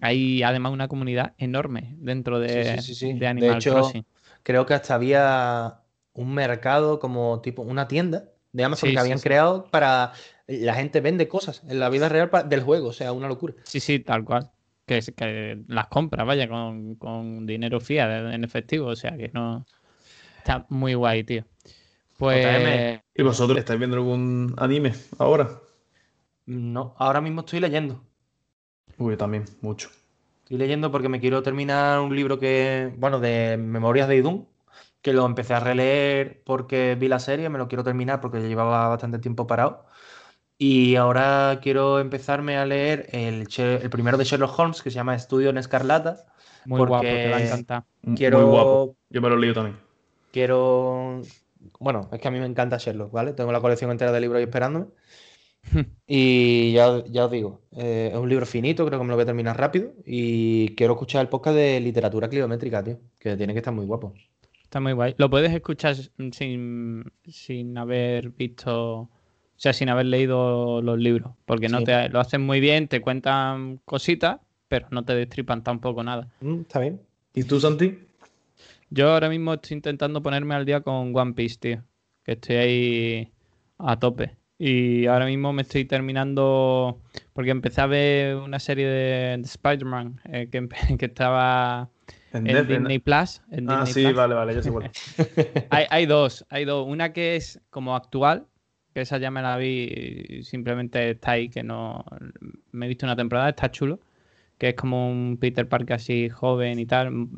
Hay 0.00 0.42
además 0.42 0.72
una 0.72 0.88
comunidad 0.88 1.34
enorme 1.38 1.94
dentro 1.98 2.40
de, 2.40 2.82
de 3.00 3.26
Animal 3.28 3.50
de 3.50 3.56
hecho, 3.56 3.92
Creo 4.42 4.66
que 4.66 4.74
hasta 4.74 4.94
había 4.94 5.82
un 6.14 6.34
mercado 6.34 6.98
como 6.98 7.40
tipo 7.40 7.62
una 7.62 7.86
tienda 7.86 8.24
de 8.50 8.64
Amazon 8.64 8.90
que 8.90 8.98
habían 8.98 9.20
creado 9.20 9.66
para 9.70 10.14
la 10.48 10.74
gente 10.74 11.00
vende 11.00 11.28
cosas 11.28 11.62
en 11.68 11.78
la 11.78 11.90
vida 11.90 12.08
real 12.08 12.30
del 12.46 12.62
juego, 12.62 12.88
o 12.88 12.92
sea, 12.92 13.12
una 13.12 13.28
locura. 13.28 13.54
Sí, 13.62 13.78
sí, 13.78 14.00
tal 14.00 14.24
cual. 14.24 14.50
Que, 14.88 15.00
que 15.14 15.62
las 15.68 15.86
compra, 15.88 16.24
vaya, 16.24 16.48
con, 16.48 17.46
dinero 17.46 17.78
fiat 17.78 18.32
en 18.32 18.42
efectivo, 18.42 18.88
o 18.88 18.96
sea, 18.96 19.16
que 19.16 19.30
no. 19.32 19.66
Está 20.38 20.64
muy 20.70 20.94
guay, 20.94 21.24
tío. 21.24 21.44
Pues. 22.16 23.00
¿Y 23.14 23.22
vosotros 23.22 23.58
estáis 23.58 23.78
viendo 23.78 23.96
algún 23.96 24.54
anime 24.56 24.94
ahora? 25.18 25.50
No, 26.46 26.94
ahora 26.96 27.20
mismo 27.20 27.40
estoy 27.40 27.60
leyendo. 27.60 28.02
Uy, 28.96 29.16
también, 29.16 29.44
mucho. 29.60 29.90
Estoy 30.44 30.56
leyendo 30.56 30.90
porque 30.90 31.10
me 31.10 31.20
quiero 31.20 31.42
terminar 31.42 32.00
un 32.00 32.16
libro 32.16 32.38
que, 32.38 32.90
bueno, 32.96 33.20
de 33.20 33.58
Memorias 33.58 34.08
de 34.08 34.16
Idun, 34.16 34.48
que 35.02 35.12
lo 35.12 35.26
empecé 35.26 35.52
a 35.52 35.60
releer 35.60 36.42
porque 36.44 36.96
vi 36.98 37.08
la 37.08 37.18
serie, 37.18 37.50
me 37.50 37.58
lo 37.58 37.68
quiero 37.68 37.84
terminar 37.84 38.22
porque 38.22 38.40
llevaba 38.40 38.88
bastante 38.88 39.18
tiempo 39.18 39.46
parado. 39.46 39.84
Y 40.58 40.96
ahora 40.96 41.60
quiero 41.62 42.00
empezarme 42.00 42.56
a 42.56 42.66
leer 42.66 43.08
el, 43.12 43.46
el 43.56 43.90
primero 43.90 44.18
de 44.18 44.24
Sherlock 44.24 44.58
Holmes, 44.58 44.82
que 44.82 44.90
se 44.90 44.96
llama 44.96 45.14
Estudio 45.14 45.50
en 45.50 45.58
Escarlata. 45.58 46.26
Muy 46.66 46.84
guapo, 46.84 47.02
te 47.02 47.30
va 47.30 47.36
a 47.36 47.44
encantar. 47.44 47.84
Quiero, 48.16 48.40
Muy 48.40 48.50
guapo. 48.50 48.96
Yo 49.08 49.22
me 49.22 49.28
lo 49.28 49.36
leído 49.36 49.54
también. 49.54 49.76
Quiero. 50.32 51.22
Bueno, 51.78 52.08
es 52.12 52.20
que 52.20 52.28
a 52.28 52.30
mí 52.32 52.40
me 52.40 52.46
encanta 52.46 52.76
Sherlock, 52.76 53.12
¿vale? 53.12 53.32
Tengo 53.34 53.52
la 53.52 53.60
colección 53.60 53.90
entera 53.92 54.10
de 54.10 54.20
libros 54.20 54.38
ahí 54.38 54.44
esperándome. 54.44 54.86
y 56.06 56.72
ya, 56.72 56.90
os 56.90 57.30
digo, 57.30 57.62
eh, 57.76 58.10
es 58.12 58.18
un 58.18 58.28
libro 58.28 58.46
finito, 58.46 58.86
creo 58.86 58.98
que 58.98 59.04
me 59.04 59.10
lo 59.10 59.16
voy 59.16 59.22
a 59.22 59.26
terminar 59.26 59.56
rápido. 59.56 59.92
Y 60.04 60.74
quiero 60.74 60.94
escuchar 60.94 61.22
el 61.22 61.28
podcast 61.28 61.56
de 61.56 61.80
literatura 61.80 62.28
kilométrica, 62.28 62.82
tío, 62.82 62.98
que 63.18 63.36
tiene 63.36 63.52
que 63.52 63.60
estar 63.60 63.72
muy 63.72 63.86
guapo. 63.86 64.12
Está 64.62 64.80
muy 64.80 64.92
guay. 64.92 65.14
Lo 65.18 65.30
puedes 65.30 65.52
escuchar 65.52 65.96
sin, 66.32 67.04
sin 67.26 67.78
haber 67.78 68.30
visto, 68.30 69.08
o 69.58 69.60
sea, 69.60 69.72
sin 69.72 69.88
haber 69.88 70.06
leído 70.06 70.80
los 70.82 71.00
libros, 71.00 71.32
porque 71.44 71.68
no 71.68 71.82
te 71.82 72.08
lo 72.10 72.20
hacen 72.20 72.46
muy 72.46 72.60
bien, 72.60 72.86
te 72.86 73.00
cuentan 73.00 73.80
cositas, 73.84 74.38
pero 74.68 74.86
no 74.92 75.04
te 75.04 75.16
destripan 75.16 75.64
tampoco 75.64 76.04
nada. 76.04 76.28
Mm, 76.40 76.60
está 76.60 76.78
bien. 76.78 77.00
¿Y 77.34 77.42
tú, 77.42 77.58
Santi? 77.58 77.98
Yo 78.90 79.10
ahora 79.10 79.28
mismo 79.28 79.54
estoy 79.54 79.74
intentando 79.74 80.22
ponerme 80.22 80.54
al 80.54 80.64
día 80.64 80.80
con 80.82 81.14
One 81.14 81.32
Piece, 81.32 81.56
tío. 81.58 81.82
Que 82.22 82.32
estoy 82.32 82.56
ahí 82.56 83.32
a 83.78 83.98
tope. 83.98 84.36
Y 84.58 85.06
ahora 85.06 85.26
mismo 85.26 85.52
me 85.52 85.62
estoy 85.62 85.84
terminando, 85.84 87.00
porque 87.32 87.50
empecé 87.50 87.80
a 87.80 87.86
ver 87.86 88.36
una 88.36 88.60
serie 88.60 88.86
de, 88.86 89.40
Spider-Man 89.42 90.20
eh, 90.32 90.48
que, 90.50 90.68
que, 90.98 91.06
estaba 91.06 91.90
en, 92.32 92.44
Disney 92.44 92.98
Plus. 92.98 93.40
ah, 93.66 93.86
sí, 93.86 94.12
vale, 94.12 94.34
vale, 94.34 94.54
ya 94.54 94.62
sé 94.62 94.70
cuál. 94.70 94.90
hay, 95.70 95.86
hay, 95.90 96.06
dos, 96.06 96.44
hay 96.48 96.64
dos. 96.64 96.86
Una 96.86 97.12
que 97.12 97.36
es 97.36 97.60
como 97.70 97.94
actual, 97.94 98.46
esa 99.02 99.18
ya 99.18 99.30
me 99.30 99.42
la 99.42 99.56
vi 99.56 100.42
simplemente 100.42 101.10
está 101.10 101.32
ahí, 101.32 101.48
que 101.48 101.62
no... 101.62 102.04
Me 102.72 102.86
he 102.86 102.88
visto 102.88 103.06
una 103.06 103.16
temporada, 103.16 103.50
está 103.50 103.70
chulo 103.70 104.00
que 104.58 104.70
es 104.70 104.74
como 104.74 105.08
un 105.10 105.38
Peter 105.40 105.68
Parker 105.68 105.94
así 105.96 106.28
joven 106.28 106.78
y 106.78 106.86
tal. 106.86 107.28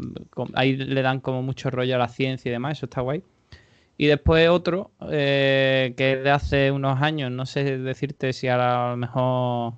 Ahí 0.54 0.76
le 0.76 1.02
dan 1.02 1.20
como 1.20 1.42
mucho 1.42 1.70
rollo 1.70 1.94
a 1.96 1.98
la 1.98 2.08
ciencia 2.08 2.48
y 2.48 2.52
demás, 2.52 2.78
eso 2.78 2.86
está 2.86 3.02
guay. 3.02 3.22
Y 3.98 4.06
después 4.06 4.48
otro, 4.48 4.92
eh, 5.10 5.94
que 5.96 6.14
es 6.14 6.24
de 6.24 6.30
hace 6.30 6.70
unos 6.70 7.02
años, 7.02 7.30
no 7.30 7.44
sé 7.46 7.78
decirte 7.78 8.32
si 8.32 8.48
a 8.48 8.90
lo 8.90 8.96
mejor, 8.96 9.74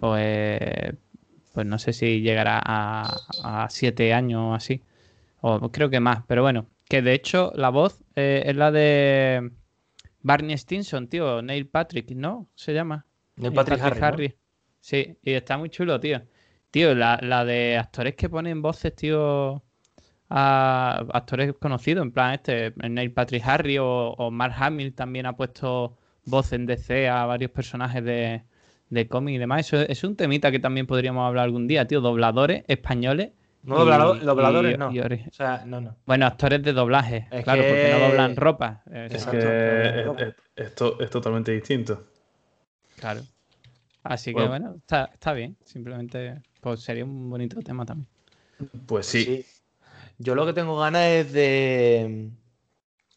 pues, 0.00 0.94
pues 1.52 1.66
no 1.66 1.78
sé 1.78 1.92
si 1.92 2.20
llegará 2.20 2.60
a, 2.64 3.68
siete 3.70 4.12
años 4.12 4.40
o 4.42 4.54
así, 4.54 4.82
o 5.40 5.70
creo 5.70 5.90
que 5.90 6.00
más, 6.00 6.24
pero 6.26 6.42
bueno, 6.42 6.66
que 6.88 7.02
de 7.02 7.14
hecho 7.14 7.52
la 7.54 7.70
voz 7.70 8.02
eh, 8.16 8.42
es 8.46 8.56
la 8.56 8.72
de 8.72 9.52
Barney 10.26 10.58
Stinson, 10.58 11.06
tío, 11.06 11.40
Neil 11.40 11.68
Patrick, 11.68 12.10
¿no? 12.10 12.48
Se 12.56 12.74
llama. 12.74 13.06
Neil 13.36 13.52
Patrick, 13.52 13.80
Harry. 14.02 14.36
Sí, 14.80 15.16
y 15.22 15.32
está 15.32 15.56
muy 15.56 15.70
chulo, 15.70 16.00
tío. 16.00 16.20
Tío, 16.72 16.96
la, 16.96 17.20
la 17.22 17.44
de 17.44 17.78
actores 17.78 18.16
que 18.16 18.28
ponen 18.28 18.60
voces, 18.60 18.92
tío 18.96 19.62
a 20.28 21.04
actores 21.12 21.54
conocidos, 21.60 22.04
en 22.04 22.10
plan 22.10 22.34
este, 22.34 22.74
Neil 22.76 23.12
Patrick 23.12 23.46
Harry 23.46 23.76
o, 23.78 24.30
Mark 24.32 24.54
Hamill 24.58 24.94
también 24.94 25.26
ha 25.26 25.36
puesto 25.36 25.96
voz 26.24 26.52
en 26.52 26.66
DC 26.66 27.08
a 27.08 27.24
varios 27.26 27.52
personajes 27.52 28.02
de, 28.02 28.42
de 28.90 29.06
cómic 29.06 29.36
y 29.36 29.38
demás. 29.38 29.60
Eso 29.60 29.80
es 29.80 30.02
un 30.02 30.16
temita 30.16 30.50
que 30.50 30.58
también 30.58 30.88
podríamos 30.88 31.24
hablar 31.24 31.44
algún 31.44 31.68
día, 31.68 31.86
tío. 31.86 32.00
Dobladores 32.00 32.64
españoles 32.66 33.30
No, 33.66 33.78
doblado- 33.78 34.16
y- 34.16 34.20
dobladores 34.20 34.74
y- 34.74 34.78
no. 34.78 34.92
y 34.92 35.00
O 35.00 35.32
sea, 35.32 35.64
no, 35.66 35.80
no. 35.80 35.96
Bueno, 36.06 36.26
actores 36.26 36.62
de 36.62 36.72
doblaje, 36.72 37.26
Es 37.30 37.44
claro, 37.44 37.62
porque 37.62 37.90
no 37.92 37.98
doblan 38.08 38.36
ropa. 38.36 38.82
Es 38.90 39.12
Exacto. 39.14 39.38
que 39.40 40.00
es, 40.00 40.28
es- 40.28 40.34
esto 40.56 41.00
es 41.00 41.10
totalmente 41.10 41.52
distinto. 41.52 42.04
Claro. 42.98 43.20
Así 44.04 44.32
que 44.32 44.46
Bueno. 44.46 44.74
está, 44.78 45.10
está 45.12 45.32
bien. 45.32 45.56
Simplemente 45.64 46.40
pues 46.60 46.80
sería 46.80 47.04
un 47.04 47.28
bonito 47.28 47.60
tema 47.60 47.84
también. 47.84 48.08
Pues 48.86 49.06
sí. 49.06 49.44
Yo 50.18 50.34
lo 50.34 50.46
que 50.46 50.52
tengo 50.52 50.78
ganas 50.78 51.02
es 51.04 51.32
de, 51.32 52.30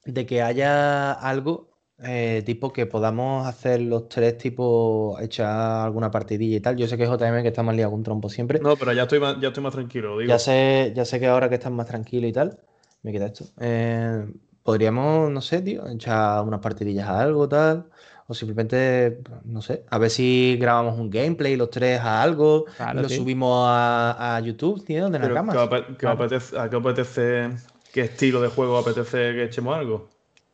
de 0.06 0.26
que 0.26 0.42
haya 0.42 1.14
algo 1.14 1.69
eh, 2.04 2.44
tipo 2.46 2.72
que 2.72 2.86
podamos 2.86 3.46
hacer 3.48 3.82
los 3.82 4.08
tres 4.10 4.38
tipo 4.38 5.18
echar 5.22 5.86
alguna 5.86 6.12
partidilla 6.12 6.58
y 6.58 6.60
tal. 6.62 6.76
Yo 6.78 6.88
sé 6.88 6.98
que 6.98 7.06
JM 7.08 7.42
que 7.42 7.50
está 7.50 7.64
más 7.64 7.76
liado 7.76 7.92
con 7.92 8.04
trompo 8.04 8.30
siempre. 8.30 8.60
No, 8.60 8.76
pero 8.78 8.94
ya 8.94 9.04
estoy 9.04 9.20
más, 9.20 9.40
ya 9.40 9.50
estoy 9.50 9.64
más 9.64 9.74
tranquilo. 9.74 10.18
Digo. 10.18 10.30
Ya 10.30 10.40
sé, 10.40 10.94
ya 10.96 11.06
sé 11.06 11.20
que 11.20 11.28
ahora 11.28 11.50
que 11.50 11.56
estás 11.56 11.72
más 11.72 11.86
tranquilo 11.88 12.28
y 12.28 12.32
tal, 12.34 12.60
me 13.04 13.12
queda 13.12 13.28
esto. 13.28 13.46
Eh, 13.60 14.26
podríamos, 14.64 15.30
no 15.32 15.42
sé, 15.42 15.62
tío, 15.62 15.88
echar 15.88 16.44
unas 16.44 16.60
partidillas 16.62 17.08
a 17.10 17.20
algo, 17.22 17.48
tal. 17.50 17.86
O 18.28 18.34
simplemente, 18.36 19.22
no 19.44 19.60
sé, 19.64 19.86
a 19.90 19.98
ver 19.98 20.12
si 20.12 20.56
grabamos 20.62 21.00
un 21.00 21.10
gameplay 21.10 21.56
los 21.56 21.72
tres 21.72 22.00
a 22.00 22.22
algo 22.22 22.66
Claro, 22.78 23.00
y 23.00 23.02
lo 23.02 23.08
tío. 23.08 23.18
subimos 23.18 23.66
a, 23.68 24.36
a 24.36 24.40
YouTube, 24.40 24.86
tío, 24.86 25.10
de 25.10 25.18
Pero 25.18 25.30
Nakamas. 25.34 25.58
¿qué 25.58 25.64
ape- 25.64 25.88
qué 25.88 25.96
Claro. 25.96 26.18
apetece- 26.30 26.56
¿A 26.60 26.70
qué 26.70 26.76
apetece? 26.76 27.50
¿Qué 27.92 28.02
estilo 28.02 28.40
de 28.40 28.50
juego 28.50 28.78
apetece 28.78 29.18
que 29.34 29.46
echemos 29.46 29.76
algo? 29.76 30.08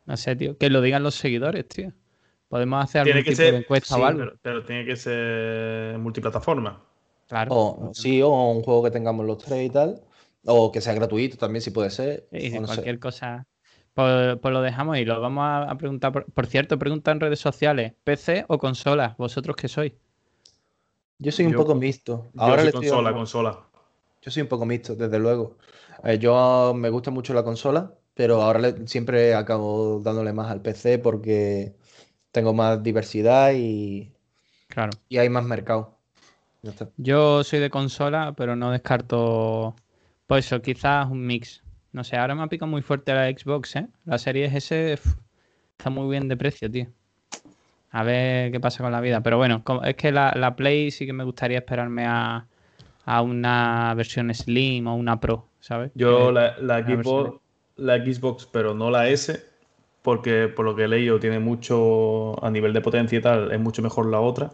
No 0.06 0.16
sé, 0.16 0.36
tío. 0.36 0.56
Que 0.56 0.70
lo 0.70 0.80
digan 0.80 1.02
los 1.02 1.14
seguidores, 1.16 1.66
tío. 1.68 1.92
Podemos 2.48 2.84
hacer 2.84 3.00
algún 3.02 3.12
Tiene 3.14 3.24
que 3.24 3.30
tipo 3.32 3.42
de 3.42 3.50
ser. 3.50 3.54
encuesta 3.54 3.94
sí, 3.96 4.00
o 4.00 4.06
algo. 4.06 4.18
pero, 4.20 4.38
pero 4.42 4.64
tiene 4.64 4.84
que 4.84 4.96
ser 4.96 5.98
multiplataforma. 5.98 6.82
Claro. 7.28 7.50
O, 7.54 7.90
sí, 7.92 8.22
o 8.22 8.28
un 8.30 8.62
juego 8.62 8.84
que 8.84 8.90
tengamos 8.92 9.26
los 9.26 9.38
tres 9.38 9.66
y 9.66 9.70
tal. 9.70 10.00
O 10.44 10.70
que 10.70 10.80
sea 10.80 10.94
gratuito 10.94 11.36
también, 11.36 11.60
si 11.60 11.70
puede 11.72 11.90
ser. 11.90 12.28
Y 12.30 12.56
o 12.56 12.60
no 12.60 12.68
sé. 12.68 12.74
cualquier 12.74 13.00
cosa. 13.00 13.46
Pues, 13.94 14.36
pues 14.40 14.52
lo 14.54 14.60
dejamos 14.62 14.98
y 14.98 15.04
lo 15.04 15.20
vamos 15.20 15.42
a, 15.42 15.62
a 15.70 15.76
preguntar. 15.78 16.12
Por, 16.12 16.24
por 16.32 16.46
cierto, 16.46 16.78
pregunta 16.78 17.10
en 17.10 17.18
redes 17.20 17.40
sociales: 17.40 17.94
¿PC 18.04 18.44
o 18.48 18.58
consola? 18.58 19.16
¿Vosotros 19.18 19.56
qué 19.56 19.66
sois? 19.68 19.92
Yo 21.18 21.32
soy 21.32 21.46
un 21.46 21.52
Yo- 21.52 21.58
poco 21.58 21.74
mixto. 21.74 22.26
Yo 22.34 22.40
Ahora 22.42 22.56
soy 22.56 22.64
le 22.64 22.68
estoy 22.68 22.88
consola, 22.88 23.12
consola. 23.12 23.58
Yo 24.22 24.30
soy 24.30 24.42
un 24.42 24.48
poco 24.48 24.66
mixto, 24.66 24.94
desde 24.94 25.18
luego. 25.18 25.56
Eh, 26.04 26.18
yo 26.18 26.74
me 26.76 26.90
gusta 26.90 27.10
mucho 27.10 27.32
la 27.34 27.42
consola, 27.42 27.92
pero 28.16 28.42
ahora 28.42 28.60
le- 28.60 28.88
siempre 28.88 29.34
acabo 29.34 30.00
dándole 30.02 30.32
más 30.32 30.50
al 30.50 30.62
PC 30.62 30.98
porque 30.98 31.76
tengo 32.32 32.54
más 32.54 32.82
diversidad 32.82 33.52
y, 33.54 34.12
Claro. 34.68 34.90
y 35.08 35.18
hay 35.18 35.28
más 35.28 35.44
mercado. 35.44 35.98
Ya 36.62 36.70
está. 36.72 36.90
Yo 36.96 37.44
soy 37.44 37.60
de 37.60 37.70
consola, 37.70 38.34
pero 38.36 38.56
no 38.56 38.70
descarto. 38.72 39.74
Pues 40.26 40.46
eso, 40.46 40.62
quizás 40.62 41.08
un 41.10 41.26
mix. 41.26 41.62
No 41.92 42.04
sé, 42.04 42.16
ahora 42.16 42.34
me 42.34 42.42
ha 42.42 42.48
picado 42.48 42.70
muy 42.70 42.82
fuerte 42.82 43.14
la 43.14 43.28
Xbox, 43.30 43.76
¿eh? 43.76 43.88
La 44.04 44.18
serie 44.18 44.46
S 44.46 44.92
está 44.94 45.90
muy 45.90 46.10
bien 46.10 46.28
de 46.28 46.36
precio, 46.36 46.70
tío. 46.70 46.88
A 47.90 48.02
ver 48.02 48.52
qué 48.52 48.60
pasa 48.60 48.82
con 48.82 48.92
la 48.92 49.00
vida. 49.00 49.22
Pero 49.22 49.38
bueno, 49.38 49.62
es 49.84 49.96
que 49.96 50.12
la, 50.12 50.32
la 50.36 50.54
Play 50.56 50.90
sí 50.90 51.06
que 51.06 51.12
me 51.12 51.24
gustaría 51.24 51.58
esperarme 51.58 52.04
a, 52.06 52.46
a 53.06 53.22
una 53.22 53.94
versión 53.94 54.32
Slim 54.34 54.86
o 54.88 54.94
una 54.96 55.18
Pro, 55.20 55.48
¿sabes? 55.60 55.92
Yo 55.94 56.30
Eh, 56.30 56.32
la, 56.32 56.58
la 56.60 56.76
versión 56.82 57.02
Xbox, 57.02 57.40
la 57.76 57.96
Xbox, 57.96 58.46
pero 58.46 58.74
no 58.74 58.90
la 58.90 59.08
S, 59.08 59.42
porque 60.02 60.48
por 60.48 60.64
lo 60.64 60.74
que 60.76 60.84
he 60.84 60.88
leído 60.88 61.18
tiene 61.20 61.38
mucho, 61.40 62.42
a 62.44 62.50
nivel 62.50 62.72
de 62.72 62.80
potencia 62.80 63.18
y 63.18 63.22
tal, 63.22 63.52
es 63.52 63.60
mucho 63.60 63.82
mejor 63.82 64.06
la 64.06 64.20
otra, 64.20 64.50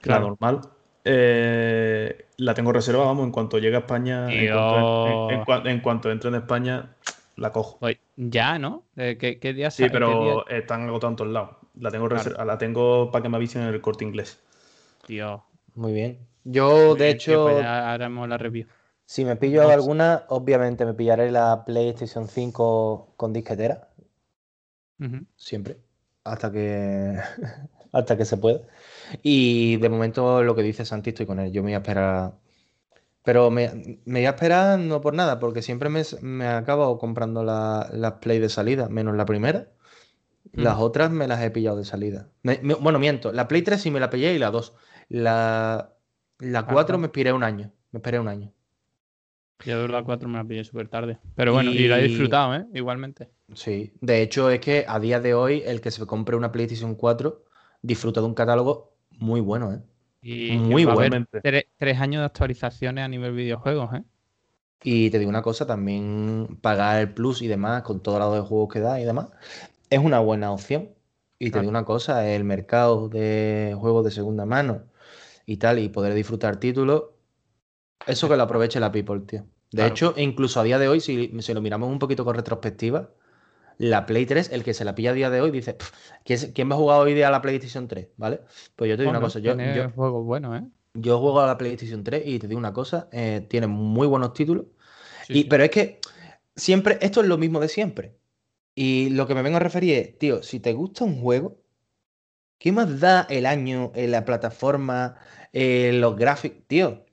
Claro. 0.00 0.20
la 0.22 0.26
normal. 0.28 0.60
Eh, 1.04 2.26
la 2.38 2.54
tengo 2.54 2.72
reservada, 2.72 3.06
vamos, 3.08 3.24
en 3.26 3.32
cuanto 3.32 3.58
llegue 3.58 3.76
a 3.76 3.80
España, 3.80 4.32
en 4.32 4.52
cuanto, 4.52 5.06
en- 5.08 5.34
en 5.38 5.44
cua- 5.44 5.70
en 5.70 5.80
cuanto 5.80 6.10
entre 6.10 6.28
en 6.28 6.36
España, 6.36 6.94
la 7.36 7.52
cojo. 7.52 7.78
Pues 7.80 7.98
ya, 8.16 8.58
¿no? 8.58 8.84
Eh, 8.96 9.16
¿Qué, 9.18 9.38
qué 9.38 9.52
día 9.52 9.70
Sí, 9.70 9.86
pero 9.90 10.44
día- 10.46 10.56
están 10.58 10.88
agotados 10.88 11.12
en 11.12 11.16
todos 11.16 11.30
lados. 11.32 11.50
La 11.80 11.90
tengo, 11.90 12.08
Claro. 12.08 12.44
la 12.44 12.58
tengo 12.58 13.10
para 13.10 13.22
que 13.22 13.28
me 13.28 13.36
avisen 13.36 13.62
en 13.62 13.68
el 13.68 13.80
corte 13.80 14.04
inglés. 14.04 14.40
Tío. 15.06 15.42
Muy 15.74 15.92
bien. 15.92 16.18
Yo, 16.44 16.90
muy 16.90 16.98
de 16.98 17.04
bien, 17.06 17.18
tío, 17.18 17.32
hecho, 17.34 17.42
pues 17.44 17.62
ya 17.62 17.92
haremos 17.92 18.28
la 18.28 18.36
review. 18.38 18.66
Si 19.12 19.24
me 19.24 19.36
pillo 19.36 19.68
alguna, 19.70 20.24
obviamente 20.28 20.86
me 20.86 20.94
pillaré 20.94 21.30
la 21.30 21.64
PlayStation 21.66 22.28
5 22.28 23.12
con 23.16 23.32
disquetera, 23.32 23.90
siempre, 25.36 25.78
hasta 26.24 26.50
que 26.50 27.18
hasta 27.92 28.16
que 28.16 28.24
se 28.24 28.36
pueda. 28.36 28.60
Y 29.22 29.76
de 29.78 29.88
momento 29.88 30.42
lo 30.42 30.54
que 30.54 30.62
dice 30.62 30.84
Santi 30.84 31.10
estoy 31.10 31.26
con 31.26 31.40
él. 31.40 31.52
Yo 31.52 31.62
me 31.62 31.66
voy 31.70 31.74
a 31.74 31.78
esperar. 31.78 32.32
Pero 33.24 33.50
me, 33.50 34.00
me 34.04 34.20
voy 34.20 34.26
a 34.26 34.30
esperar 34.30 34.78
no 34.78 35.00
por 35.00 35.14
nada, 35.14 35.38
porque 35.38 35.62
siempre 35.62 35.88
me, 35.88 36.02
me 36.22 36.46
acabo 36.48 36.98
comprando 36.98 37.44
la- 37.44 37.88
las 37.92 38.14
Play 38.14 38.38
de 38.40 38.48
salida, 38.48 38.88
menos 38.88 39.14
la 39.16 39.26
primera. 39.26 39.68
Las 40.52 40.76
Mm. 40.78 40.80
otras 40.82 41.10
me 41.10 41.28
las 41.28 41.42
he 41.42 41.50
pillado 41.50 41.76
de 41.76 41.84
salida. 41.84 42.28
Me- 42.42 42.60
bueno, 42.80 42.98
miento. 42.98 43.32
La 43.32 43.46
Play 43.46 43.62
3 43.62 43.80
sí 43.82 43.90
me 43.90 44.00
la 44.00 44.10
pillé 44.10 44.34
y 44.34 44.38
la 44.38 44.50
2. 44.50 44.74
La, 45.08 45.92
la 46.38 46.66
4 46.66 46.98
me 46.98 47.06
esperé 47.08 47.32
un 47.32 47.44
año. 47.44 47.70
Me 47.92 47.98
esperé 47.98 48.18
un 48.18 48.28
año. 48.28 48.52
Yo 49.64 49.86
la 49.86 50.02
4 50.02 50.28
me 50.28 50.38
la 50.38 50.44
pillé 50.44 50.64
súper 50.64 50.88
tarde. 50.88 51.18
Pero 51.36 51.52
bueno, 51.52 51.70
y... 51.70 51.86
la 51.86 52.00
he 52.00 52.08
disfrutado, 52.08 52.54
¿eh? 52.54 52.66
Igualmente. 52.74 53.30
Sí. 53.54 53.92
De 54.00 54.22
hecho, 54.22 54.50
es 54.50 54.60
que 54.60 54.84
a 54.88 54.98
día 54.98 55.20
de 55.20 55.34
hoy, 55.34 55.62
el 55.64 55.80
que 55.80 55.90
se 55.90 56.04
compre 56.06 56.36
una 56.36 56.50
PlayStation 56.50 56.94
4 56.94 57.44
disfruta 57.80 58.20
de 58.20 58.26
un 58.26 58.34
catálogo 58.34 58.94
muy 59.18 59.40
bueno, 59.40 59.72
¿eh? 59.72 59.80
Y 60.22 60.56
Muy 60.56 60.84
bueno. 60.84 61.26
Tres, 61.42 61.64
tres 61.76 62.00
años 62.00 62.20
de 62.20 62.26
actualizaciones 62.26 63.04
a 63.04 63.08
nivel 63.08 63.32
videojuegos, 63.32 63.92
¿eh? 63.94 64.04
Y 64.84 65.10
te 65.10 65.18
digo 65.18 65.28
una 65.28 65.42
cosa, 65.42 65.66
también 65.66 66.58
pagar 66.60 67.00
el 67.00 67.12
plus 67.12 67.42
y 67.42 67.48
demás, 67.48 67.82
con 67.82 68.00
todo 68.00 68.18
lado 68.18 68.34
de 68.34 68.40
juegos 68.40 68.72
que 68.72 68.80
da 68.80 69.00
y 69.00 69.04
demás, 69.04 69.28
es 69.90 69.98
una 69.98 70.18
buena 70.20 70.52
opción. 70.52 70.90
Y 71.38 71.50
te 71.50 71.58
digo 71.58 71.70
una 71.70 71.84
cosa, 71.84 72.28
el 72.28 72.44
mercado 72.44 73.08
de 73.08 73.76
juegos 73.78 74.04
de 74.04 74.12
segunda 74.12 74.46
mano 74.46 74.84
y 75.44 75.56
tal, 75.56 75.78
y 75.80 75.88
poder 75.88 76.14
disfrutar 76.14 76.58
títulos, 76.58 77.04
eso 78.06 78.28
que 78.28 78.36
lo 78.36 78.42
aproveche 78.42 78.80
la 78.80 78.92
people, 78.92 79.20
tío. 79.20 79.46
De 79.70 79.78
Claro. 79.78 79.90
hecho, 79.90 80.14
incluso 80.16 80.60
a 80.60 80.64
día 80.64 80.78
de 80.78 80.88
hoy, 80.88 81.00
si, 81.00 81.32
si 81.40 81.54
lo 81.54 81.60
miramos 81.60 81.90
un 81.90 81.98
poquito 81.98 82.24
con 82.24 82.34
retrospectiva, 82.34 83.10
la 83.78 84.06
Play 84.06 84.26
3, 84.26 84.50
el 84.52 84.62
que 84.64 84.74
se 84.74 84.84
la 84.84 84.94
pilla 84.94 85.10
a 85.10 85.14
día 85.14 85.30
de 85.30 85.40
hoy, 85.40 85.50
dice, 85.50 85.74
"Pff, 85.74 85.90
¿quién, 86.24 86.70
va 86.70 86.74
a 86.74 86.78
jugar 86.78 87.00
hoy 87.00 87.14
día 87.14 87.28
a 87.28 87.30
la 87.30 87.42
PlayStation 87.42 87.88
3? 87.88 88.08
¿Vale? 88.16 88.40
Pues 88.76 88.90
yo 88.90 88.96
te 88.96 89.02
digo 89.02 89.10
una 89.10 89.18
Bueno, 89.20 89.32
cosa, 89.32 89.38
yo, 89.40 89.56
yo, 89.56 89.90
juegos 89.94 90.24
buenos, 90.24 90.60
¿eh? 90.60 90.64
yo 90.94 91.18
juego 91.18 91.40
a 91.40 91.46
la 91.46 91.58
PlayStation 91.58 92.04
3 92.04 92.22
y 92.26 92.38
te 92.38 92.48
digo 92.48 92.58
una 92.58 92.72
cosa, 92.72 93.08
eh, 93.12 93.46
tiene 93.48 93.66
muy 93.66 94.06
buenos 94.06 94.34
títulos. 94.34 94.66
Sí, 95.26 95.32
Y, 95.32 95.42
sí. 95.42 95.48
Pero 95.48 95.64
es 95.64 95.70
que 95.70 96.00
siempre, 96.54 96.98
esto 97.00 97.20
es 97.22 97.26
lo 97.26 97.38
mismo 97.38 97.60
de 97.60 97.68
siempre. 97.68 98.16
Y 98.74 99.10
lo 99.10 99.26
que 99.26 99.34
me 99.34 99.42
vengo 99.42 99.56
a 99.56 99.60
referir 99.60 99.94
es, 99.98 100.18
tío, 100.18 100.42
si 100.42 100.60
te 100.60 100.72
gusta 100.72 101.04
un 101.04 101.20
juego, 101.20 101.58
¿qué 102.58 102.72
más 102.72 103.00
da 103.00 103.26
el 103.28 103.46
año, 103.46 103.92
en 103.94 104.10
la 104.10 104.24
plataforma, 104.24 105.16
eh, 105.52 105.92
los 105.94 106.16
gráficos? 106.16 106.62
Tío, 106.66 107.04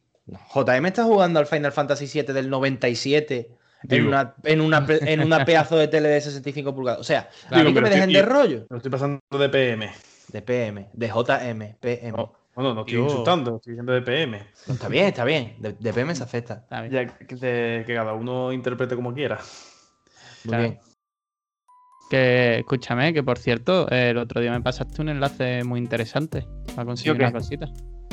JM 0.53 0.85
está 0.85 1.03
jugando 1.03 1.39
al 1.39 1.45
Final 1.47 1.71
Fantasy 1.71 2.05
VII 2.07 2.33
del 2.33 2.49
97 2.49 3.49
en 3.89 4.07
una, 4.07 4.35
en, 4.43 4.61
una, 4.61 4.85
en 4.87 5.21
una 5.21 5.45
pedazo 5.45 5.77
de 5.77 5.87
tele 5.87 6.09
de 6.09 6.19
65 6.21 6.75
pulgadas. 6.75 6.99
O 6.99 7.03
sea, 7.03 7.29
Claro, 7.47 7.61
a 7.61 7.65
mí 7.69 7.73
que 7.73 7.81
me 7.81 7.87
estoy- 7.89 7.99
dejen 8.01 8.13
de 8.13 8.21
rollo. 8.23 8.65
Me 8.69 8.77
estoy 8.77 8.91
pasando 8.91 9.19
de 9.31 9.49
PM. 9.49 9.91
De 10.27 10.41
PM, 10.41 10.89
de 10.93 11.07
JM, 11.07 11.75
PM. 11.79 12.11
No, 12.17 12.33
bueno, 12.53 12.73
no 12.73 12.81
estoy 12.81 12.95
Yo- 12.95 13.03
insultando, 13.05 13.55
estoy 13.55 13.71
diciendo 13.73 13.93
de 13.93 14.01
PM. 14.01 14.43
Está 14.67 14.87
bien, 14.89 15.05
está 15.07 15.23
bien. 15.23 15.55
De, 15.59 15.73
de 15.73 15.93
PM 15.93 16.13
se 16.13 16.23
afecta. 16.23 16.65
Ya 16.91 17.07
que, 17.07 17.35
de- 17.35 17.83
que 17.87 17.95
cada 17.95 18.13
uno 18.13 18.51
interprete 18.51 18.95
como 18.95 19.13
quiera. 19.13 19.37
Muy 20.45 20.49
Claro. 20.49 20.63
bien. 20.63 20.79
Que 22.09 22.59
escúchame, 22.59 23.13
que 23.13 23.21
por 23.23 23.37
cierto, 23.37 23.87
el 23.89 24.17
otro 24.17 24.41
día 24.41 24.51
me 24.51 24.61
pasaste 24.61 25.01
un 25.01 25.09
enlace 25.09 25.63
muy 25.63 25.79
interesante 25.79 26.47
para 26.75 26.85
conseguir 26.85 27.13
una 27.13 27.31
cosita. 27.31 27.67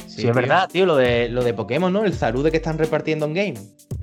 Sí, 0.07 0.27
es 0.29 0.35
verdad, 0.35 0.69
tío, 0.71 0.87
lo 0.87 0.97
de, 0.97 1.29
lo 1.29 1.43
de 1.45 1.53
Pokémon, 1.55 1.93
¿no? 1.93 2.05
El 2.05 2.15
Zarude 2.15 2.51
que 2.51 2.57
están 2.59 2.79
repartiendo 2.79 3.27
en 3.27 3.35
game. 3.35 3.55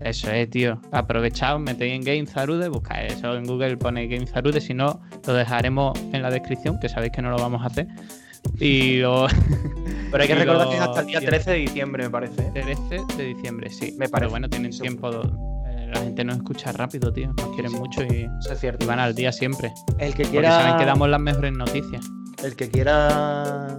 Eso 0.02 0.30
es, 0.32 0.50
tío. 0.50 0.80
Aprovechaos, 0.92 1.62
metéis 1.62 1.94
en 1.94 2.02
Game 2.04 2.26
Zarude, 2.26 2.68
buscáis 2.68 3.14
eso 3.14 3.36
en 3.36 3.46
Google, 3.46 3.78
ponéis 3.78 4.10
Game 4.12 4.28
Zarude, 4.28 4.60
si 4.62 4.74
no, 4.74 5.02
lo 5.26 5.34
dejaremos 5.34 5.98
en 6.12 6.22
la 6.22 6.30
descripción, 6.30 6.78
que 6.80 6.90
sabéis 6.90 7.14
que 7.14 7.22
no 7.22 7.30
lo 7.32 7.38
vamos 7.38 7.62
a 7.64 7.68
hacer. 7.68 7.88
Y 8.60 8.98
lo 8.98 9.28
Pero 10.12 10.22
hay 10.22 10.28
que 10.28 10.36
recordar 10.36 10.66
lo- 10.66 10.70
que 10.72 10.76
es 10.78 10.82
hasta 10.82 11.00
el 11.00 11.06
día 11.08 11.20
y- 11.22 11.26
13 11.26 11.52
de 11.52 11.58
diciembre, 11.58 12.04
me 12.04 12.10
parece. 12.10 12.42
¿eh? 12.42 12.52
13 12.54 13.02
de 13.18 13.24
diciembre, 13.24 13.70
sí. 13.70 13.92
Me 13.94 14.00
Pero 14.00 14.12
parece. 14.12 14.30
bueno, 14.32 14.50
tienen 14.50 14.70
Eso. 14.72 14.82
tiempo. 14.82 15.10
eh, 15.10 15.88
la 15.94 16.00
gente 16.02 16.24
nos 16.26 16.36
escucha 16.38 16.72
rápido, 16.74 17.14
tío. 17.14 17.32
Nos 17.38 17.48
quieren 17.56 17.72
sí. 17.72 17.78
mucho 17.78 18.04
y, 18.04 18.28
y 18.80 18.86
van 18.86 19.00
al 19.00 19.16
día 19.16 19.32
siempre. 19.32 19.72
El 20.00 20.14
que 20.14 20.24
Porque 20.24 20.32
quiera, 20.40 20.52
saben 20.60 20.78
que 20.78 20.86
damos 20.86 21.08
las 21.10 21.22
mejores 21.22 21.54
noticias. 21.54 22.06
el 22.44 22.56
que 22.58 22.70
quiera 22.70 23.78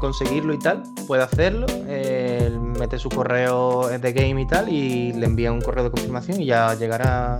conseguirlo 0.00 0.52
y 0.54 0.58
tal, 0.58 0.82
puede 1.06 1.22
hacerlo. 1.22 1.66
eh, 1.88 2.50
mete 2.78 2.98
su 2.98 3.08
correo 3.08 3.88
de 3.88 4.12
game 4.12 4.42
y 4.42 4.46
tal 4.46 4.68
y 4.68 5.12
le 5.12 5.26
envía 5.26 5.50
un 5.52 5.60
correo 5.60 5.84
de 5.84 5.90
confirmación 5.90 6.40
y 6.40 6.46
ya 6.46 6.74
llegará 6.74 7.36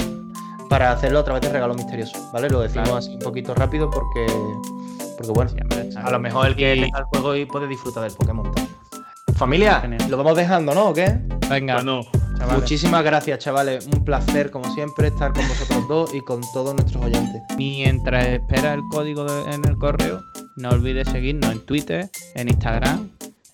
para 0.71 0.93
hacerlo 0.93 1.19
a 1.21 1.25
través 1.25 1.43
de 1.43 1.51
regalo 1.53 1.75
misterioso, 1.75 2.19
¿vale? 2.33 2.49
Lo 2.51 2.61
decimos 2.61 2.85
Claro. 2.89 2.99
así 2.99 3.13
un 3.15 3.19
poquito 3.21 3.55
rápido 3.55 3.89
porque, 3.91 4.27
porque 5.17 5.33
bueno, 5.33 5.51
Sí, 5.51 5.57
hombre, 5.61 5.89
está 5.89 6.01
a 6.03 6.11
lo 6.11 6.19
mejor 6.19 6.47
el 6.49 6.57
que 6.57 6.75
Y- 6.77 6.81
tenga 6.83 6.99
el 7.01 7.05
juego 7.05 7.37
y 7.37 7.45
puede 7.45 7.69
disfrutar 7.69 8.03
del 8.05 8.13
Pokémon. 8.13 8.51
Familia, 9.37 9.83
lo 10.09 10.17
vamos 10.17 10.37
dejando, 10.37 10.75
¿no? 10.75 10.87
¿O 10.89 10.95
qué? 10.95 11.19
Venga, 11.51 11.75
Bueno, 11.75 12.01
chavales. 12.39 12.61
Muchísimas 12.61 13.05
gracias, 13.05 13.39
chavales. 13.39 13.87
Un 13.87 14.05
placer, 14.05 14.51
como 14.51 14.73
siempre, 14.75 15.09
estar 15.09 15.33
con 15.33 15.47
vosotros 15.49 15.89
dos 15.89 16.15
y 16.15 16.21
con 16.21 16.41
todos 16.53 16.75
nuestros 16.75 17.05
oyentes. 17.05 17.43
Mientras 17.57 18.27
espera 18.27 18.75
el 18.75 18.81
código 18.91 19.25
de- 19.25 19.55
en 19.55 19.65
el 19.67 19.77
correo, 19.77 20.21
no 20.57 20.71
olvides 20.71 21.09
seguirnos 21.09 21.51
en 21.53 21.61
Twitter, 21.67 22.09
en 22.35 22.49
Instagram. 22.49 23.09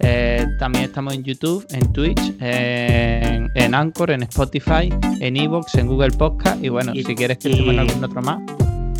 eh, 0.04 0.44
también 0.58 0.86
estamos 0.86 1.14
en 1.14 1.22
YouTube, 1.22 1.64
en 1.70 1.92
Twitch, 1.92 2.34
en, 2.40 3.48
en 3.54 3.74
Anchor, 3.74 4.10
en 4.10 4.24
Spotify, 4.24 4.92
en 5.20 5.36
Evox, 5.36 5.76
en 5.76 5.86
Google 5.86 6.10
Podcast. 6.10 6.62
Y 6.64 6.70
bueno, 6.70 6.92
Y- 6.92 7.04
si 7.04 7.14
quieres 7.14 7.38
que 7.38 7.50
y- 7.50 7.78
algún 7.78 8.02
otro 8.04 8.20
más, 8.20 8.40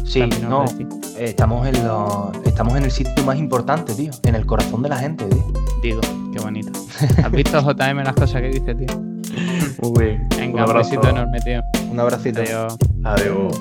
Sí, 0.04 0.20
también 0.20 0.48
nos 0.48 0.72
no, 0.74 0.88
estamos 1.18 1.66
en, 1.66 1.84
lo- 1.86 2.30
estamos 2.44 2.76
en 2.76 2.84
el 2.84 2.90
sitio 2.92 3.24
más 3.24 3.36
importante, 3.38 3.94
tío. 3.94 4.10
En 4.24 4.34
el 4.36 4.46
corazón 4.46 4.82
de 4.82 4.88
la 4.90 4.98
gente, 4.98 5.24
tío. 5.24 5.44
digo, 5.82 6.00
qué 6.32 6.38
bonito. 6.40 6.70
¿Has 7.24 7.30
visto 7.32 7.60
JM 7.74 8.04
las 8.04 8.14
cosas 8.14 8.40
que 8.42 8.48
dice, 8.50 8.74
tío? 8.74 9.11
Muy 9.80 10.04
bien. 10.04 10.28
Venga, 10.30 10.44
Un 10.46 10.52
un 10.54 10.60
abrazo. 10.60 10.90
besito 10.90 11.08
enorme, 11.08 11.40
tío. 11.40 11.60
Un 11.90 12.00
abracito. 12.00 12.40
Adiós. 12.40 12.76
Adiós. 13.04 13.60